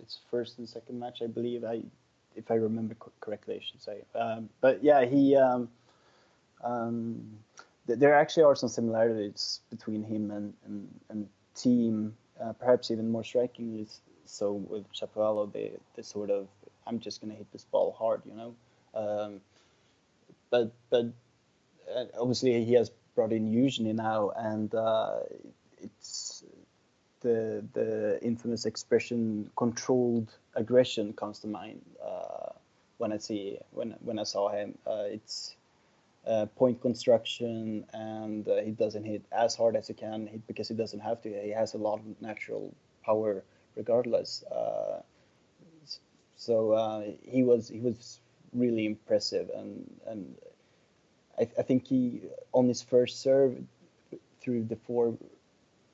it's 0.00 0.20
first 0.30 0.58
and 0.58 0.68
second 0.68 0.98
match. 0.98 1.20
I 1.22 1.26
believe 1.26 1.64
I, 1.64 1.82
if 2.36 2.50
I 2.50 2.54
remember 2.54 2.96
correctly, 3.20 3.56
I 3.56 3.60
should 3.64 3.82
say. 3.82 4.02
Um, 4.14 4.48
but 4.60 4.82
yeah, 4.82 5.04
he. 5.04 5.36
Um, 5.36 5.68
um 6.62 7.38
there 7.86 8.14
actually 8.14 8.44
are 8.44 8.54
some 8.54 8.68
similarities 8.68 9.60
between 9.70 10.04
him 10.04 10.30
and 10.30 10.54
and, 10.66 11.00
and 11.08 11.28
Thiem 11.56 12.12
uh, 12.42 12.52
perhaps 12.54 12.90
even 12.90 13.10
more 13.10 13.24
strikingly 13.24 13.86
so 14.30 14.52
with 14.52 14.90
Chaparro, 14.92 15.52
the 15.52 15.72
the 15.96 16.02
sort 16.02 16.30
of 16.30 16.48
I'm 16.86 17.00
just 17.00 17.20
gonna 17.20 17.34
hit 17.34 17.50
this 17.52 17.64
ball 17.64 17.92
hard, 17.98 18.22
you 18.24 18.34
know. 18.34 18.54
Um, 18.94 19.40
but 20.50 20.72
but 20.88 21.06
uh, 21.94 22.04
obviously 22.18 22.64
he 22.64 22.74
has 22.74 22.90
brought 23.14 23.32
in 23.32 23.52
Youzhny 23.52 23.94
now, 23.94 24.30
and 24.30 24.74
uh, 24.74 25.20
it's 25.82 26.44
the 27.20 27.64
the 27.72 28.18
infamous 28.22 28.66
expression 28.66 29.50
"controlled 29.56 30.28
aggression" 30.54 31.12
comes 31.12 31.40
to 31.40 31.48
mind 31.48 31.82
uh, 32.04 32.52
when 32.98 33.12
I 33.12 33.18
see 33.18 33.58
when 33.72 33.96
when 34.00 34.18
I 34.18 34.24
saw 34.24 34.48
him. 34.48 34.78
Uh, 34.86 35.04
it's 35.06 35.54
uh, 36.26 36.46
point 36.46 36.80
construction 36.80 37.84
and 37.92 38.48
uh, 38.48 38.56
he 38.56 38.70
doesn't 38.72 39.04
hit 39.04 39.22
as 39.32 39.54
hard 39.54 39.76
as 39.76 39.88
he 39.88 39.94
can 39.94 40.26
hit 40.26 40.46
because 40.46 40.68
he 40.68 40.74
doesn't 40.74 41.00
have 41.00 41.20
to. 41.22 41.28
He 41.28 41.50
has 41.50 41.74
a 41.74 41.78
lot 41.78 42.00
of 42.00 42.20
natural 42.20 42.74
power 43.04 43.44
regardless. 43.76 44.44
Uh, 44.44 45.00
so 46.36 46.72
uh, 46.72 47.02
he 47.22 47.42
was 47.42 47.68
he 47.68 47.80
was 47.80 48.20
really 48.52 48.86
impressive, 48.86 49.50
and 49.54 49.90
and 50.06 50.36
I, 51.38 51.42
I 51.58 51.62
think 51.62 51.86
he 51.86 52.22
on 52.52 52.68
his 52.68 52.82
first 52.82 53.20
serve 53.22 53.56
through 54.40 54.64
the 54.64 54.76
four 54.76 55.16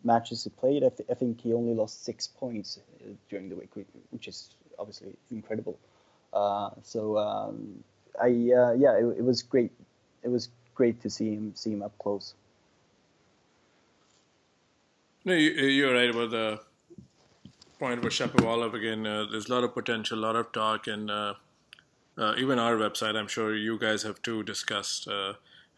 matches 0.05 0.45
he 0.45 0.51
played, 0.51 0.85
I, 0.85 0.91
th- 0.91 1.09
I 1.11 1.15
think 1.15 1.41
he 1.41 1.53
only 1.53 1.75
lost 1.75 2.05
six 2.05 2.29
points 2.29 2.79
uh, 2.79 3.11
during 3.29 3.49
the 3.49 3.57
week, 3.57 3.71
which 4.11 4.29
is 4.29 4.51
obviously 4.79 5.17
incredible. 5.33 5.79
So 6.83 7.19
um, 7.19 7.83
I 8.21 8.29
uh, 8.29 8.73
yeah, 8.73 8.95
it, 8.99 9.19
it, 9.19 9.25
was 9.25 9.43
great. 9.43 9.73
It 10.27 10.33
was 10.33 10.49
great 10.75 11.01
to 11.03 11.09
see 11.09 11.35
him 11.35 11.53
see 11.55 11.73
him 11.73 11.83
up 11.83 11.97
close. 11.99 12.35
No, 15.25 15.35
you, 15.35 15.89
are 15.89 15.95
right 15.95 16.11
about 16.11 16.31
the 16.31 16.61
point 17.79 18.01
about 18.01 18.11
Shapovalov 18.11 18.75
again. 18.75 19.07
Uh, 19.07 19.27
there's 19.31 19.49
a 19.49 19.55
lot 19.55 19.63
of 19.63 19.73
potential, 19.73 20.19
a 20.19 20.25
lot 20.27 20.35
of 20.35 20.51
talk, 20.51 20.89
and 20.89 21.11
uh, 21.11 21.35
uh, 22.19 22.35
even 22.39 22.59
our 22.59 22.75
website, 22.75 23.17
I'm 23.17 23.29
sure 23.29 23.55
you 23.55 23.79
guys 23.79 24.03
have 24.03 24.21
too 24.23 24.43
discussed 24.43 25.09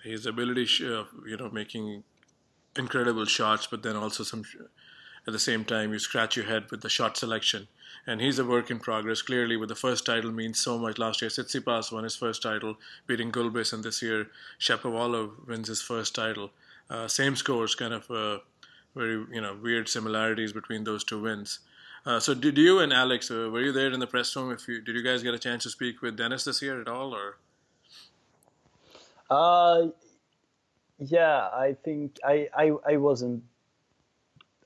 his 0.03 0.25
ability, 0.25 0.67
of 0.87 1.09
you 1.27 1.37
know, 1.37 1.51
making 1.51 2.05
incredible 2.77 3.27
shots, 3.27 3.67
but 3.67 3.83
then 3.83 3.97
also 3.97 4.23
some 4.23 4.45
at 5.27 5.33
the 5.33 5.39
same 5.39 5.65
time 5.65 5.93
you 5.93 5.99
scratch 5.99 6.37
your 6.37 6.47
head 6.47 6.71
with 6.71 6.81
the 6.81 6.89
shot 6.89 7.19
selection. 7.19 7.69
And 8.07 8.21
he's 8.21 8.39
a 8.39 8.45
work 8.45 8.71
in 8.71 8.79
progress. 8.79 9.23
Clearly, 9.23 9.57
with 9.57 9.69
the 9.69 9.75
first 9.75 10.07
title 10.07 10.33
means 10.33 10.61
so 10.61 10.79
much. 10.79 10.99
Last 10.99 11.21
year, 11.21 11.31
Tsitsipas 11.31 11.93
won 11.93 12.05
his 12.05 12.17
first 12.17 12.43
title, 12.43 12.77
beating 13.07 13.31
Gulbis, 13.31 13.73
and 13.73 13.85
this 13.85 14.03
year 14.03 14.29
Shapovalov 14.59 15.47
wins 15.47 15.69
his 15.69 15.83
first 15.83 16.15
title. 16.15 16.51
Uh, 16.91 17.07
same 17.07 17.37
scores, 17.37 17.75
kind 17.75 17.93
of 17.93 18.11
uh, 18.11 18.39
very 18.95 19.25
you 19.33 19.41
know 19.41 19.57
weird 19.63 19.89
similarities 19.89 20.53
between 20.53 20.85
those 20.85 21.05
two 21.05 21.21
wins. 21.21 21.61
Uh, 22.07 22.19
so, 22.19 22.33
did 22.33 22.57
you 22.57 22.79
and 22.79 22.93
Alex 22.93 23.31
uh, 23.31 23.51
were 23.53 23.61
you 23.61 23.73
there 23.73 23.93
in 23.93 24.01
the 24.01 24.07
press 24.07 24.35
room? 24.35 24.51
If 24.51 24.67
you 24.69 24.81
did, 24.81 24.95
you 24.95 25.03
guys 25.03 25.23
get 25.23 25.35
a 25.35 25.39
chance 25.39 25.65
to 25.65 25.71
speak 25.71 26.01
with 26.01 26.17
Dennis 26.17 26.45
this 26.45 26.63
year 26.63 26.81
at 26.81 26.89
all, 26.89 27.15
or? 27.15 27.37
Uh, 29.29 29.89
yeah, 30.99 31.49
I 31.53 31.77
think 31.85 32.19
I, 32.25 32.49
I 32.57 32.73
I 32.87 32.97
wasn't 32.97 33.45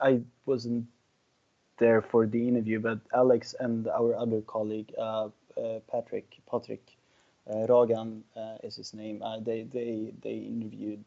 I 0.01 0.21
wasn't 0.47 0.87
there 1.83 2.01
for 2.01 2.27
the 2.27 2.47
interview, 2.47 2.79
but 2.79 3.01
Alex 3.13 3.57
and 3.59 3.89
our 3.89 4.15
other 4.15 4.41
colleague 4.43 4.95
uh, 4.97 5.29
uh, 5.59 5.81
Patrick 5.91 6.39
Patrick 6.49 6.85
uh, 7.51 7.67
Ragan 7.67 8.23
uh, 8.37 8.57
is 8.63 8.77
his 8.77 8.95
name. 8.95 9.21
Uh, 9.21 9.41
they 9.41 9.65
they 9.65 10.15
they 10.23 10.37
interviewed 10.55 11.03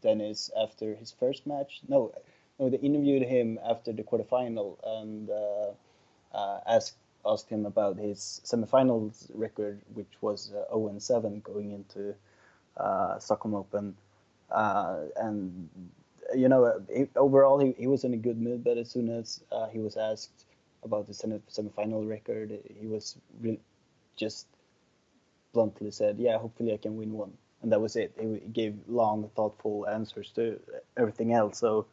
Dennis 0.00 0.50
after 0.56 0.94
his 0.94 1.10
first 1.10 1.44
match. 1.44 1.80
No, 1.88 2.12
no, 2.60 2.70
they 2.70 2.78
interviewed 2.78 3.24
him 3.24 3.58
after 3.68 3.92
the 3.92 4.04
quarterfinal 4.04 4.78
and 5.00 5.28
uh, 5.28 6.60
asked 6.66 6.98
asked 7.26 7.50
him 7.50 7.66
about 7.66 7.98
his 7.98 8.40
semifinals 8.44 9.28
record, 9.34 9.80
which 9.94 10.14
was 10.20 10.52
0 10.70 10.86
and 10.88 11.02
7 11.02 11.40
going 11.40 11.72
into 11.72 12.14
Stockholm 13.18 13.54
Open 13.56 13.96
and 14.50 15.68
you 16.34 16.48
know, 16.48 16.82
overall 17.16 17.58
he, 17.58 17.74
he 17.78 17.86
was 17.86 18.04
in 18.04 18.14
a 18.14 18.16
good 18.16 18.40
mood. 18.40 18.64
But 18.64 18.78
as 18.78 18.90
soon 18.90 19.08
as 19.08 19.40
uh, 19.52 19.68
he 19.68 19.78
was 19.78 19.96
asked 19.96 20.44
about 20.82 21.06
the 21.06 21.14
semi 21.14 21.38
semifinal 21.50 22.08
record, 22.08 22.58
he 22.80 22.86
was 22.86 23.16
really 23.40 23.60
just 24.16 24.46
bluntly 25.52 25.90
said, 25.90 26.18
"Yeah, 26.18 26.38
hopefully 26.38 26.72
I 26.72 26.76
can 26.76 26.96
win 26.96 27.12
one." 27.12 27.32
And 27.62 27.72
that 27.72 27.80
was 27.80 27.96
it. 27.96 28.12
He 28.20 28.40
gave 28.52 28.76
long, 28.86 29.30
thoughtful 29.34 29.86
answers 29.88 30.30
to 30.32 30.60
everything 30.96 31.32
else. 31.32 31.58
So 31.58 31.86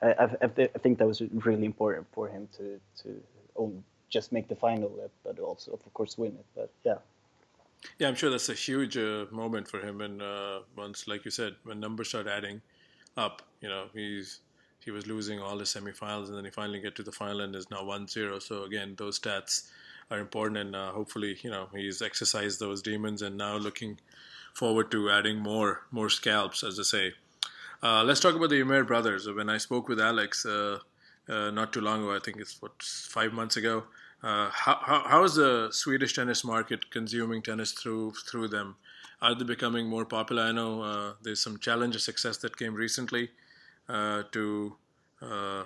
I, 0.00 0.12
I, 0.12 0.24
I 0.42 0.78
think 0.78 0.98
that 0.98 1.06
was 1.06 1.20
really 1.20 1.66
important 1.66 2.06
for 2.12 2.28
him 2.28 2.48
to 2.56 2.80
to 3.02 3.20
own, 3.56 3.82
just 4.08 4.32
make 4.32 4.48
the 4.48 4.56
final, 4.56 5.10
but 5.24 5.38
also 5.38 5.72
of 5.72 5.94
course 5.94 6.16
win 6.16 6.32
it. 6.32 6.46
But 6.54 6.70
yeah. 6.84 6.98
Yeah, 7.98 8.08
I'm 8.08 8.14
sure 8.14 8.30
that's 8.30 8.50
a 8.50 8.54
huge 8.54 8.96
uh, 8.98 9.24
moment 9.30 9.66
for 9.66 9.80
him. 9.80 10.02
And 10.02 10.20
uh, 10.20 10.60
once, 10.76 11.08
like 11.08 11.24
you 11.24 11.30
said, 11.30 11.56
when 11.64 11.80
numbers 11.80 12.10
start 12.10 12.26
adding 12.26 12.60
up, 13.16 13.42
you 13.60 13.68
know, 13.68 13.86
he's 13.92 14.40
he 14.84 14.90
was 14.90 15.06
losing 15.06 15.40
all 15.40 15.58
his 15.58 15.68
semifinals, 15.68 16.28
and 16.28 16.36
then 16.36 16.44
he 16.44 16.50
finally 16.50 16.80
get 16.80 16.94
to 16.96 17.02
the 17.02 17.12
final 17.12 17.42
and 17.42 17.54
is 17.54 17.70
now 17.70 17.82
1-0. 17.82 18.42
So 18.42 18.64
again, 18.64 18.94
those 18.96 19.18
stats 19.18 19.68
are 20.10 20.18
important, 20.18 20.56
and 20.58 20.74
uh, 20.74 20.92
hopefully, 20.92 21.36
you 21.42 21.50
know, 21.50 21.68
he's 21.74 22.00
exercised 22.00 22.60
those 22.60 22.80
demons, 22.80 23.20
and 23.20 23.36
now 23.36 23.56
looking 23.56 23.98
forward 24.54 24.90
to 24.90 25.10
adding 25.10 25.38
more 25.38 25.82
more 25.90 26.10
scalps, 26.10 26.64
as 26.64 26.78
I 26.78 26.82
say. 26.82 27.12
Uh, 27.82 28.04
let's 28.04 28.20
talk 28.20 28.34
about 28.34 28.50
the 28.50 28.60
Ymer 28.60 28.84
brothers. 28.84 29.26
When 29.28 29.48
I 29.48 29.58
spoke 29.58 29.88
with 29.88 30.00
Alex 30.00 30.44
uh, 30.44 30.78
uh, 31.28 31.50
not 31.50 31.72
too 31.72 31.80
long 31.80 32.02
ago, 32.02 32.14
I 32.14 32.18
think 32.18 32.38
it's 32.38 32.60
what 32.60 32.82
five 32.82 33.32
months 33.32 33.56
ago. 33.56 33.84
Uh, 34.22 34.50
how, 34.50 34.78
how, 34.82 35.02
how 35.06 35.24
is 35.24 35.36
the 35.36 35.68
Swedish 35.70 36.14
tennis 36.14 36.44
market 36.44 36.90
consuming 36.90 37.40
tennis 37.40 37.72
through 37.72 38.12
through 38.28 38.48
them? 38.48 38.76
Are 39.22 39.34
they 39.34 39.44
becoming 39.44 39.86
more 39.86 40.04
popular? 40.04 40.44
I 40.44 40.52
know 40.52 40.82
uh, 40.82 41.12
there's 41.22 41.42
some 41.42 41.58
challenger 41.58 41.98
success 41.98 42.38
that 42.38 42.56
came 42.56 42.74
recently 42.74 43.30
uh, 43.88 44.22
to 44.32 44.76
uh, 45.22 45.64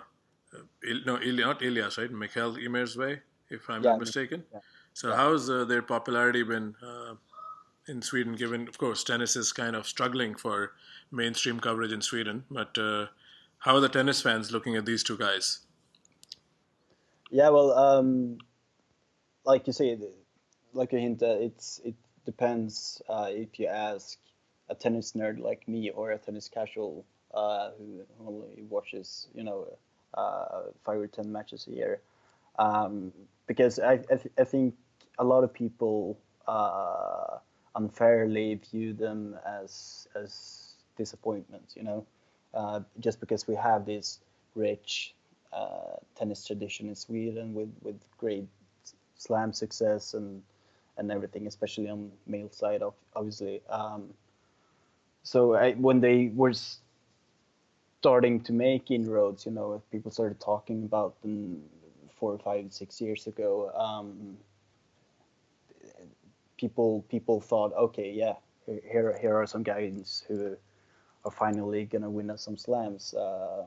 no 1.06 1.16
not 1.16 1.62
Ilias 1.62 1.98
right 1.98 2.10
Mikael 2.10 2.56
Ymer's 2.56 2.96
way 2.96 3.20
if 3.50 3.68
I'm 3.68 3.82
yeah, 3.82 3.90
not 3.90 4.00
mistaken. 4.00 4.44
Yeah. 4.52 4.60
So 4.92 5.10
yeah. 5.10 5.16
how 5.16 5.32
has 5.32 5.50
uh, 5.50 5.64
their 5.64 5.82
popularity 5.82 6.42
been 6.42 6.74
uh, 6.82 7.14
in 7.86 8.02
Sweden? 8.02 8.34
Given 8.34 8.66
of 8.68 8.78
course 8.78 9.04
tennis 9.04 9.36
is 9.36 9.52
kind 9.52 9.76
of 9.76 9.86
struggling 9.86 10.34
for 10.34 10.72
mainstream 11.12 11.60
coverage 11.60 11.92
in 11.92 12.02
Sweden, 12.02 12.44
but 12.50 12.76
how 13.58 13.76
are 13.76 13.80
the 13.80 13.88
tennis 13.88 14.20
fans 14.20 14.52
looking 14.52 14.76
at 14.76 14.84
these 14.84 15.02
two 15.02 15.16
guys? 15.16 15.60
Yeah, 17.30 17.48
well, 17.48 17.72
um, 17.72 18.38
like 19.44 19.66
you 19.66 19.72
say, 19.72 19.98
like 20.72 20.92
you 20.92 20.98
hint, 20.98 21.22
it's 21.22 21.80
it 21.84 21.94
depends 22.24 23.02
uh, 23.08 23.28
if 23.28 23.58
you 23.58 23.66
ask 23.66 24.18
a 24.68 24.74
tennis 24.74 25.12
nerd 25.12 25.38
like 25.40 25.66
me 25.68 25.90
or 25.90 26.12
a 26.12 26.18
tennis 26.18 26.48
casual 26.48 27.04
uh, 27.34 27.70
who 27.78 28.00
only 28.26 28.62
watches, 28.68 29.28
you 29.34 29.44
know, 29.44 29.66
uh, 30.14 30.62
five 30.84 30.98
or 30.98 31.06
ten 31.06 31.30
matches 31.30 31.66
a 31.66 31.70
year. 31.70 32.00
Um, 32.58 33.12
because 33.46 33.78
I, 33.78 33.94
I, 33.94 34.16
th- 34.16 34.32
I, 34.38 34.44
think 34.44 34.74
a 35.18 35.24
lot 35.24 35.42
of 35.42 35.52
people 35.52 36.16
uh, 36.46 37.38
unfairly 37.74 38.60
view 38.70 38.92
them 38.92 39.36
as 39.44 40.06
as 40.14 40.74
disappointments, 40.96 41.74
you 41.76 41.82
know, 41.82 42.06
uh, 42.54 42.80
just 43.00 43.18
because 43.18 43.48
we 43.48 43.56
have 43.56 43.84
this 43.84 44.20
rich 44.54 45.14
tennis 46.16 46.46
tradition 46.46 46.88
in 46.88 46.94
Sweden 46.94 47.54
with, 47.54 47.72
with 47.82 48.00
great 48.18 48.46
slam 49.16 49.52
success 49.52 50.14
and 50.14 50.42
and 50.96 51.10
everything, 51.10 51.46
especially 51.46 51.88
on 51.88 52.10
male 52.26 52.50
side, 52.50 52.82
of 52.82 52.94
obviously. 53.14 53.62
Um, 53.68 54.14
so 55.22 55.54
I, 55.54 55.72
when 55.72 56.00
they 56.00 56.30
were 56.34 56.52
starting 58.00 58.40
to 58.42 58.52
make 58.52 58.90
inroads, 58.90 59.46
you 59.46 59.52
know, 59.52 59.82
people 59.90 60.10
started 60.10 60.38
talking 60.40 60.84
about 60.84 61.20
them 61.22 61.62
four, 62.16 62.38
five, 62.38 62.72
six 62.72 63.00
years 63.00 63.26
ago. 63.26 63.70
Um, 63.74 64.36
people 66.58 67.04
people 67.08 67.40
thought, 67.40 67.72
okay, 67.74 68.12
yeah, 68.12 68.34
here 68.66 69.16
here 69.20 69.34
are 69.36 69.46
some 69.46 69.62
guys 69.62 70.24
who 70.28 70.56
are 71.24 71.30
finally 71.30 71.84
gonna 71.84 72.10
win 72.10 72.30
us 72.30 72.42
some 72.42 72.56
slams. 72.56 73.14
Uh, 73.14 73.66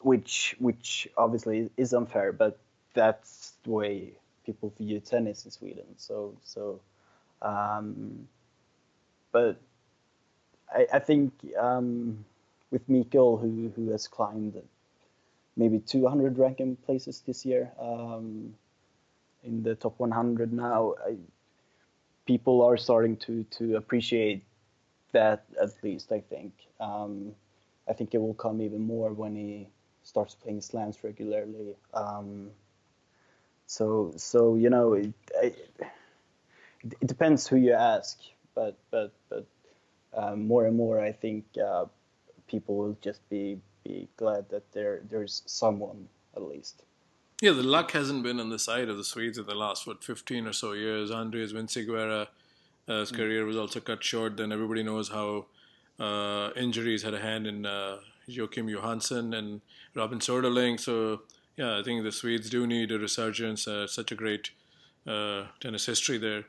which 0.00 0.54
which 0.58 1.08
obviously 1.16 1.70
is 1.76 1.94
unfair, 1.94 2.32
but 2.32 2.58
that's 2.92 3.54
the 3.64 3.70
way 3.70 4.12
people 4.44 4.72
view 4.78 5.00
tennis 5.00 5.44
in 5.44 5.50
Sweden. 5.50 5.84
So 5.96 6.36
so, 6.42 6.80
um, 7.42 8.28
but 9.32 9.60
I, 10.72 10.86
I 10.92 10.98
think 10.98 11.32
um, 11.58 12.24
with 12.70 12.88
Mikael, 12.88 13.36
who 13.36 13.72
who 13.74 13.90
has 13.90 14.08
climbed 14.08 14.60
maybe 15.56 15.78
200 15.78 16.38
ranking 16.38 16.76
places 16.76 17.22
this 17.26 17.46
year 17.46 17.70
um, 17.80 18.54
in 19.44 19.62
the 19.62 19.74
top 19.76 19.94
100 19.98 20.52
now, 20.52 20.94
I, 21.06 21.16
people 22.26 22.62
are 22.62 22.76
starting 22.76 23.16
to 23.18 23.44
to 23.58 23.76
appreciate 23.76 24.44
that 25.12 25.44
at 25.60 25.70
least. 25.82 26.12
I 26.12 26.20
think. 26.20 26.52
Um, 26.80 27.34
I 27.88 27.92
think 27.92 28.14
it 28.14 28.18
will 28.18 28.34
come 28.34 28.62
even 28.62 28.80
more 28.80 29.12
when 29.12 29.36
he 29.36 29.68
starts 30.02 30.34
playing 30.34 30.60
slams 30.60 31.04
regularly. 31.04 31.76
Um, 31.92 32.50
so 33.66 34.12
so 34.16 34.56
you 34.56 34.70
know 34.70 34.94
it, 34.94 35.12
it, 35.42 35.70
it, 36.82 37.06
depends 37.06 37.46
who 37.46 37.56
you 37.56 37.72
ask, 37.72 38.18
but 38.54 38.78
but 38.90 39.12
but 39.28 39.46
um, 40.14 40.46
more 40.46 40.66
and 40.66 40.76
more 40.76 41.00
I 41.00 41.12
think 41.12 41.44
uh, 41.58 41.86
people 42.46 42.76
will 42.76 42.96
just 43.00 43.28
be 43.28 43.58
be 43.84 44.08
glad 44.16 44.48
that 44.50 44.72
there 44.72 45.00
there's 45.08 45.42
someone 45.46 46.08
at 46.36 46.42
least. 46.42 46.82
Yeah, 47.40 47.52
the 47.52 47.62
luck 47.62 47.90
hasn't 47.92 48.22
been 48.22 48.40
on 48.40 48.50
the 48.50 48.58
side 48.58 48.88
of 48.88 48.96
the 48.96 49.04
Swedes 49.04 49.38
in 49.38 49.46
the 49.46 49.54
last 49.54 49.86
what 49.86 50.04
15 50.04 50.46
or 50.46 50.52
so 50.52 50.72
years. 50.72 51.10
Andreas 51.10 51.52
Vinciguerra, 51.52 52.28
uh, 52.88 53.00
his 53.00 53.12
mm. 53.12 53.16
career 53.16 53.44
was 53.44 53.56
also 53.56 53.80
cut 53.80 54.04
short. 54.04 54.36
Then 54.36 54.52
everybody 54.52 54.82
knows 54.82 55.08
how 55.08 55.46
uh, 55.98 56.50
injuries 56.56 57.02
had 57.02 57.12
a 57.12 57.20
hand 57.20 57.46
in 57.46 57.66
uh, 57.66 57.98
Joakim 58.28 58.70
Johansson 58.70 59.34
and 59.34 59.60
Robin 59.94 60.20
Soderling. 60.20 60.78
So 60.78 61.22
yeah, 61.56 61.78
I 61.78 61.82
think 61.82 62.02
the 62.02 62.12
Swedes 62.12 62.50
do 62.50 62.66
need 62.66 62.90
a 62.90 62.98
resurgence. 62.98 63.68
Uh, 63.68 63.86
such 63.86 64.10
a 64.10 64.14
great 64.14 64.50
uh, 65.06 65.44
tennis 65.60 65.86
history 65.86 66.18
there. 66.18 66.44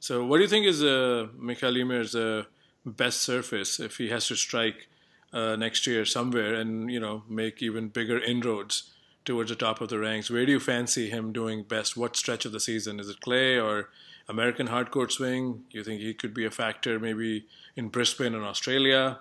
So, 0.00 0.24
what 0.24 0.38
do 0.38 0.42
you 0.42 0.48
think 0.48 0.66
is 0.66 0.82
uh, 0.82 1.28
Mikael 1.36 1.76
Ymer's 1.76 2.14
uh, 2.14 2.44
best 2.84 3.20
surface 3.20 3.80
if 3.80 3.96
he 3.96 4.08
has 4.08 4.28
to 4.28 4.36
strike 4.36 4.88
uh, 5.32 5.56
next 5.56 5.86
year 5.86 6.04
somewhere 6.04 6.54
and 6.54 6.90
you 6.90 7.00
know 7.00 7.24
make 7.28 7.62
even 7.62 7.88
bigger 7.88 8.18
inroads 8.18 8.94
towards 9.24 9.50
the 9.50 9.56
top 9.56 9.80
of 9.80 9.88
the 9.88 9.98
ranks? 9.98 10.30
Where 10.30 10.46
do 10.46 10.52
you 10.52 10.60
fancy 10.60 11.10
him 11.10 11.32
doing 11.32 11.62
best? 11.62 11.96
What 11.96 12.16
stretch 12.16 12.44
of 12.44 12.52
the 12.52 12.60
season 12.60 13.00
is 13.00 13.08
it? 13.08 13.20
Clay 13.20 13.58
or 13.58 13.90
American 14.28 14.68
hardcourt 14.68 15.12
swing? 15.12 15.64
You 15.70 15.84
think 15.84 16.00
he 16.00 16.14
could 16.14 16.32
be 16.32 16.44
a 16.44 16.50
factor 16.50 16.98
maybe 16.98 17.46
in 17.74 17.88
Brisbane 17.88 18.34
and 18.34 18.44
Australia? 18.44 19.18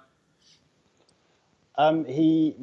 Um, 1.77 2.05
he, 2.05 2.55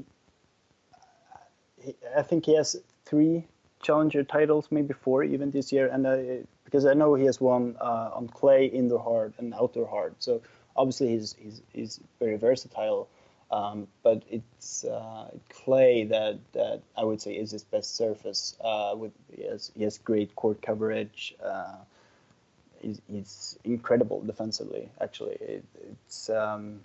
I 2.16 2.22
think 2.22 2.46
he 2.46 2.56
has 2.56 2.76
three 3.04 3.44
challenger 3.82 4.22
titles, 4.22 4.68
maybe 4.70 4.94
four 4.94 5.24
even 5.24 5.50
this 5.50 5.72
year, 5.72 5.88
and 5.88 6.06
uh, 6.06 6.16
because 6.64 6.86
I 6.86 6.94
know 6.94 7.14
he 7.14 7.24
has 7.24 7.40
won 7.40 7.76
uh, 7.80 8.10
on 8.14 8.28
clay, 8.28 8.66
indoor 8.66 9.00
hard, 9.00 9.34
and 9.38 9.52
outdoor 9.54 9.86
hard. 9.86 10.14
So 10.18 10.40
obviously 10.76 11.08
he's 11.08 11.34
he's, 11.38 11.62
he's 11.72 12.00
very 12.18 12.36
versatile. 12.36 13.08
Um, 13.50 13.86
but 14.02 14.22
it's 14.30 14.84
uh, 14.86 15.30
clay 15.50 16.04
that, 16.04 16.38
that 16.54 16.80
I 16.96 17.04
would 17.04 17.20
say 17.20 17.32
is 17.34 17.50
his 17.50 17.62
best 17.62 17.96
surface. 17.96 18.56
Uh, 18.64 18.94
with 18.96 19.12
he 19.30 19.42
has, 19.44 19.70
he 19.76 19.84
has 19.84 19.98
great 19.98 20.34
court 20.34 20.62
coverage. 20.62 21.34
Uh, 21.44 21.74
he's, 22.80 23.02
he's, 23.08 23.58
incredible 23.64 24.22
defensively. 24.22 24.88
Actually, 25.02 25.34
it, 25.34 25.64
it's 25.90 26.30
um, 26.30 26.80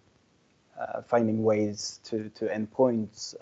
uh, 0.78 1.02
finding 1.04 1.42
ways 1.44 2.02
to 2.04 2.30
to 2.36 2.54
end 2.54 2.70
points, 2.72 3.34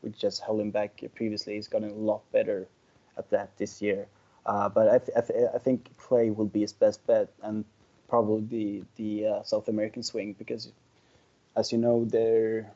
which 0.00 0.18
just 0.18 0.42
held 0.42 0.60
him 0.60 0.70
back 0.70 1.02
previously. 1.14 1.54
He's 1.54 1.68
gotten 1.68 1.90
a 1.90 1.94
lot 1.94 2.22
better 2.32 2.68
at 3.16 3.30
that 3.30 3.56
this 3.56 3.80
year. 3.82 4.06
Uh, 4.44 4.68
but 4.68 4.88
I, 4.88 4.98
th- 4.98 5.16
I, 5.16 5.20
th- 5.20 5.48
I, 5.54 5.58
think 5.58 5.96
Clay 5.96 6.30
will 6.30 6.46
be 6.46 6.60
his 6.60 6.72
best 6.72 7.04
bet, 7.06 7.28
and 7.42 7.64
probably 8.08 8.44
the 8.46 8.84
the 8.96 9.26
uh, 9.26 9.42
South 9.42 9.66
American 9.66 10.04
swing 10.04 10.34
because, 10.38 10.70
as 11.56 11.72
you 11.72 11.78
know, 11.78 12.04
there 12.04 12.70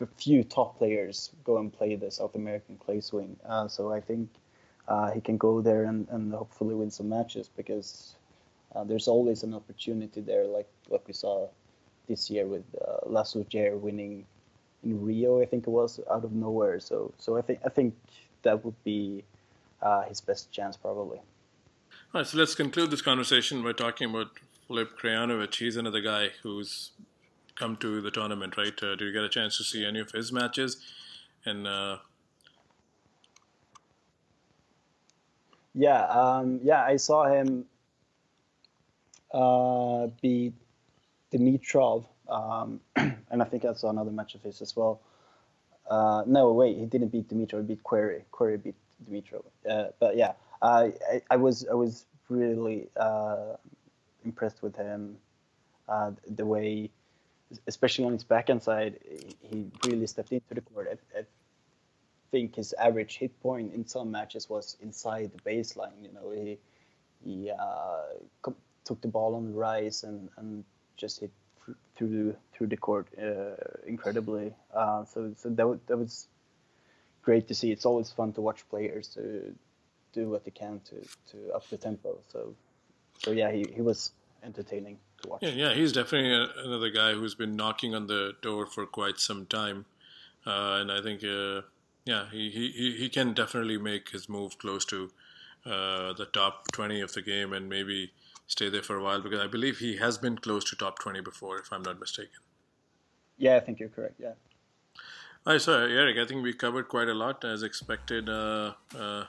a 0.00 0.06
few 0.16 0.42
top 0.42 0.78
players 0.78 1.30
go 1.44 1.58
and 1.58 1.72
play 1.72 1.94
the 1.94 2.10
South 2.10 2.34
American 2.34 2.76
clay 2.76 3.00
swing. 3.00 3.36
Uh, 3.46 3.68
so 3.68 3.92
I 3.92 4.00
think 4.00 4.30
uh, 4.88 5.10
he 5.10 5.20
can 5.20 5.36
go 5.36 5.60
there 5.60 5.84
and, 5.84 6.08
and 6.10 6.32
hopefully 6.32 6.74
win 6.74 6.90
some 6.90 7.08
matches 7.08 7.50
because 7.54 8.14
uh, 8.74 8.84
there's 8.84 9.08
always 9.08 9.42
an 9.42 9.54
opportunity 9.54 10.20
there, 10.20 10.46
like 10.46 10.68
like 10.88 11.06
we 11.06 11.12
saw 11.12 11.48
this 12.08 12.30
year 12.30 12.46
with 12.46 12.64
uh, 12.80 13.06
Laslo 13.08 13.44
Djere 13.48 13.78
winning 13.78 14.26
in 14.84 15.02
Rio, 15.04 15.40
I 15.40 15.46
think 15.46 15.66
it 15.66 15.70
was 15.70 16.00
out 16.10 16.24
of 16.24 16.32
nowhere. 16.32 16.80
So 16.80 17.12
so 17.18 17.36
I 17.36 17.42
think 17.42 17.60
I 17.64 17.68
think 17.68 17.94
that 18.42 18.64
would 18.64 18.82
be 18.84 19.24
uh, 19.82 20.02
his 20.02 20.20
best 20.20 20.50
chance 20.52 20.76
probably. 20.76 21.18
All 22.12 22.20
right, 22.20 22.26
so 22.26 22.38
let's 22.38 22.54
conclude 22.54 22.90
this 22.90 23.02
conversation 23.02 23.62
by 23.62 23.72
talking 23.72 24.10
about 24.10 24.28
Filip 24.66 24.98
Krajinovic. 24.98 25.54
He's 25.54 25.76
another 25.76 26.00
guy 26.00 26.30
who's 26.42 26.92
come 27.54 27.76
to 27.76 28.00
the 28.00 28.10
tournament, 28.10 28.56
right? 28.56 28.82
Uh, 28.82 28.96
did 28.96 29.02
you 29.02 29.12
get 29.12 29.22
a 29.22 29.28
chance 29.28 29.56
to 29.58 29.64
see 29.64 29.84
any 29.84 30.00
of 30.00 30.10
his 30.10 30.32
matches? 30.32 30.78
And 31.44 31.66
uh... 31.66 31.98
yeah, 35.74 36.04
um, 36.06 36.60
yeah, 36.62 36.82
I 36.82 36.96
saw 36.96 37.26
him 37.26 37.66
uh, 39.32 40.08
beat 40.20 40.54
Dimitrov, 41.32 42.06
um, 42.30 42.80
and 42.96 43.42
I 43.42 43.44
think 43.44 43.64
I 43.64 43.72
saw 43.74 43.90
another 43.90 44.10
match 44.10 44.34
of 44.34 44.42
his 44.42 44.62
as 44.62 44.74
well. 44.76 45.00
Uh, 45.88 46.22
no, 46.26 46.52
wait, 46.52 46.78
he 46.78 46.86
didn't 46.86 47.08
beat 47.08 47.28
Dimitrov. 47.28 47.62
He 47.62 47.74
beat 47.74 47.82
Querrey. 47.82 48.22
Querrey 48.32 48.62
beat 48.62 48.76
Dimitrov. 49.08 49.44
Uh, 49.68 49.88
but 49.98 50.16
yeah, 50.16 50.32
I, 50.62 50.92
I 51.30 51.36
was 51.36 51.66
I 51.68 51.74
was 51.74 52.06
really 52.28 52.88
uh, 52.96 53.56
impressed 54.24 54.62
with 54.62 54.76
him. 54.76 55.16
Uh, 55.88 56.12
the 56.28 56.46
way, 56.46 56.88
especially 57.66 58.04
on 58.04 58.12
his 58.12 58.22
backhand 58.22 58.62
side, 58.62 59.00
he 59.42 59.66
really 59.86 60.06
stepped 60.06 60.30
into 60.30 60.54
the 60.54 60.60
court. 60.60 60.88
I, 60.90 61.18
I, 61.18 61.22
think 62.30 62.54
his 62.54 62.72
average 62.74 63.16
hit 63.16 63.42
point 63.42 63.74
in 63.74 63.84
some 63.84 64.12
matches 64.12 64.48
was 64.48 64.76
inside 64.80 65.32
the 65.34 65.50
baseline. 65.50 66.00
You 66.00 66.12
know, 66.12 66.30
he 66.30 66.58
he 67.24 67.50
uh, 67.50 68.52
took 68.84 69.00
the 69.00 69.08
ball 69.08 69.34
on 69.34 69.52
the 69.52 69.58
rise 69.58 70.04
and, 70.04 70.28
and 70.36 70.64
just 70.96 71.20
hit 71.20 71.30
through 71.96 72.36
through 72.52 72.66
the 72.68 72.76
court 72.76 73.08
uh, 73.20 73.56
incredibly. 73.86 74.54
Uh, 74.74 75.04
so 75.04 75.32
so 75.36 75.48
that 75.50 75.80
that 75.86 75.96
was 75.96 76.28
great 77.22 77.48
to 77.48 77.54
see. 77.54 77.70
It's 77.70 77.86
always 77.86 78.10
fun 78.10 78.32
to 78.34 78.40
watch 78.40 78.68
players 78.68 79.08
to 79.08 79.54
do 80.12 80.28
what 80.28 80.44
they 80.44 80.50
can 80.50 80.80
to 80.86 80.96
to 81.32 81.52
up 81.54 81.68
the 81.68 81.76
tempo. 81.76 82.18
So 82.32 82.54
so 83.18 83.32
yeah, 83.32 83.50
he, 83.52 83.66
he 83.74 83.82
was 83.82 84.12
entertaining 84.42 84.98
to 85.22 85.28
watch. 85.28 85.42
Yeah, 85.42 85.50
yeah, 85.50 85.74
he's 85.74 85.92
definitely 85.92 86.34
a, 86.34 86.66
another 86.66 86.90
guy 86.90 87.12
who's 87.12 87.34
been 87.34 87.56
knocking 87.56 87.94
on 87.94 88.06
the 88.06 88.32
door 88.40 88.66
for 88.66 88.86
quite 88.86 89.18
some 89.18 89.46
time, 89.46 89.84
uh, 90.46 90.78
and 90.80 90.90
I 90.90 91.02
think 91.02 91.22
uh, 91.22 91.62
yeah, 92.04 92.26
he, 92.30 92.50
he 92.50 92.96
he 92.98 93.08
can 93.08 93.34
definitely 93.34 93.78
make 93.78 94.10
his 94.10 94.28
move 94.28 94.58
close 94.58 94.84
to 94.86 95.10
uh, 95.66 96.12
the 96.14 96.28
top 96.32 96.72
twenty 96.72 97.00
of 97.00 97.12
the 97.12 97.22
game 97.22 97.52
and 97.52 97.68
maybe 97.68 98.12
stay 98.50 98.68
there 98.68 98.82
for 98.82 98.96
a 98.96 99.02
while 99.02 99.20
because 99.22 99.40
I 99.40 99.46
believe 99.46 99.78
he 99.78 99.96
has 99.98 100.18
been 100.18 100.36
close 100.36 100.64
to 100.70 100.76
top 100.76 100.98
20 100.98 101.20
before, 101.20 101.58
if 101.58 101.72
I'm 101.72 101.82
not 101.82 102.00
mistaken. 102.00 102.40
Yeah, 103.38 103.56
I 103.56 103.60
think 103.60 103.78
you're 103.78 103.88
correct. 103.88 104.16
Yeah. 104.18 104.32
All 105.46 105.54
right, 105.54 105.62
so 105.62 105.72
Erik, 105.72 106.18
I 106.18 106.26
think 106.26 106.42
we 106.42 106.52
covered 106.52 106.88
quite 106.88 107.08
a 107.08 107.14
lot 107.14 107.44
as 107.44 107.62
expected. 107.62 108.28
Uh, 108.28 108.72
uh, 108.98 109.24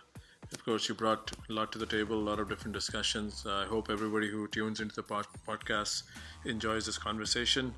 of 0.51 0.65
course, 0.65 0.89
you 0.89 0.95
brought 0.95 1.31
a 1.49 1.53
lot 1.53 1.71
to 1.71 1.77
the 1.77 1.85
table, 1.85 2.17
a 2.17 2.27
lot 2.29 2.39
of 2.39 2.49
different 2.49 2.73
discussions. 2.73 3.45
Uh, 3.45 3.63
I 3.63 3.65
hope 3.65 3.89
everybody 3.91 4.27
who 4.29 4.47
tunes 4.47 4.81
into 4.81 4.95
the 4.95 5.03
pod- 5.03 5.27
podcast 5.47 6.03
enjoys 6.43 6.87
this 6.87 6.97
conversation. 6.97 7.73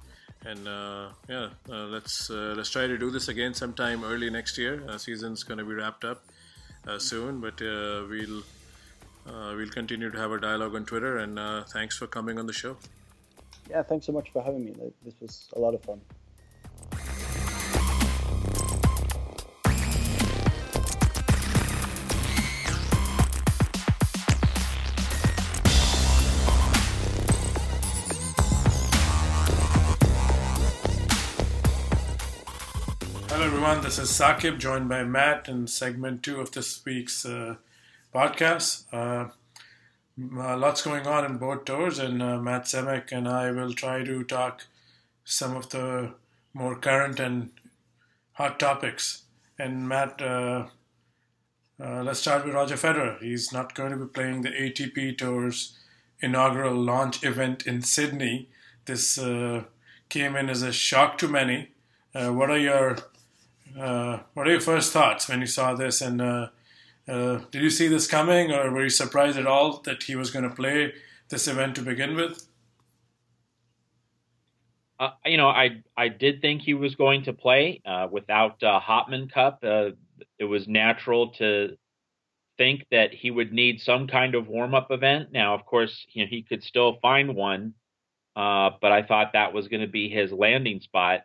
And 0.46 0.68
uh, 0.68 1.10
yeah, 1.30 1.50
uh, 1.70 1.86
let's 1.86 2.30
uh, 2.30 2.54
let's 2.58 2.70
try 2.70 2.88
to 2.88 2.98
do 2.98 3.12
this 3.12 3.28
again 3.28 3.54
sometime 3.54 4.04
early 4.04 4.30
next 4.30 4.58
year. 4.58 4.82
season's 4.98 5.44
going 5.44 5.58
to 5.58 5.66
be 5.66 5.74
wrapped 5.74 6.04
up 6.04 6.26
soon, 6.98 7.40
but 7.40 7.62
we'll 7.62 8.44
uh, 9.28 9.54
we'll 9.56 9.70
continue 9.70 10.10
to 10.10 10.18
have 10.18 10.32
a 10.32 10.40
dialogue 10.40 10.76
on 10.76 10.86
Twitter. 10.86 11.18
And 11.18 11.40
uh, 11.40 11.64
thanks 11.64 11.98
for 11.98 12.08
coming 12.08 12.38
on 12.38 12.48
the 12.48 12.54
show. 12.54 12.78
Yeah, 13.70 13.84
thanks 13.84 14.06
so 14.06 14.12
much 14.12 14.32
for 14.32 14.44
having 14.44 14.66
me. 14.66 14.76
This 15.06 15.16
was 15.22 15.50
a 15.56 15.60
lot 15.60 15.74
of 15.74 15.82
fun. 15.84 16.02
Hello, 33.30 33.46
everyone. 33.46 33.82
This 33.82 33.98
is 33.98 34.10
Sakib, 34.10 34.60
joined 34.60 34.90
by 34.90 35.04
Matt 35.04 35.48
in 35.48 35.68
segment 35.68 36.22
two 36.22 36.40
of 36.40 36.52
this 36.52 36.86
week's 36.86 37.26
uh, 37.26 37.56
podcast. 38.14 38.86
Uh, 38.94 39.30
uh, 40.38 40.58
lots 40.58 40.84
going 40.84 41.08
on 41.08 41.26
in 41.26 41.38
both 41.38 41.66
tours, 41.66 41.98
and 41.98 42.22
uh, 42.22 42.38
Matt 42.38 42.66
Zemek 42.66 43.12
and 43.12 43.28
I 43.28 43.52
will 43.52 43.74
try 43.74 44.04
to 44.04 44.24
talk 44.24 44.68
some 45.26 45.56
of 45.56 45.70
the 45.70 46.14
more 46.54 46.76
current 46.76 47.20
and 47.20 47.50
hot 48.34 48.60
topics. 48.60 49.24
And 49.58 49.88
Matt, 49.88 50.22
uh, 50.22 50.68
uh, 51.84 52.04
let's 52.04 52.20
start 52.20 52.46
with 52.46 52.54
Roger 52.54 52.76
Federer. 52.76 53.20
He's 53.22 53.52
not 53.52 53.74
going 53.74 53.92
to 53.92 53.98
be 53.98 54.06
playing 54.06 54.44
the 54.44 54.50
ATP 54.50 55.18
Tour's 55.18 55.78
inaugural 56.20 56.76
launch 56.76 57.24
event 57.24 57.66
in 57.66 57.82
Sydney. 57.82 58.50
This 58.86 59.18
uh, 59.18 59.64
came 60.10 60.36
in 60.36 60.50
as 60.50 60.62
a 60.62 60.72
shock 60.72 61.18
to 61.20 61.28
many. 61.28 61.70
what 62.14 62.52
are 62.52 62.60
your 62.60 62.98
what 63.76 64.48
are 64.48 64.52
your 64.52 64.62
first 64.62 64.94
thoughts 64.94 65.28
when 65.28 65.42
you 65.42 65.48
saw 65.48 65.74
this, 65.74 66.00
and 66.02 66.22
uh, 67.08 67.40
did 67.52 67.62
you 67.62 67.70
see 67.70 67.88
this 67.88 68.08
coming, 68.08 68.52
or 68.52 68.72
were 68.72 68.84
you 68.84 68.90
surprised 68.90 69.38
at 69.38 69.48
all 69.48 69.82
that 69.82 70.04
he 70.04 70.16
was 70.16 70.32
going 70.32 70.48
to 70.48 70.56
play 70.56 70.94
this 71.30 71.48
event 71.48 71.76
to 71.76 71.82
begin 71.82 72.16
with? 72.16 72.48
Uh, 75.00 75.12
you 75.26 75.38
know, 75.38 75.50
I 75.50 75.84
I 75.98 76.08
did 76.08 76.42
think 76.42 76.62
he 76.62 76.74
was 76.74 76.96
going 76.96 77.24
to 77.24 77.34
play 77.34 77.82
uh, 77.86 78.08
without 78.10 78.64
uh, 78.64 78.80
Hopman 78.80 79.32
Cup. 79.32 79.60
Uh, 79.64 79.92
it 80.40 80.46
was 80.46 80.68
natural 80.68 81.30
to 81.32 81.78
think 82.58 82.86
that 82.92 83.14
he 83.14 83.32
would 83.32 83.52
need 83.52 83.82
some 83.82 84.08
kind 84.08 84.36
of 84.36 84.48
warm 84.48 84.74
up 84.74 84.92
event. 84.92 85.32
Now, 85.32 85.56
of 85.56 85.66
course, 85.66 86.06
you 86.14 86.24
know 86.24 86.30
he 86.30 86.44
could 86.44 86.64
still 86.64 87.00
find 87.02 87.36
one, 87.36 87.74
uh, 88.38 88.70
but 88.82 88.94
I 88.94 89.04
thought 89.04 89.34
that 89.34 89.52
was 89.52 89.68
going 89.68 89.82
to 89.82 89.88
be 89.88 90.08
his 90.08 90.32
landing 90.32 90.80
spot. 90.80 91.22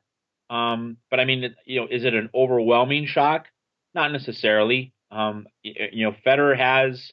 Um, 0.50 0.96
but 1.10 1.20
I 1.20 1.24
mean, 1.24 1.54
you 1.64 1.80
know, 1.80 1.86
is 1.88 2.04
it 2.04 2.14
an 2.14 2.30
overwhelming 2.34 3.06
shock? 3.06 3.46
Not 3.94 4.10
necessarily. 4.10 4.92
Um, 5.10 5.46
you 5.62 6.04
know, 6.04 6.14
Federer 6.26 6.56
has, 6.56 7.12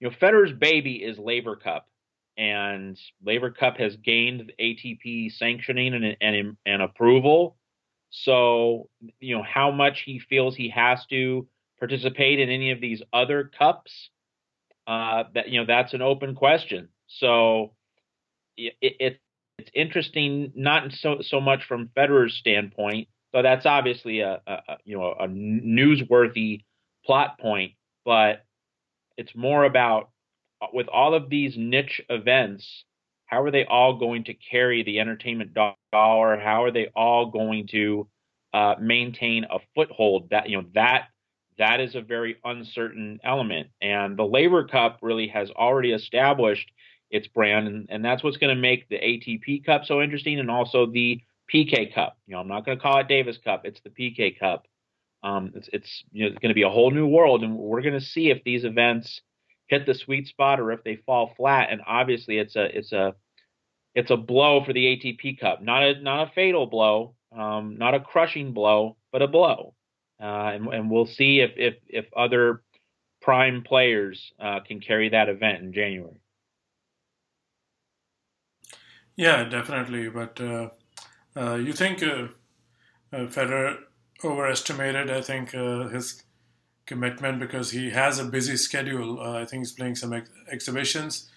you 0.00 0.08
know, 0.08 0.16
Federer's 0.20 0.52
baby 0.52 0.96
is 0.96 1.18
Laver 1.18 1.56
Cup, 1.56 1.86
and 2.36 2.98
Laver 3.24 3.50
Cup 3.50 3.76
has 3.78 3.96
gained 3.96 4.52
ATP 4.60 5.32
sanctioning 5.32 5.94
and, 5.94 6.16
and 6.20 6.56
and 6.66 6.82
approval. 6.82 7.56
So, 8.10 8.88
you 9.20 9.36
know, 9.36 9.44
how 9.44 9.70
much 9.70 10.02
he 10.04 10.18
feels 10.18 10.56
he 10.56 10.70
has 10.70 11.06
to 11.06 11.46
participate 11.78 12.40
in 12.40 12.50
any 12.50 12.72
of 12.72 12.80
these 12.80 13.02
other 13.12 13.50
cups, 13.56 14.10
uh, 14.86 15.24
that 15.34 15.48
you 15.48 15.60
know 15.60 15.66
that's 15.66 15.94
an 15.94 16.02
open 16.02 16.34
question. 16.34 16.88
So 17.06 17.72
it, 18.56 18.74
it, 18.80 19.20
it's 19.58 19.70
interesting, 19.74 20.52
not 20.54 20.92
so 20.92 21.18
so 21.20 21.40
much 21.40 21.64
from 21.64 21.90
Federer's 21.96 22.34
standpoint, 22.34 23.08
so 23.32 23.42
that's 23.42 23.66
obviously 23.66 24.20
a, 24.20 24.40
a, 24.46 24.52
a 24.52 24.76
you 24.84 24.98
know 24.98 25.12
a 25.12 25.28
newsworthy 25.28 26.64
plot 27.10 27.40
point, 27.40 27.72
but 28.04 28.44
it's 29.16 29.34
more 29.34 29.64
about 29.64 30.10
uh, 30.62 30.68
with 30.72 30.86
all 30.86 31.12
of 31.12 31.28
these 31.28 31.54
niche 31.56 32.00
events, 32.08 32.84
how 33.26 33.42
are 33.42 33.50
they 33.50 33.64
all 33.64 33.96
going 33.96 34.22
to 34.24 34.34
carry 34.34 34.84
the 34.84 35.00
entertainment 35.00 35.52
dollar? 35.52 36.38
How 36.38 36.62
are 36.62 36.70
they 36.70 36.86
all 36.94 37.26
going 37.26 37.66
to 37.72 38.06
uh, 38.54 38.76
maintain 38.80 39.44
a 39.50 39.58
foothold? 39.74 40.30
That 40.30 40.48
you 40.48 40.58
know 40.58 40.68
that 40.76 41.08
that 41.58 41.80
is 41.80 41.96
a 41.96 42.00
very 42.00 42.36
uncertain 42.44 43.18
element, 43.24 43.70
and 43.82 44.16
the 44.16 44.22
Laver 44.22 44.68
Cup 44.68 45.00
really 45.02 45.26
has 45.28 45.50
already 45.50 45.90
established 45.90 46.70
its 47.10 47.26
brand, 47.26 47.66
and, 47.66 47.86
and 47.90 48.04
that's 48.04 48.22
what's 48.22 48.36
going 48.36 48.54
to 48.54 48.60
make 48.60 48.88
the 48.88 48.98
ATP 48.98 49.66
Cup 49.66 49.84
so 49.84 50.00
interesting, 50.00 50.38
and 50.38 50.48
also 50.48 50.86
the 50.86 51.20
Piqué 51.52 51.92
Cup. 51.92 52.18
You 52.28 52.34
know, 52.34 52.40
I'm 52.40 52.46
not 52.46 52.64
going 52.64 52.78
to 52.78 52.82
call 52.82 53.00
it 53.00 53.08
Davis 53.08 53.38
Cup; 53.42 53.62
it's 53.64 53.80
the 53.80 53.90
Piqué 53.90 54.38
Cup. 54.38 54.68
Um, 55.22 55.52
it's 55.54 55.68
it's 55.72 56.04
you 56.12 56.24
know 56.24 56.30
going 56.30 56.48
to 56.48 56.54
be 56.54 56.62
a 56.62 56.70
whole 56.70 56.90
new 56.90 57.06
world, 57.06 57.42
and 57.42 57.56
we're 57.56 57.82
going 57.82 57.98
to 57.98 58.04
see 58.04 58.30
if 58.30 58.42
these 58.44 58.64
events 58.64 59.20
hit 59.68 59.86
the 59.86 59.94
sweet 59.94 60.26
spot 60.26 60.60
or 60.60 60.72
if 60.72 60.82
they 60.84 60.96
fall 60.96 61.32
flat. 61.36 61.68
And 61.70 61.80
obviously, 61.86 62.38
it's 62.38 62.56
a 62.56 62.76
it's 62.76 62.92
a 62.92 63.14
it's 63.94 64.10
a 64.10 64.16
blow 64.16 64.64
for 64.64 64.72
the 64.72 64.84
ATP 64.84 65.40
Cup, 65.40 65.62
not 65.62 65.82
a 65.82 66.00
not 66.00 66.28
a 66.28 66.32
fatal 66.32 66.66
blow, 66.66 67.14
um, 67.36 67.76
not 67.78 67.94
a 67.94 68.00
crushing 68.00 68.52
blow, 68.52 68.96
but 69.12 69.22
a 69.22 69.28
blow. 69.28 69.74
Uh, 70.20 70.52
and, 70.54 70.66
and 70.68 70.90
we'll 70.90 71.06
see 71.06 71.40
if 71.40 71.52
if 71.56 71.74
if 71.88 72.06
other 72.16 72.62
prime 73.20 73.62
players 73.62 74.32
uh, 74.40 74.60
can 74.60 74.80
carry 74.80 75.10
that 75.10 75.28
event 75.28 75.62
in 75.62 75.72
January. 75.72 76.20
Yeah, 79.16 79.44
definitely. 79.44 80.08
But 80.08 80.40
uh, 80.40 80.70
uh 81.36 81.54
you 81.56 81.72
think 81.72 82.02
uh, 82.02 82.28
uh, 83.12 83.26
Federer 83.26 83.78
overestimated, 84.24 85.10
I 85.10 85.20
think, 85.20 85.50
his 85.50 86.22
commitment 86.86 87.40
because 87.40 87.70
he 87.70 87.90
has 87.90 88.18
a 88.18 88.24
busy 88.24 88.56
schedule. 88.56 89.20
I 89.20 89.44
think 89.44 89.62
he's 89.62 89.72
playing 89.72 89.96
some 89.96 90.12
ex- 90.12 90.30
exhibitions 90.50 91.30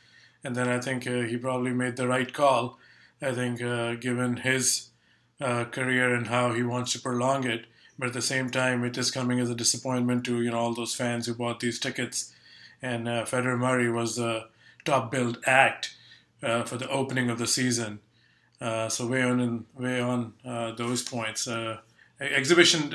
and 0.43 0.55
then 0.55 0.67
I 0.67 0.79
think 0.79 1.07
uh, 1.07 1.21
he 1.21 1.37
probably 1.37 1.71
made 1.71 1.95
the 1.95 2.07
right 2.07 2.31
call. 2.31 2.77
I 3.21 3.31
think 3.33 3.61
uh, 3.61 3.95
given 3.95 4.37
his 4.37 4.89
uh, 5.39 5.65
career 5.65 6.13
and 6.13 6.27
how 6.27 6.53
he 6.53 6.63
wants 6.63 6.91
to 6.93 6.99
prolong 6.99 7.45
it, 7.45 7.65
but 7.97 8.07
at 8.07 8.13
the 8.13 8.21
same 8.21 8.49
time, 8.49 8.83
it 8.83 8.97
is 8.97 9.11
coming 9.11 9.39
as 9.39 9.49
a 9.49 9.55
disappointment 9.55 10.25
to 10.25 10.41
you 10.41 10.51
know 10.51 10.59
all 10.59 10.73
those 10.73 10.95
fans 10.95 11.25
who 11.25 11.33
bought 11.33 11.59
these 11.59 11.79
tickets. 11.79 12.33
And 12.81 13.07
uh, 13.07 13.23
Federer 13.23 13.57
Murray 13.57 13.89
was 13.89 14.17
the 14.17 14.47
top 14.83 15.09
billed 15.09 15.37
act 15.45 15.95
uh, 16.41 16.63
for 16.63 16.75
the 16.75 16.89
opening 16.89 17.29
of 17.29 17.39
the 17.39 17.47
season. 17.47 17.99
Uh, 18.59 18.89
so 18.89 19.07
way 19.07 19.21
on 19.21 19.39
and 19.39 19.65
way 19.77 20.01
on 20.01 20.33
those 20.77 21.03
points. 21.03 21.47
Exhibition 22.23 22.89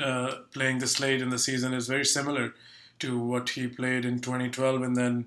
playing 0.51 0.79
this 0.79 0.99
late 0.99 1.21
in 1.21 1.29
the 1.29 1.39
season 1.39 1.73
is 1.73 1.87
very 1.87 2.05
similar 2.05 2.53
to 2.99 3.17
what 3.17 3.49
he 3.49 3.67
played 3.67 4.05
in 4.05 4.19
2012 4.19 4.81
and 4.81 4.95
then 4.95 5.25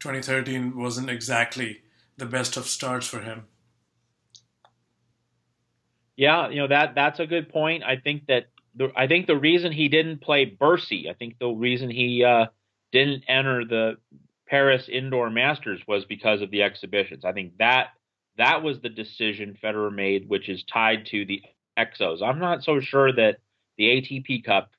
2013 0.00 0.76
wasn't 0.76 1.08
exactly 1.08 1.82
the 2.16 2.26
best 2.26 2.56
of 2.56 2.66
starts 2.66 3.06
for 3.06 3.20
him. 3.20 3.44
Yeah, 6.16 6.50
you 6.50 6.56
know 6.56 6.68
that 6.68 6.94
that's 6.94 7.20
a 7.20 7.26
good 7.26 7.48
point. 7.48 7.84
I 7.84 7.96
think 7.96 8.26
that 8.26 8.46
the, 8.74 8.92
I 8.96 9.06
think 9.06 9.26
the 9.26 9.36
reason 9.36 9.72
he 9.72 9.88
didn't 9.88 10.20
play 10.20 10.44
Bercy, 10.44 11.08
I 11.08 11.14
think 11.14 11.38
the 11.38 11.48
reason 11.48 11.90
he 11.90 12.24
uh, 12.24 12.46
didn't 12.90 13.24
enter 13.28 13.64
the 13.64 13.96
Paris 14.46 14.88
Indoor 14.88 15.30
Masters 15.30 15.80
was 15.88 16.04
because 16.04 16.42
of 16.42 16.50
the 16.50 16.62
exhibitions. 16.62 17.24
I 17.24 17.32
think 17.32 17.56
that 17.58 17.88
that 18.38 18.62
was 18.62 18.80
the 18.80 18.88
decision 18.88 19.56
Federer 19.62 19.94
made, 19.94 20.28
which 20.28 20.48
is 20.48 20.64
tied 20.64 21.06
to 21.06 21.24
the 21.24 21.42
exos. 21.78 22.22
I'm 22.22 22.38
not 22.38 22.64
so 22.64 22.80
sure 22.80 23.12
that 23.12 23.38
the 23.78 23.84
ATP 23.84 24.44
Cup 24.44 24.70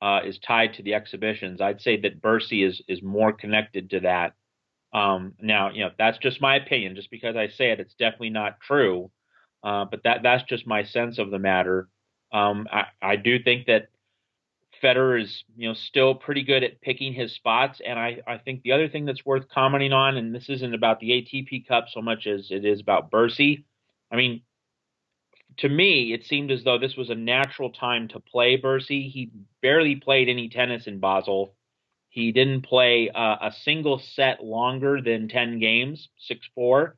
uh, 0.00 0.20
is 0.24 0.38
tied 0.38 0.74
to 0.74 0.82
the 0.82 0.94
exhibitions. 0.94 1.60
I'd 1.60 1.80
say 1.80 2.00
that 2.00 2.20
Bercy 2.20 2.64
is 2.64 2.82
is 2.88 3.02
more 3.02 3.32
connected 3.32 3.90
to 3.90 4.00
that 4.00 4.34
um, 4.92 5.34
now, 5.40 5.70
you 5.70 5.84
know, 5.84 5.90
that's 5.98 6.18
just 6.18 6.40
my 6.40 6.56
opinion. 6.56 6.94
Just 6.94 7.10
because 7.10 7.36
I 7.36 7.48
say 7.48 7.70
it, 7.70 7.80
it's 7.80 7.94
definitely 7.94 8.30
not 8.30 8.60
true. 8.60 9.10
Uh, 9.64 9.84
but 9.84 10.02
that 10.04 10.22
that's 10.22 10.42
just 10.44 10.66
my 10.66 10.84
sense 10.84 11.18
of 11.18 11.30
the 11.30 11.38
matter. 11.38 11.88
Um, 12.32 12.66
I, 12.70 12.84
I 13.00 13.16
do 13.16 13.42
think 13.42 13.66
that 13.66 13.88
Federer 14.82 15.22
is, 15.22 15.44
you 15.56 15.68
know, 15.68 15.74
still 15.74 16.14
pretty 16.14 16.42
good 16.42 16.64
at 16.64 16.80
picking 16.80 17.12
his 17.12 17.34
spots. 17.34 17.80
And 17.84 17.98
I, 17.98 18.18
I 18.26 18.38
think 18.38 18.62
the 18.62 18.72
other 18.72 18.88
thing 18.88 19.04
that's 19.04 19.24
worth 19.24 19.48
commenting 19.48 19.92
on, 19.92 20.16
and 20.16 20.34
this 20.34 20.48
isn't 20.48 20.74
about 20.74 20.98
the 20.98 21.10
ATP 21.10 21.68
Cup 21.68 21.86
so 21.90 22.02
much 22.02 22.26
as 22.26 22.48
it 22.50 22.64
is 22.64 22.80
about 22.80 23.10
Bercy. 23.10 23.64
I 24.10 24.16
mean, 24.16 24.42
to 25.58 25.68
me, 25.68 26.12
it 26.12 26.24
seemed 26.24 26.50
as 26.50 26.64
though 26.64 26.78
this 26.78 26.96
was 26.96 27.10
a 27.10 27.14
natural 27.14 27.70
time 27.70 28.08
to 28.08 28.20
play 28.20 28.56
Bercy. 28.56 29.08
He 29.08 29.30
barely 29.60 29.96
played 29.96 30.28
any 30.28 30.48
tennis 30.48 30.86
in 30.86 30.98
Basel. 30.98 31.54
He 32.08 32.32
didn't 32.32 32.62
play 32.62 33.10
uh, 33.14 33.36
a 33.40 33.52
single 33.62 33.98
set 34.14 34.44
longer 34.44 35.00
than 35.00 35.28
10 35.28 35.58
games, 35.58 36.08
6 36.28 36.46
4, 36.54 36.96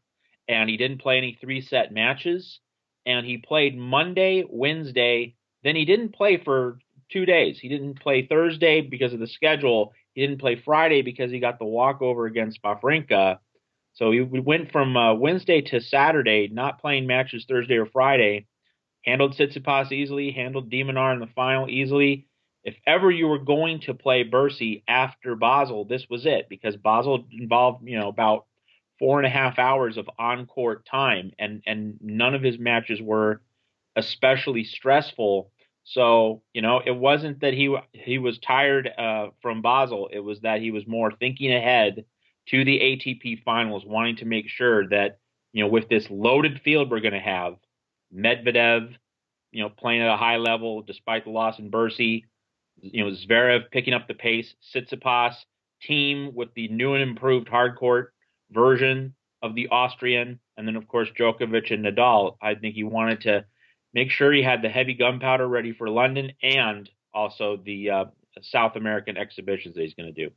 and 0.48 0.68
he 0.68 0.76
didn't 0.76 1.00
play 1.00 1.18
any 1.18 1.38
three 1.40 1.60
set 1.60 1.92
matches. 1.92 2.60
And 3.06 3.24
he 3.24 3.38
played 3.38 3.76
Monday, 3.76 4.44
Wednesday, 4.48 5.36
then 5.62 5.76
he 5.76 5.84
didn't 5.84 6.14
play 6.14 6.36
for 6.36 6.78
two 7.10 7.26
days. 7.26 7.58
He 7.60 7.68
didn't 7.68 8.00
play 8.00 8.26
Thursday 8.26 8.82
because 8.82 9.12
of 9.12 9.20
the 9.20 9.26
schedule. 9.26 9.92
He 10.14 10.20
didn't 10.20 10.40
play 10.40 10.60
Friday 10.64 11.02
because 11.02 11.30
he 11.30 11.40
got 11.40 11.58
the 11.58 11.64
walkover 11.64 12.26
against 12.26 12.62
Wawrinka. 12.62 13.38
So 13.94 14.10
he 14.10 14.20
went 14.20 14.72
from 14.72 14.96
uh, 14.96 15.14
Wednesday 15.14 15.60
to 15.62 15.80
Saturday, 15.80 16.48
not 16.52 16.80
playing 16.80 17.06
matches 17.06 17.46
Thursday 17.48 17.76
or 17.76 17.86
Friday. 17.86 18.46
Handled 19.04 19.34
Tsitsipas 19.34 19.92
easily, 19.92 20.30
handled 20.30 20.70
de 20.70 20.82
Minaur 20.82 21.12
in 21.12 21.20
the 21.20 21.28
final 21.34 21.68
easily, 21.68 22.26
if 22.64 22.76
ever 22.86 23.10
you 23.10 23.26
were 23.26 23.38
going 23.38 23.80
to 23.80 23.94
play 23.94 24.22
Bercy 24.22 24.82
after 24.88 25.36
Basel, 25.36 25.84
this 25.84 26.06
was 26.08 26.24
it 26.24 26.48
because 26.48 26.76
Basel 26.76 27.26
involved, 27.30 27.86
you 27.86 27.98
know, 27.98 28.08
about 28.08 28.46
four 28.98 29.18
and 29.18 29.26
a 29.26 29.30
half 29.30 29.58
hours 29.58 29.98
of 29.98 30.08
on 30.18 30.46
court 30.46 30.86
time, 30.86 31.32
and 31.38 31.62
and 31.66 31.98
none 32.00 32.34
of 32.34 32.42
his 32.42 32.58
matches 32.58 33.00
were 33.02 33.42
especially 33.96 34.64
stressful. 34.64 35.50
So 35.84 36.42
you 36.54 36.62
know, 36.62 36.80
it 36.84 36.96
wasn't 36.96 37.40
that 37.40 37.52
he 37.52 37.76
he 37.92 38.16
was 38.16 38.38
tired 38.38 38.88
uh, 38.96 39.28
from 39.42 39.60
Basel; 39.60 40.08
it 40.10 40.20
was 40.20 40.40
that 40.40 40.62
he 40.62 40.70
was 40.70 40.86
more 40.86 41.12
thinking 41.12 41.52
ahead 41.52 42.06
to 42.48 42.64
the 42.64 42.78
ATP 42.78 43.42
finals, 43.42 43.84
wanting 43.86 44.16
to 44.16 44.24
make 44.24 44.48
sure 44.48 44.88
that 44.88 45.18
you 45.52 45.62
know, 45.62 45.70
with 45.70 45.88
this 45.88 46.06
loaded 46.10 46.60
field 46.62 46.90
we're 46.90 47.00
going 47.00 47.14
to 47.14 47.20
have, 47.20 47.54
Medvedev, 48.14 48.94
you 49.52 49.62
know, 49.62 49.68
playing 49.68 50.02
at 50.02 50.12
a 50.12 50.16
high 50.16 50.36
level 50.36 50.82
despite 50.82 51.24
the 51.24 51.30
loss 51.30 51.58
in 51.58 51.70
Bercy 51.70 52.26
you 52.80 53.04
know, 53.04 53.10
Zverev 53.10 53.70
picking 53.70 53.94
up 53.94 54.08
the 54.08 54.14
pace, 54.14 54.54
Tsitsipas 54.74 55.34
Thiem 55.88 56.32
with 56.32 56.48
the 56.54 56.68
new 56.68 56.94
and 56.94 57.02
improved 57.02 57.48
hardcourt 57.48 58.06
version 58.50 59.14
of 59.42 59.54
the 59.54 59.68
Austrian, 59.68 60.40
and 60.56 60.66
then 60.66 60.76
of 60.76 60.88
course 60.88 61.08
Djokovic 61.18 61.72
and 61.72 61.84
Nadal. 61.84 62.36
I 62.40 62.54
think 62.54 62.74
he 62.74 62.84
wanted 62.84 63.22
to 63.22 63.44
make 63.92 64.10
sure 64.10 64.32
he 64.32 64.42
had 64.42 64.62
the 64.62 64.68
heavy 64.68 64.94
gunpowder 64.94 65.46
ready 65.46 65.72
for 65.72 65.88
London 65.88 66.32
and 66.42 66.88
also 67.12 67.58
the 67.64 67.90
uh, 67.90 68.04
South 68.40 68.76
American 68.76 69.16
exhibitions 69.16 69.74
that 69.74 69.82
he's 69.82 69.94
going 69.94 70.12
to 70.12 70.28
do. 70.28 70.34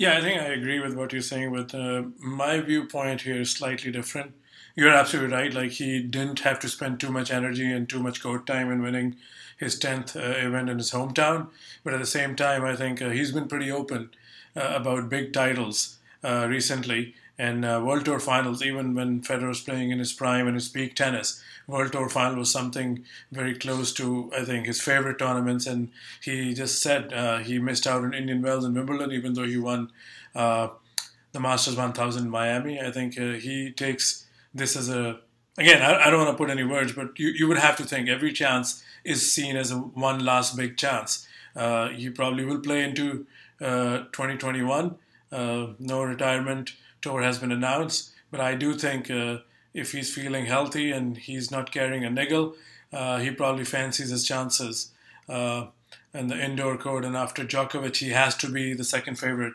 Yeah, 0.00 0.16
I 0.16 0.22
think 0.22 0.40
I 0.40 0.46
agree 0.46 0.80
with 0.80 0.94
what 0.94 1.12
you're 1.12 1.20
saying. 1.20 1.52
But 1.52 1.74
uh, 1.74 2.04
my 2.18 2.60
viewpoint 2.60 3.20
here 3.20 3.40
is 3.42 3.50
slightly 3.50 3.92
different. 3.92 4.32
You're 4.74 4.88
absolutely 4.94 5.36
right. 5.36 5.52
Like 5.52 5.72
he 5.72 6.02
didn't 6.02 6.40
have 6.40 6.58
to 6.60 6.68
spend 6.70 7.00
too 7.00 7.10
much 7.12 7.30
energy 7.30 7.70
and 7.70 7.86
too 7.88 8.00
much 8.00 8.22
court 8.22 8.46
time 8.46 8.72
in 8.72 8.82
winning 8.82 9.16
his 9.58 9.78
10th 9.78 10.16
uh, 10.16 10.46
event 10.46 10.70
in 10.70 10.78
his 10.78 10.92
hometown. 10.92 11.48
But 11.84 11.92
at 11.92 12.00
the 12.00 12.06
same 12.06 12.34
time, 12.34 12.64
I 12.64 12.76
think 12.76 13.02
uh, 13.02 13.10
he's 13.10 13.32
been 13.32 13.46
pretty 13.46 13.70
open 13.70 14.08
uh, 14.56 14.72
about 14.74 15.10
big 15.10 15.34
titles 15.34 15.98
uh, 16.24 16.46
recently 16.48 17.14
and 17.40 17.64
uh, 17.64 17.80
World 17.82 18.04
Tour 18.04 18.20
finals, 18.20 18.62
even 18.62 18.94
when 18.94 19.22
Federer 19.22 19.48
was 19.48 19.62
playing 19.62 19.90
in 19.90 19.98
his 19.98 20.12
prime 20.12 20.46
and 20.46 20.54
his 20.54 20.68
peak 20.68 20.94
tennis. 20.94 21.42
World 21.66 21.92
Tour 21.92 22.08
final 22.08 22.38
was 22.38 22.50
something 22.50 23.04
very 23.32 23.54
close 23.56 23.92
to, 23.94 24.30
I 24.36 24.44
think, 24.44 24.66
his 24.66 24.80
favorite 24.80 25.18
tournaments. 25.18 25.66
And 25.66 25.90
he 26.20 26.52
just 26.52 26.82
said 26.82 27.12
uh, 27.12 27.38
he 27.38 27.58
missed 27.58 27.86
out 27.86 28.02
on 28.02 28.12
Indian 28.12 28.42
Wells 28.42 28.64
and 28.64 28.74
Wimbledon, 28.74 29.12
even 29.12 29.34
though 29.34 29.46
he 29.46 29.56
won 29.56 29.90
the 30.34 31.40
Masters 31.40 31.76
1000 31.76 32.24
in 32.24 32.30
Miami. 32.30 32.80
I 32.80 32.90
think 32.90 33.14
he 33.14 33.70
takes 33.70 34.26
this 34.54 34.76
as 34.76 34.90
a 34.90 35.20
again, 35.58 35.82
I, 35.82 36.06
I, 36.06 36.10
don't 36.10 36.24
want 36.24 36.36
to 36.36 36.42
put 36.42 36.50
any 36.50 36.64
words, 36.64 36.92
but 36.92 37.18
you, 37.18 37.28
you 37.28 37.48
would 37.48 37.58
have 37.58 37.76
to 37.76 37.84
think 37.84 38.08
every 38.08 38.32
chance 38.32 38.82
is 39.04 39.32
seen 39.32 39.56
as 39.56 39.70
a 39.70 39.76
one 39.76 40.24
last 40.24 40.56
big 40.56 40.76
chance. 40.76 41.26
Uh, 41.54 41.88
he 41.88 42.10
probably 42.10 42.44
will 42.44 42.60
play 42.60 42.82
into 42.82 43.26
uh, 43.60 43.98
2021. 44.12 44.96
Uh, 45.32 45.68
no 45.78 46.02
retirement 46.02 46.72
tour 47.02 47.22
has 47.22 47.38
been 47.38 47.52
announced, 47.52 48.12
but 48.30 48.40
I 48.40 48.54
do 48.54 48.74
think 48.74 49.10
uh, 49.10 49.38
if 49.72 49.92
he's 49.92 50.14
feeling 50.14 50.46
healthy 50.46 50.90
and 50.92 51.16
he's 51.16 51.50
not 51.50 51.72
carrying 51.72 52.04
a 52.04 52.10
niggle, 52.10 52.54
uh, 52.92 53.18
he 53.18 53.30
probably 53.30 53.64
fancies 53.64 54.10
his 54.10 54.24
chances. 54.24 54.92
uh, 55.28 55.66
the 56.12 56.44
indoor 56.44 56.76
court, 56.76 57.04
and 57.04 57.16
after 57.16 57.44
Djokovic, 57.44 57.96
he 57.96 58.10
has 58.10 58.36
to 58.36 58.48
be 58.48 58.74
the 58.74 58.84
second 58.84 59.18
favorite 59.18 59.54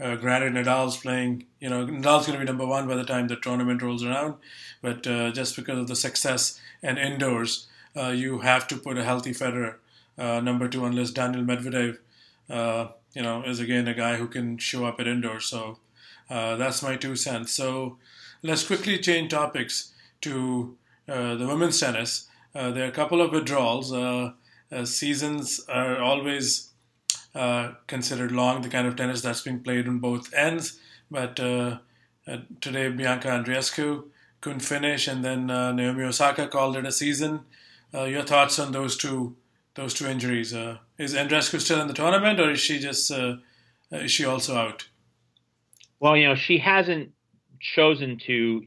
Uh, 0.00 0.16
granted, 0.16 0.52
Nadal's 0.52 0.96
playing, 0.96 1.46
you 1.60 1.70
know, 1.70 1.86
Nadal's 1.86 2.26
going 2.26 2.36
to 2.36 2.44
be 2.44 2.50
number 2.50 2.66
one 2.66 2.88
by 2.88 2.96
the 2.96 3.04
time 3.04 3.28
the 3.28 3.36
tournament 3.36 3.80
rolls 3.80 4.02
around, 4.02 4.34
but 4.82 5.06
uh, 5.06 5.30
just 5.30 5.54
because 5.54 5.78
of 5.78 5.86
the 5.86 5.94
success 5.94 6.60
and 6.82 6.98
indoors, 6.98 7.68
uh, 7.96 8.08
you 8.08 8.40
have 8.40 8.66
to 8.66 8.76
put 8.76 8.98
a 8.98 9.04
healthy 9.04 9.32
Federer 9.32 9.76
uh, 10.18 10.40
number 10.40 10.68
two, 10.68 10.84
unless 10.84 11.12
Daniil 11.12 11.44
Medvedev, 11.44 11.98
uh, 12.50 12.88
you 13.14 13.22
know, 13.22 13.44
is 13.44 13.60
again 13.60 13.86
a 13.86 13.94
guy 13.94 14.16
who 14.16 14.26
can 14.26 14.58
show 14.58 14.84
up 14.84 14.98
at 14.98 15.06
indoors. 15.06 15.46
So 15.46 15.78
uh, 16.30 16.56
that's 16.56 16.82
my 16.82 16.96
two 16.96 17.16
cents. 17.16 17.52
So 17.52 17.98
let's 18.42 18.66
quickly 18.66 18.98
change 18.98 19.30
topics 19.30 19.92
to 20.22 20.76
the 21.06 21.46
women's 21.46 21.78
tennis. 21.78 22.28
there 22.52 22.84
are 22.84 22.88
a 22.88 22.92
couple 22.92 23.20
of 23.20 23.32
withdrawals. 23.32 23.92
seasons 24.84 25.60
are 25.68 25.98
always 26.00 26.74
uh, 27.34 27.72
considered 27.88 28.30
long, 28.30 28.62
the 28.62 28.68
kind 28.68 28.86
of 28.86 28.94
tennis 28.94 29.20
that's 29.20 29.40
being 29.40 29.60
played 29.60 29.88
on 29.88 29.98
both 29.98 30.32
ends. 30.34 30.78
But 31.10 31.40
uh, 31.40 31.78
uh, 32.28 32.38
today, 32.60 32.88
Bianca 32.90 33.28
Andreescu 33.28 34.04
couldn't 34.40 34.60
finish, 34.60 35.08
and 35.08 35.24
then 35.24 35.50
uh, 35.50 35.72
Naomi 35.72 36.04
Osaka 36.04 36.46
called 36.46 36.76
it 36.76 36.86
a 36.86 36.92
season. 36.92 37.40
Uh, 37.92 38.04
your 38.04 38.22
thoughts 38.22 38.58
on 38.58 38.70
those 38.70 38.96
two 38.96 39.36
those 39.74 39.94
two 39.94 40.06
injuries? 40.06 40.52
is 40.52 41.14
Andreescu 41.14 41.60
still 41.60 41.80
in 41.80 41.88
the 41.88 41.94
tournament, 41.94 42.38
or 42.38 42.52
is 42.52 42.60
she 42.60 42.78
just 42.78 43.10
is 43.90 44.12
she 44.12 44.24
also 44.24 44.56
out? 44.56 44.86
Well, 46.04 46.18
you 46.18 46.28
know, 46.28 46.34
she 46.34 46.58
hasn't 46.58 47.12
chosen 47.62 48.18
to. 48.26 48.62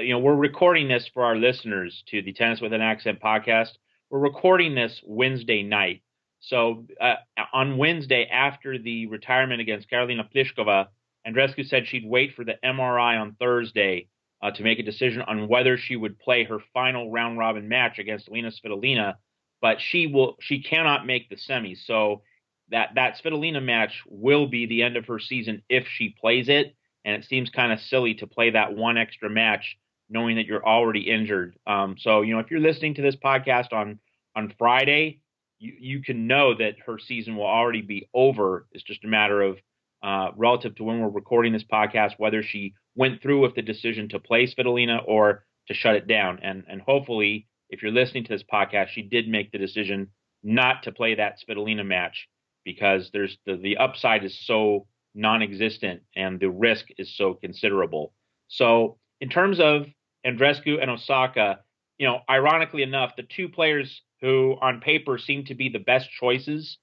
You 0.00 0.08
know, 0.08 0.18
we're 0.18 0.34
recording 0.34 0.88
this 0.88 1.08
for 1.14 1.22
our 1.22 1.36
listeners 1.36 2.02
to 2.08 2.22
the 2.22 2.32
Tennis 2.32 2.60
with 2.60 2.72
an 2.72 2.80
Accent 2.80 3.20
podcast. 3.20 3.68
We're 4.10 4.18
recording 4.18 4.74
this 4.74 5.00
Wednesday 5.06 5.62
night. 5.62 6.02
So 6.40 6.84
uh, 7.00 7.14
on 7.52 7.78
Wednesday, 7.78 8.26
after 8.26 8.80
the 8.80 9.06
retirement 9.06 9.60
against 9.60 9.88
Karolina 9.88 10.28
Pliskova, 10.34 10.88
Andreescu 11.24 11.64
said 11.68 11.86
she'd 11.86 12.04
wait 12.04 12.34
for 12.34 12.44
the 12.44 12.56
MRI 12.64 13.20
on 13.20 13.36
Thursday 13.38 14.08
uh, 14.42 14.50
to 14.50 14.64
make 14.64 14.80
a 14.80 14.82
decision 14.82 15.22
on 15.22 15.46
whether 15.46 15.78
she 15.78 15.94
would 15.94 16.18
play 16.18 16.42
her 16.42 16.58
final 16.74 17.12
round 17.12 17.38
robin 17.38 17.68
match 17.68 18.00
against 18.00 18.26
Alina 18.26 18.50
Svitolina. 18.50 19.14
But 19.60 19.80
she 19.80 20.08
will, 20.08 20.36
she 20.40 20.64
cannot 20.64 21.06
make 21.06 21.28
the 21.28 21.36
semis. 21.36 21.86
So 21.86 22.22
that 22.70 22.90
that 22.94 23.20
Svitolina 23.22 23.62
match 23.62 24.02
will 24.06 24.46
be 24.46 24.66
the 24.66 24.82
end 24.82 24.96
of 24.96 25.06
her 25.06 25.18
season 25.18 25.62
if 25.68 25.86
she 25.86 26.14
plays 26.20 26.48
it. 26.48 26.74
And 27.04 27.16
it 27.16 27.28
seems 27.28 27.50
kind 27.50 27.72
of 27.72 27.80
silly 27.80 28.14
to 28.14 28.26
play 28.26 28.50
that 28.50 28.74
one 28.74 28.96
extra 28.96 29.28
match 29.28 29.76
knowing 30.08 30.36
that 30.36 30.46
you're 30.46 30.64
already 30.64 31.10
injured. 31.10 31.56
Um, 31.66 31.96
so 31.98 32.22
you 32.22 32.34
know, 32.34 32.40
if 32.40 32.50
you're 32.50 32.60
listening 32.60 32.94
to 32.94 33.02
this 33.02 33.16
podcast 33.16 33.72
on 33.72 33.98
on 34.34 34.54
Friday 34.58 35.20
you, 35.62 35.74
you 35.78 36.02
can 36.02 36.26
know 36.26 36.54
that 36.54 36.74
her 36.86 36.98
season 36.98 37.36
will 37.36 37.46
already 37.46 37.82
be 37.82 38.08
over. 38.12 38.66
It's 38.72 38.84
just 38.84 39.04
a 39.04 39.08
matter 39.08 39.40
of 39.40 39.58
uh, 40.02 40.32
relative 40.36 40.74
to 40.76 40.84
when 40.84 41.00
we're 41.00 41.08
recording 41.08 41.52
this 41.52 41.64
podcast, 41.64 42.14
whether 42.18 42.42
she 42.42 42.74
went 42.96 43.22
through 43.22 43.40
with 43.40 43.54
the 43.54 43.62
decision 43.62 44.08
to 44.08 44.18
play 44.18 44.46
Svitolina 44.46 44.98
or 45.06 45.44
to 45.68 45.74
shut 45.74 45.94
it 45.94 46.08
down. 46.08 46.40
And 46.42 46.64
and 46.68 46.82
hopefully, 46.82 47.46
if 47.70 47.82
you're 47.82 47.92
listening 47.92 48.24
to 48.24 48.32
this 48.32 48.42
podcast, 48.42 48.88
she 48.88 49.02
did 49.02 49.28
make 49.28 49.52
the 49.52 49.58
decision 49.58 50.08
not 50.42 50.82
to 50.82 50.92
play 50.92 51.14
that 51.14 51.38
Svitolina 51.38 51.86
match 51.86 52.28
because 52.64 53.10
there's 53.12 53.36
the, 53.46 53.56
the 53.56 53.76
upside 53.76 54.24
is 54.24 54.38
so 54.46 54.86
non-existent 55.14 56.02
and 56.16 56.40
the 56.40 56.50
risk 56.50 56.86
is 56.98 57.14
so 57.16 57.34
considerable. 57.34 58.12
So 58.48 58.98
in 59.20 59.28
terms 59.28 59.60
of 59.60 59.86
Andreescu 60.26 60.80
and 60.80 60.90
Osaka, 60.90 61.60
you 61.98 62.06
know, 62.06 62.20
ironically 62.28 62.82
enough, 62.82 63.16
the 63.16 63.22
two 63.22 63.48
players 63.48 64.02
who 64.20 64.56
on 64.60 64.80
paper 64.80 65.18
seem 65.18 65.44
to 65.46 65.54
be 65.54 65.68
the 65.68 65.78
best 65.78 66.08
choices 66.10 66.78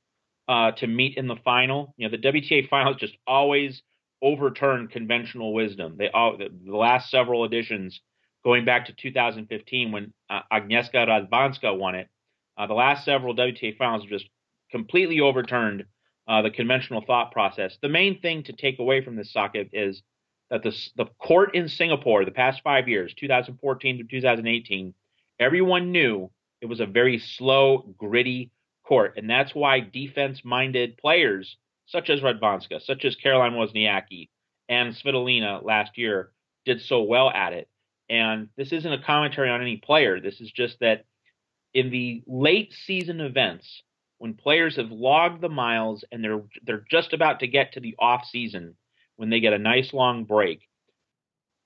uh, 0.48 0.72
to 0.72 0.88
meet 0.88 1.18
in 1.18 1.28
the 1.28 1.38
final. 1.38 1.94
You 1.98 2.08
know, 2.08 2.18
the 2.18 2.28
WTA 2.28 2.70
finals 2.70 2.98
just 2.98 3.16
always 3.26 3.82
overturn 4.22 4.88
conventional 4.88 5.54
wisdom. 5.54 5.96
They 5.98 6.10
all 6.10 6.38
the, 6.38 6.50
the 6.66 6.76
last 6.76 7.10
several 7.10 7.46
editions, 7.46 8.02
going 8.44 8.66
back 8.66 8.88
to 8.88 8.94
2015 8.94 9.92
when 9.92 10.14
uh, 10.30 10.42
Agnieszka 10.52 11.08
Radwanska 11.08 11.78
won 11.78 11.96
it, 11.96 12.10
uh, 12.58 12.68
the 12.68 12.74
last 12.74 13.06
several 13.06 13.36
WTA 13.36 13.78
finals 13.78 14.06
just 14.10 14.26
completely 14.72 15.20
overturned 15.20 15.86
uh, 16.28 16.42
the 16.42 16.52
conventional 16.52 17.04
thought 17.06 17.32
process. 17.32 17.78
The 17.82 17.90
main 17.90 18.22
thing 18.22 18.44
to 18.44 18.54
take 18.54 18.80
away 18.80 19.04
from 19.04 19.16
this 19.16 19.34
Sakib 19.34 19.70
is 19.74 20.02
that 20.50 20.64
the 20.64 20.76
the 20.96 21.06
court 21.20 21.56
in 21.56 21.68
Singapore, 21.68 22.26
the 22.26 22.32
past 22.32 22.62
five 22.64 22.88
years, 22.88 23.14
2014 23.18 23.98
to 23.98 24.04
2018, 24.04 24.94
everyone 25.40 25.92
knew 25.92 26.30
it 26.62 26.68
was 26.68 26.80
a 26.80 26.86
very 26.86 27.20
slow, 27.20 27.94
gritty 27.98 28.52
court, 28.84 29.14
and 29.18 29.30
that's 29.30 29.56
why 29.56 29.80
defense-minded 29.80 30.98
players 30.98 31.58
such 31.86 32.10
as 32.10 32.22
Radwanska, 32.22 32.82
such 32.82 33.06
as 33.06 33.16
Caroline 33.16 33.54
Wozniacki 33.54 34.30
and 34.68 34.94
Svitolina 34.94 35.64
last 35.64 35.98
year 35.98 36.32
did 36.66 36.82
so 36.82 37.02
well 37.02 37.30
at 37.32 37.54
it. 37.54 37.68
And 38.10 38.50
this 38.58 38.72
isn't 38.72 38.94
a 38.94 39.02
commentary 39.02 39.50
on 39.50 39.62
any 39.62 39.78
player. 39.78 40.20
This 40.20 40.40
is 40.40 40.52
just 40.52 40.80
that 40.80 41.06
in 41.74 41.90
the 41.90 42.24
late 42.28 42.74
season 42.74 43.22
events, 43.22 43.84
when 44.20 44.34
players 44.34 44.76
have 44.76 44.92
logged 44.92 45.42
the 45.42 45.50
miles 45.50 46.04
and 46.12 46.24
they're 46.24 46.44
they're 46.64 46.86
just 46.92 47.14
about 47.14 47.40
to 47.40 47.48
get 47.48 47.74
to 47.74 47.80
the 47.80 47.96
off 47.98 48.26
season, 48.26 48.76
when 49.16 49.30
they 49.30 49.40
get 49.40 49.54
a 49.54 49.58
nice 49.58 49.92
long 49.94 50.26
break, 50.26 50.68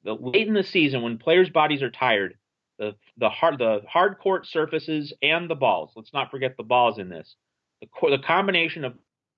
the 0.04 0.14
late 0.14 0.48
in 0.48 0.54
the 0.54 0.64
season 0.64 1.02
when 1.02 1.18
players' 1.18 1.50
bodies 1.50 1.82
are 1.82 1.92
tired, 1.92 2.38
the 2.78 2.96
the 3.18 3.30
hard 3.30 3.58
the 3.58 3.82
hard 3.90 4.20
court 4.20 4.46
surfaces 4.48 5.14
and 5.22 5.50
the 5.50 5.56
balls. 5.56 5.92
Let's 5.96 6.14
not 6.14 6.32
forget 6.32 6.56
the 6.56 6.64
balls 6.64 7.00
in 7.00 7.10
this. 7.10 7.36
The 7.82 7.88
the 8.10 8.24
combination 8.24 8.86
of 8.86 8.94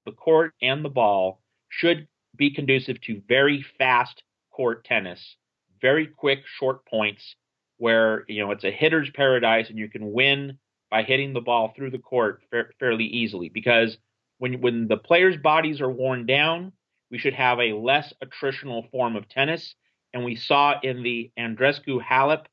the 0.06 0.12
court 0.12 0.54
and 0.62 0.84
the 0.84 0.90
ball 0.90 1.42
should 1.70 2.08
be 2.36 2.54
conducive 2.54 3.00
to 3.02 3.22
very 3.28 3.66
fast 3.78 4.24
court 4.52 4.84
tennis, 4.84 5.38
very 5.82 6.06
quick 6.06 6.40
short 6.60 6.86
points 6.86 7.36
where 7.78 8.26
you 8.28 8.44
know 8.44 8.52
it's 8.52 8.66
a 8.66 8.72
hitter's 8.72 9.10
paradise 9.10 9.70
and 9.70 9.80
you 9.80 9.90
can 9.90 10.12
win 10.12 10.58
by 10.90 11.04
hitting 11.04 11.34
the 11.34 11.42
ball 11.42 11.74
through 11.76 11.92
the 11.92 12.00
court 12.00 12.42
fa- 12.50 12.70
fairly 12.80 13.06
easily. 13.06 13.50
Because 13.50 13.98
when 14.38 14.62
when 14.62 14.88
the 14.88 14.98
players' 14.98 15.38
bodies 15.38 15.82
are 15.82 15.90
worn 15.90 16.26
down, 16.26 16.72
we 17.12 17.18
should 17.18 17.34
have 17.34 17.60
a 17.60 17.74
less 17.74 18.14
attritional 18.24 18.90
form 18.92 19.16
of 19.16 19.28
tennis. 19.30 19.76
And 20.14 20.24
we 20.24 20.36
saw 20.36 20.76
in 20.82 21.04
the 21.04 21.32
Andreescu 21.38 22.02
Halep 22.02 22.46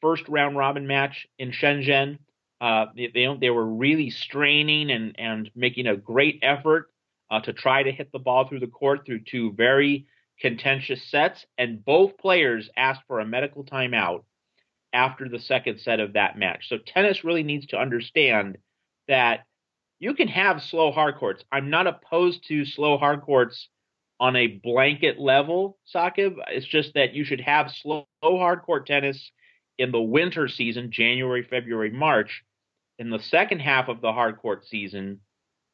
first 0.00 0.28
round 0.28 0.56
robin 0.56 0.86
match 0.86 1.26
in 1.38 1.50
Shenzhen. 1.50 2.18
Uh, 2.60 2.86
they, 2.96 3.10
they, 3.12 3.36
they 3.40 3.50
were 3.50 3.66
really 3.66 4.10
straining 4.10 4.90
and 4.90 5.14
and 5.18 5.50
making 5.54 5.86
a 5.86 5.96
great 5.96 6.38
effort 6.42 6.90
uh, 7.30 7.40
to 7.40 7.52
try 7.52 7.82
to 7.82 7.92
hit 7.92 8.12
the 8.12 8.18
ball 8.18 8.48
through 8.48 8.60
the 8.60 8.66
court 8.66 9.04
through 9.04 9.20
two 9.20 9.52
very 9.52 10.06
contentious 10.40 11.02
sets, 11.10 11.46
and 11.58 11.84
both 11.84 12.18
players 12.18 12.68
asked 12.76 13.02
for 13.06 13.20
a 13.20 13.26
medical 13.26 13.64
timeout 13.64 14.24
after 14.94 15.28
the 15.28 15.38
second 15.38 15.80
set 15.80 16.00
of 16.00 16.14
that 16.14 16.38
match. 16.38 16.68
So 16.68 16.78
tennis 16.78 17.24
really 17.24 17.42
needs 17.42 17.66
to 17.66 17.78
understand 17.78 18.56
that 19.08 19.40
you 19.98 20.14
can 20.14 20.28
have 20.28 20.62
slow 20.62 20.92
hard 20.92 21.16
courts. 21.16 21.44
I'm 21.52 21.70
not 21.70 21.86
opposed 21.86 22.46
to 22.48 22.64
slow 22.64 22.96
hard 22.96 23.22
courts 23.22 23.68
on 24.20 24.36
a 24.36 24.46
blanket 24.46 25.18
level, 25.18 25.76
Sakib. 25.94 26.36
It's 26.48 26.66
just 26.66 26.94
that 26.94 27.14
you 27.14 27.24
should 27.24 27.40
have 27.40 27.70
slow 27.70 28.06
hard 28.22 28.62
court 28.62 28.86
tennis 28.86 29.30
in 29.76 29.92
the 29.92 30.00
winter 30.00 30.48
season, 30.48 30.90
January, 30.90 31.42
February, 31.42 31.90
March, 31.90 32.44
in 32.98 33.10
the 33.10 33.18
second 33.18 33.60
half 33.60 33.88
of 33.88 34.00
the 34.00 34.12
hard 34.12 34.38
court 34.38 34.66
season, 34.66 35.20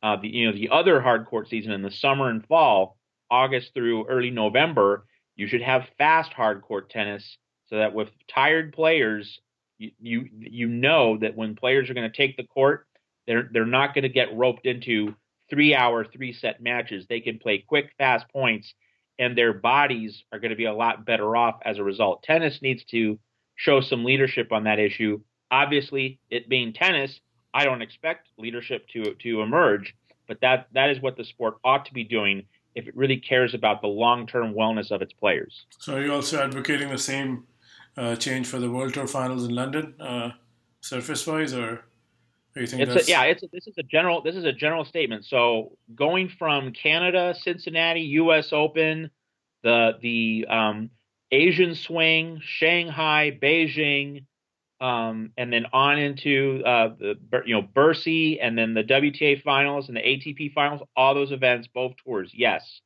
uh, 0.02 0.16
the 0.16 0.28
you 0.28 0.46
know 0.46 0.52
the 0.52 0.70
other 0.70 1.00
hard 1.00 1.26
court 1.26 1.48
season 1.48 1.72
in 1.72 1.82
the 1.82 1.90
summer 1.90 2.30
and 2.30 2.46
fall, 2.46 2.96
August 3.30 3.74
through 3.74 4.06
early 4.06 4.30
November, 4.30 5.04
you 5.36 5.46
should 5.46 5.62
have 5.62 5.88
fast 5.98 6.32
hard 6.32 6.62
court 6.62 6.90
tennis 6.90 7.38
so 7.70 7.78
that 7.78 7.94
with 7.94 8.08
tired 8.28 8.72
players, 8.72 9.40
you 9.78 9.92
you, 10.00 10.28
you 10.38 10.68
know 10.68 11.16
that 11.18 11.36
when 11.36 11.54
players 11.54 11.88
are 11.88 11.94
going 11.94 12.10
to 12.10 12.16
take 12.16 12.36
the 12.36 12.44
court, 12.44 12.86
they're 13.26 13.48
they're 13.52 13.64
not 13.64 13.94
going 13.94 14.02
to 14.02 14.08
get 14.08 14.36
roped 14.36 14.66
into 14.66 15.14
three 15.48 15.74
hour, 15.74 16.04
three 16.04 16.32
set 16.32 16.60
matches. 16.60 17.06
They 17.08 17.20
can 17.20 17.38
play 17.38 17.58
quick, 17.58 17.92
fast 17.96 18.26
points, 18.32 18.74
and 19.18 19.36
their 19.36 19.52
bodies 19.52 20.24
are 20.32 20.38
going 20.38 20.50
to 20.50 20.56
be 20.56 20.66
a 20.66 20.74
lot 20.74 21.06
better 21.06 21.36
off 21.36 21.60
as 21.64 21.78
a 21.78 21.84
result. 21.84 22.22
Tennis 22.22 22.60
needs 22.60 22.84
to 22.86 23.18
show 23.56 23.80
some 23.80 24.04
leadership 24.04 24.52
on 24.52 24.64
that 24.64 24.78
issue. 24.78 25.20
Obviously, 25.50 26.18
it 26.30 26.48
being 26.48 26.72
tennis, 26.72 27.20
I 27.52 27.64
don't 27.64 27.82
expect 27.82 28.28
leadership 28.38 28.88
to 28.94 29.14
to 29.14 29.42
emerge, 29.42 29.94
but 30.26 30.40
that 30.40 30.68
that 30.72 30.90
is 30.90 31.00
what 31.00 31.16
the 31.16 31.24
sport 31.24 31.54
ought 31.64 31.86
to 31.86 31.94
be 31.94 32.04
doing 32.04 32.46
if 32.74 32.86
it 32.86 32.96
really 32.96 33.16
cares 33.16 33.54
about 33.54 33.80
the 33.80 33.88
long 33.88 34.26
term 34.26 34.54
wellness 34.54 34.90
of 34.90 35.02
its 35.02 35.12
players. 35.12 35.66
So, 35.78 35.96
are 35.96 36.02
you 36.02 36.12
also 36.12 36.40
advocating 36.42 36.88
the 36.88 36.98
same 36.98 37.44
uh, 37.96 38.16
change 38.16 38.46
for 38.46 38.58
the 38.58 38.70
World 38.70 38.94
Tour 38.94 39.06
Finals 39.06 39.44
in 39.44 39.54
London, 39.54 39.94
uh, 40.00 40.30
surface 40.80 41.26
wise, 41.26 41.54
or? 41.54 41.84
you 42.56 42.66
think 42.66 42.82
it's 42.82 43.08
a, 43.08 43.10
yeah, 43.10 43.22
it's 43.22 43.42
a, 43.42 43.48
this 43.52 43.66
is 43.66 43.74
a 43.78 43.82
general 43.82 44.22
this 44.22 44.36
is 44.36 44.44
a 44.44 44.52
general 44.52 44.84
statement. 44.84 45.24
So 45.24 45.76
going 45.94 46.28
from 46.28 46.72
Canada, 46.72 47.34
Cincinnati, 47.40 48.00
U.S. 48.00 48.52
Open, 48.52 49.10
the 49.62 49.92
the 50.00 50.46
um, 50.48 50.90
Asian 51.30 51.74
swing, 51.74 52.40
Shanghai, 52.42 53.38
Beijing, 53.40 54.24
um, 54.80 55.32
and 55.36 55.52
then 55.52 55.66
on 55.72 55.98
into 55.98 56.62
uh, 56.64 56.94
the 56.98 57.16
you 57.46 57.54
know 57.54 57.62
Bercy, 57.62 58.40
and 58.40 58.58
then 58.58 58.74
the 58.74 58.84
WTA 58.84 59.42
finals 59.42 59.88
and 59.88 59.96
the 59.96 60.02
ATP 60.02 60.52
finals. 60.52 60.80
All 60.96 61.14
those 61.14 61.32
events, 61.32 61.68
both 61.72 61.92
tours, 62.04 62.32
yes. 62.34 62.80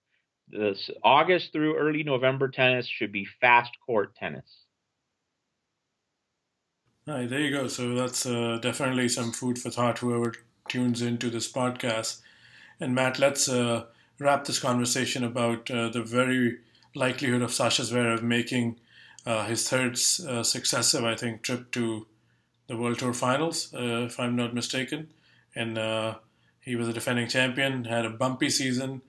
this 0.49 0.91
August 1.03 1.53
through 1.53 1.79
early 1.79 2.03
November 2.03 2.49
tennis 2.49 2.87
should 2.87 3.13
be 3.13 3.27
fast 3.41 3.73
court 3.87 4.15
tennis. 4.15 4.64
There 7.07 7.41
you 7.41 7.51
go. 7.51 7.69
So 7.69 7.95
that's 7.95 8.25
uh, 8.25 8.59
definitely 8.63 9.09
some 9.09 9.33
food 9.33 9.59
for 9.59 9.71
thought. 9.71 9.99
Whoever 9.99 10.33
tunes 10.69 11.03
into 11.03 11.29
this 11.29 11.51
podcast, 11.51 12.21
and 12.81 12.95
Matt, 12.95 13.19
let's 13.19 13.49
uh, 13.49 13.85
wrap 14.19 14.45
this 14.45 14.59
conversation 14.59 15.23
about 15.23 15.71
uh, 15.71 15.91
the 15.91 16.03
very 16.03 16.59
likelihood 16.95 17.43
of 17.43 17.53
Sasha 17.53 17.83
Zverev 17.83 18.23
making 18.23 18.81
uh, 19.27 19.45
his 19.45 19.69
third 19.69 19.99
uh, 20.29 20.43
successive, 20.43 21.05
I 21.05 21.15
think, 21.15 21.43
trip 21.43 21.71
to 21.73 22.07
the 22.69 22.77
World 22.77 22.99
Tour 22.99 23.13
Finals, 23.13 23.75
uh, 23.75 24.05
if 24.07 24.19
I'm 24.19 24.37
not 24.37 24.55
mistaken. 24.55 25.09
And 25.55 25.77
he 26.61 26.77
was 26.77 26.89
a 26.89 26.93
defending 26.95 27.29
champion, 27.29 27.85
had 27.85 28.07
a 28.07 28.11
bumpy 28.11 28.49
season, 28.49 29.03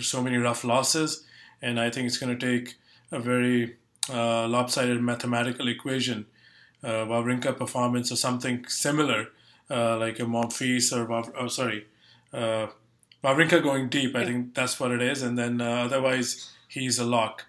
so 0.00 0.22
many 0.22 0.36
rough 0.36 0.64
losses, 0.64 1.24
and 1.62 1.78
I 1.78 1.90
think 1.90 2.06
it's 2.06 2.18
going 2.18 2.36
to 2.36 2.46
take 2.46 2.74
a 3.12 3.20
very 3.20 3.76
lopsided 4.08 5.00
mathematical 5.00 5.68
equation, 5.68 6.26
uh, 6.82 7.06
Wawrinka 7.06 7.56
performance 7.56 8.10
or 8.10 8.16
something 8.16 8.66
similar, 8.66 9.28
uh, 9.70 9.96
like 9.98 10.18
a 10.18 10.24
Monfils 10.24 10.92
or 10.92 11.32
oh, 11.38 11.48
sorry, 11.48 11.86
uh, 12.32 12.66
Wawrinka 13.22 13.62
going 13.62 13.88
deep. 13.88 14.16
I 14.16 14.24
think 14.24 14.54
that's 14.54 14.78
what 14.80 14.90
it 14.90 15.02
is, 15.02 15.22
and 15.22 15.38
then 15.38 15.60
uh, 15.60 15.84
otherwise 15.84 16.50
he's 16.68 16.98
a 16.98 17.04
lock. 17.04 17.46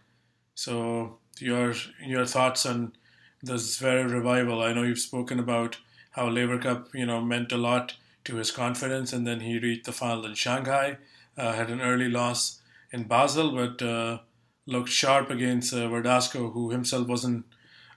So 0.56 1.18
your 1.40 1.74
your 2.06 2.26
thoughts 2.26 2.66
on 2.66 2.94
this 3.42 3.78
very 3.78 4.06
revival? 4.06 4.62
I 4.62 4.74
know 4.74 4.84
you've 4.84 5.00
spoken 5.00 5.40
about 5.40 5.78
how 6.12 6.30
Laver 6.30 6.60
Cup, 6.60 6.94
you 6.94 7.06
know, 7.06 7.22
meant 7.22 7.52
a 7.52 7.58
lot 7.58 7.96
to 8.26 8.36
his 8.36 8.52
confidence, 8.52 9.12
and 9.12 9.28
then 9.28 9.42
he 9.42 9.60
reached 9.60 9.86
the 9.86 9.92
final 9.92 10.26
in 10.26 10.36
Shanghai 10.36 10.98
uh, 11.38 11.54
had 11.54 11.70
an 11.70 11.82
early 11.82 12.10
loss 12.10 12.62
in 12.92 13.04
Basel, 13.04 13.52
but 13.52 13.82
uh, 13.82 14.20
looked 14.66 14.90
sharp 14.90 15.30
against 15.30 15.74
uh, 15.74 15.88
Verdasco, 15.88 16.54
who 16.54 16.70
himself 16.70 17.08
wasn't 17.08 17.46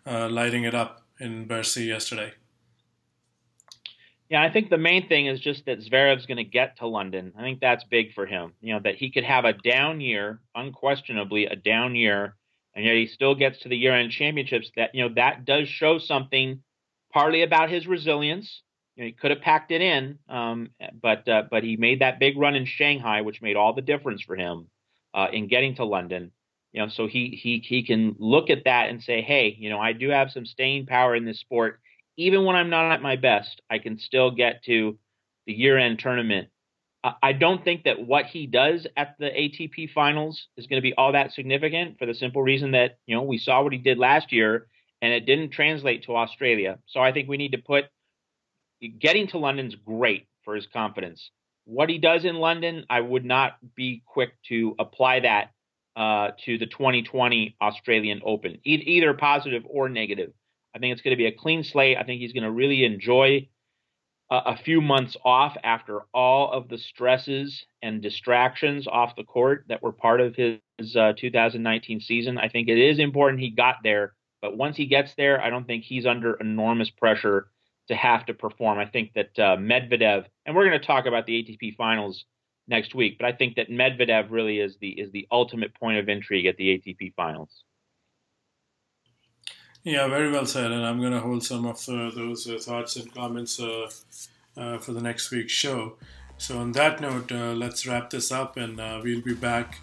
lighting 0.06 0.64
it 0.64 0.74
up 0.74 1.02
in 1.18 1.46
Bercy 1.46 1.84
yesterday. 1.84 2.32
Yeah, 4.28 4.42
I 4.42 4.50
think 4.50 4.70
the 4.70 4.78
main 4.78 5.08
thing 5.08 5.26
is 5.26 5.40
just 5.40 5.66
that 5.66 5.78
Zverev's 5.78 6.26
going 6.26 6.38
to 6.38 6.44
get 6.44 6.78
to 6.78 6.88
London. 6.88 7.32
I 7.38 7.42
think 7.42 7.60
that's 7.60 7.84
big 7.84 8.12
for 8.12 8.26
him. 8.26 8.54
You 8.60 8.74
know, 8.74 8.80
that 8.80 8.96
he 8.96 9.10
could 9.10 9.22
have 9.22 9.44
a 9.44 9.52
down 9.52 10.00
year, 10.00 10.40
unquestionably 10.54 11.46
a 11.46 11.54
down 11.54 11.94
year, 11.94 12.34
and 12.74 12.84
yet 12.84 12.96
he 12.96 13.06
still 13.06 13.36
gets 13.36 13.60
to 13.60 13.68
the 13.68 13.76
year-end 13.76 14.10
championships. 14.10 14.70
That 14.74 14.94
you 14.94 15.08
know 15.08 15.14
that 15.14 15.44
does 15.44 15.68
show 15.68 15.98
something, 15.98 16.60
partly 17.12 17.42
about 17.42 17.70
his 17.70 17.86
resilience, 17.86 18.62
you 18.96 19.04
know, 19.04 19.06
he 19.06 19.12
could 19.12 19.30
have 19.30 19.42
packed 19.42 19.70
it 19.70 19.82
in, 19.82 20.18
um, 20.28 20.70
but 21.00 21.28
uh, 21.28 21.42
but 21.50 21.62
he 21.62 21.76
made 21.76 22.00
that 22.00 22.18
big 22.18 22.36
run 22.38 22.54
in 22.54 22.64
Shanghai, 22.64 23.20
which 23.20 23.42
made 23.42 23.56
all 23.56 23.74
the 23.74 23.82
difference 23.82 24.22
for 24.22 24.36
him 24.36 24.68
uh, 25.14 25.28
in 25.32 25.48
getting 25.48 25.76
to 25.76 25.84
London. 25.84 26.32
You 26.76 26.82
know, 26.82 26.88
so 26.88 27.06
he 27.06 27.30
he 27.42 27.64
he 27.66 27.82
can 27.82 28.16
look 28.18 28.50
at 28.50 28.64
that 28.66 28.90
and 28.90 29.02
say, 29.02 29.22
hey, 29.22 29.56
you 29.58 29.70
know, 29.70 29.80
I 29.80 29.94
do 29.94 30.10
have 30.10 30.30
some 30.30 30.44
staying 30.44 30.84
power 30.84 31.16
in 31.16 31.24
this 31.24 31.40
sport. 31.40 31.80
Even 32.18 32.44
when 32.44 32.54
I'm 32.54 32.68
not 32.68 32.92
at 32.92 33.00
my 33.00 33.16
best, 33.16 33.62
I 33.70 33.78
can 33.78 33.98
still 33.98 34.30
get 34.30 34.62
to 34.64 34.98
the 35.46 35.54
year-end 35.54 36.00
tournament. 36.00 36.48
I 37.22 37.32
don't 37.32 37.64
think 37.64 37.84
that 37.84 38.04
what 38.04 38.26
he 38.26 38.46
does 38.46 38.86
at 38.94 39.16
the 39.18 39.26
ATP 39.26 39.92
finals 39.94 40.48
is 40.58 40.66
going 40.66 40.76
to 40.76 40.82
be 40.82 40.92
all 40.92 41.12
that 41.12 41.32
significant 41.32 41.98
for 41.98 42.04
the 42.04 42.14
simple 42.14 42.42
reason 42.42 42.72
that, 42.72 42.98
you 43.06 43.14
know, 43.14 43.22
we 43.22 43.38
saw 43.38 43.62
what 43.62 43.72
he 43.72 43.78
did 43.78 43.96
last 43.96 44.32
year 44.32 44.66
and 45.00 45.12
it 45.12 45.24
didn't 45.24 45.52
translate 45.52 46.04
to 46.04 46.16
Australia. 46.16 46.78
So 46.88 47.00
I 47.00 47.12
think 47.12 47.28
we 47.28 47.36
need 47.36 47.52
to 47.52 47.58
put 47.58 47.84
getting 48.98 49.28
to 49.28 49.38
London's 49.38 49.76
great 49.76 50.26
for 50.44 50.56
his 50.56 50.66
confidence. 50.66 51.30
What 51.64 51.88
he 51.88 51.98
does 51.98 52.24
in 52.24 52.36
London, 52.36 52.84
I 52.90 53.00
would 53.00 53.24
not 53.24 53.56
be 53.76 54.02
quick 54.04 54.32
to 54.48 54.74
apply 54.78 55.20
that 55.20 55.52
uh, 55.96 56.28
to 56.44 56.58
the 56.58 56.66
2020 56.66 57.56
Australian 57.60 58.20
Open, 58.24 58.58
e- 58.64 58.82
either 58.86 59.14
positive 59.14 59.62
or 59.68 59.88
negative. 59.88 60.32
I 60.74 60.78
think 60.78 60.92
it's 60.92 61.00
going 61.00 61.16
to 61.16 61.18
be 61.18 61.26
a 61.26 61.32
clean 61.32 61.64
slate. 61.64 61.96
I 61.96 62.04
think 62.04 62.20
he's 62.20 62.34
going 62.34 62.44
to 62.44 62.50
really 62.50 62.84
enjoy 62.84 63.48
a, 64.30 64.56
few 64.56 64.80
months 64.80 65.16
off 65.24 65.56
after 65.62 66.00
all 66.12 66.52
of 66.52 66.68
the 66.68 66.78
stresses 66.78 67.64
and 67.82 68.02
distractions 68.02 68.86
off 68.86 69.16
the 69.16 69.24
court 69.24 69.64
that 69.68 69.82
were 69.82 69.92
part 69.92 70.20
of 70.20 70.34
his, 70.34 70.58
his 70.78 70.96
uh, 70.96 71.12
2019 71.16 72.00
season. 72.00 72.36
I 72.36 72.48
think 72.48 72.68
it 72.68 72.78
is 72.78 72.98
important 72.98 73.40
he 73.40 73.50
got 73.50 73.76
there, 73.82 74.14
but 74.42 74.56
once 74.56 74.76
he 74.76 74.86
gets 74.86 75.14
there, 75.16 75.40
I 75.40 75.50
don't 75.50 75.66
think 75.66 75.84
he's 75.84 76.06
under 76.06 76.34
enormous 76.34 76.90
pressure 76.90 77.48
to 77.88 77.94
have 77.94 78.26
to 78.26 78.34
perform. 78.34 78.78
I 78.78 78.86
think 78.86 79.12
that 79.14 79.30
uh, 79.38 79.56
Medvedev, 79.56 80.26
and 80.44 80.56
we're 80.56 80.66
going 80.66 80.80
to 80.80 80.86
talk 80.86 81.06
about 81.06 81.26
the 81.26 81.34
ATP 81.34 81.76
finals 81.76 82.24
next 82.68 82.94
week, 82.94 83.18
but 83.18 83.26
I 83.26 83.32
think 83.32 83.56
that 83.56 83.70
Medvedev 83.70 84.30
really 84.30 84.58
is 84.58 84.76
the 84.78 84.90
is 84.90 85.10
the 85.12 85.26
ultimate 85.30 85.74
point 85.74 85.98
of 85.98 86.08
intrigue 86.08 86.46
at 86.46 86.56
the 86.56 86.78
ATP 86.78 87.14
finals. 87.14 87.62
Yeah, 89.84 90.08
very 90.08 90.32
well 90.32 90.46
said, 90.46 90.72
and 90.72 90.84
I'm 90.84 90.98
going 90.98 91.12
to 91.12 91.20
hold 91.20 91.44
some 91.44 91.64
of 91.64 91.88
uh, 91.88 92.10
those 92.10 92.48
uh, 92.48 92.58
thoughts 92.58 92.96
and 92.96 93.14
comments 93.14 93.60
uh, 93.60 93.88
uh, 94.56 94.78
for 94.78 94.92
the 94.92 95.00
next 95.00 95.30
week's 95.30 95.52
show. 95.52 95.94
So, 96.38 96.58
on 96.58 96.72
that 96.72 97.00
note, 97.00 97.30
uh, 97.30 97.52
let's 97.52 97.86
wrap 97.86 98.10
this 98.10 98.32
up, 98.32 98.56
and 98.56 98.78
we'll 99.04 99.20
be 99.20 99.34
back 99.34 99.78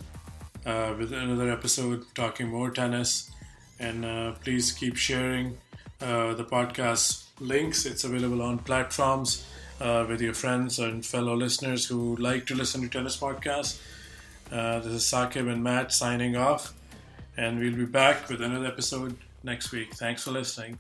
with 0.66 1.14
another 1.14 1.50
episode 1.50 2.04
talking 2.16 2.50
more 2.50 2.70
tennis. 2.70 3.32
And 3.80 4.36
please 4.42 4.72
keep 4.74 4.98
sharing 4.98 5.58
the 6.00 6.46
podcast 6.52 7.24
links. 7.40 7.86
It's 7.86 8.04
available 8.04 8.42
on 8.42 8.60
platforms 8.60 9.46
uh, 9.80 10.05
with 10.07 10.21
your 10.21 10.34
friends 10.34 10.80
and 10.80 11.05
fellow 11.05 11.36
listeners 11.36 11.86
who 11.88 12.15
like 12.17 12.45
to 12.47 12.55
listen 12.55 12.82
to 12.82 12.89
tennis 12.89 13.17
podcasts. 13.17 13.80
Uh, 14.51 14.80
this 14.80 14.93
is 14.93 15.03
Sakib 15.03 15.51
and 15.51 15.63
Matt 15.63 15.91
signing 15.91 16.36
off, 16.36 16.74
and 17.38 17.59
we'll 17.59 17.76
be 17.76 17.86
back 17.86 18.30
with 18.30 18.41
another 18.41 18.67
episode 18.67 19.17
next 19.43 19.71
week. 19.71 19.93
Thanks 19.93 20.24
for 20.24 20.32
listening. 20.32 20.80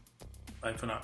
Bye 0.61 0.73
for 0.73 0.85
now. 0.85 1.01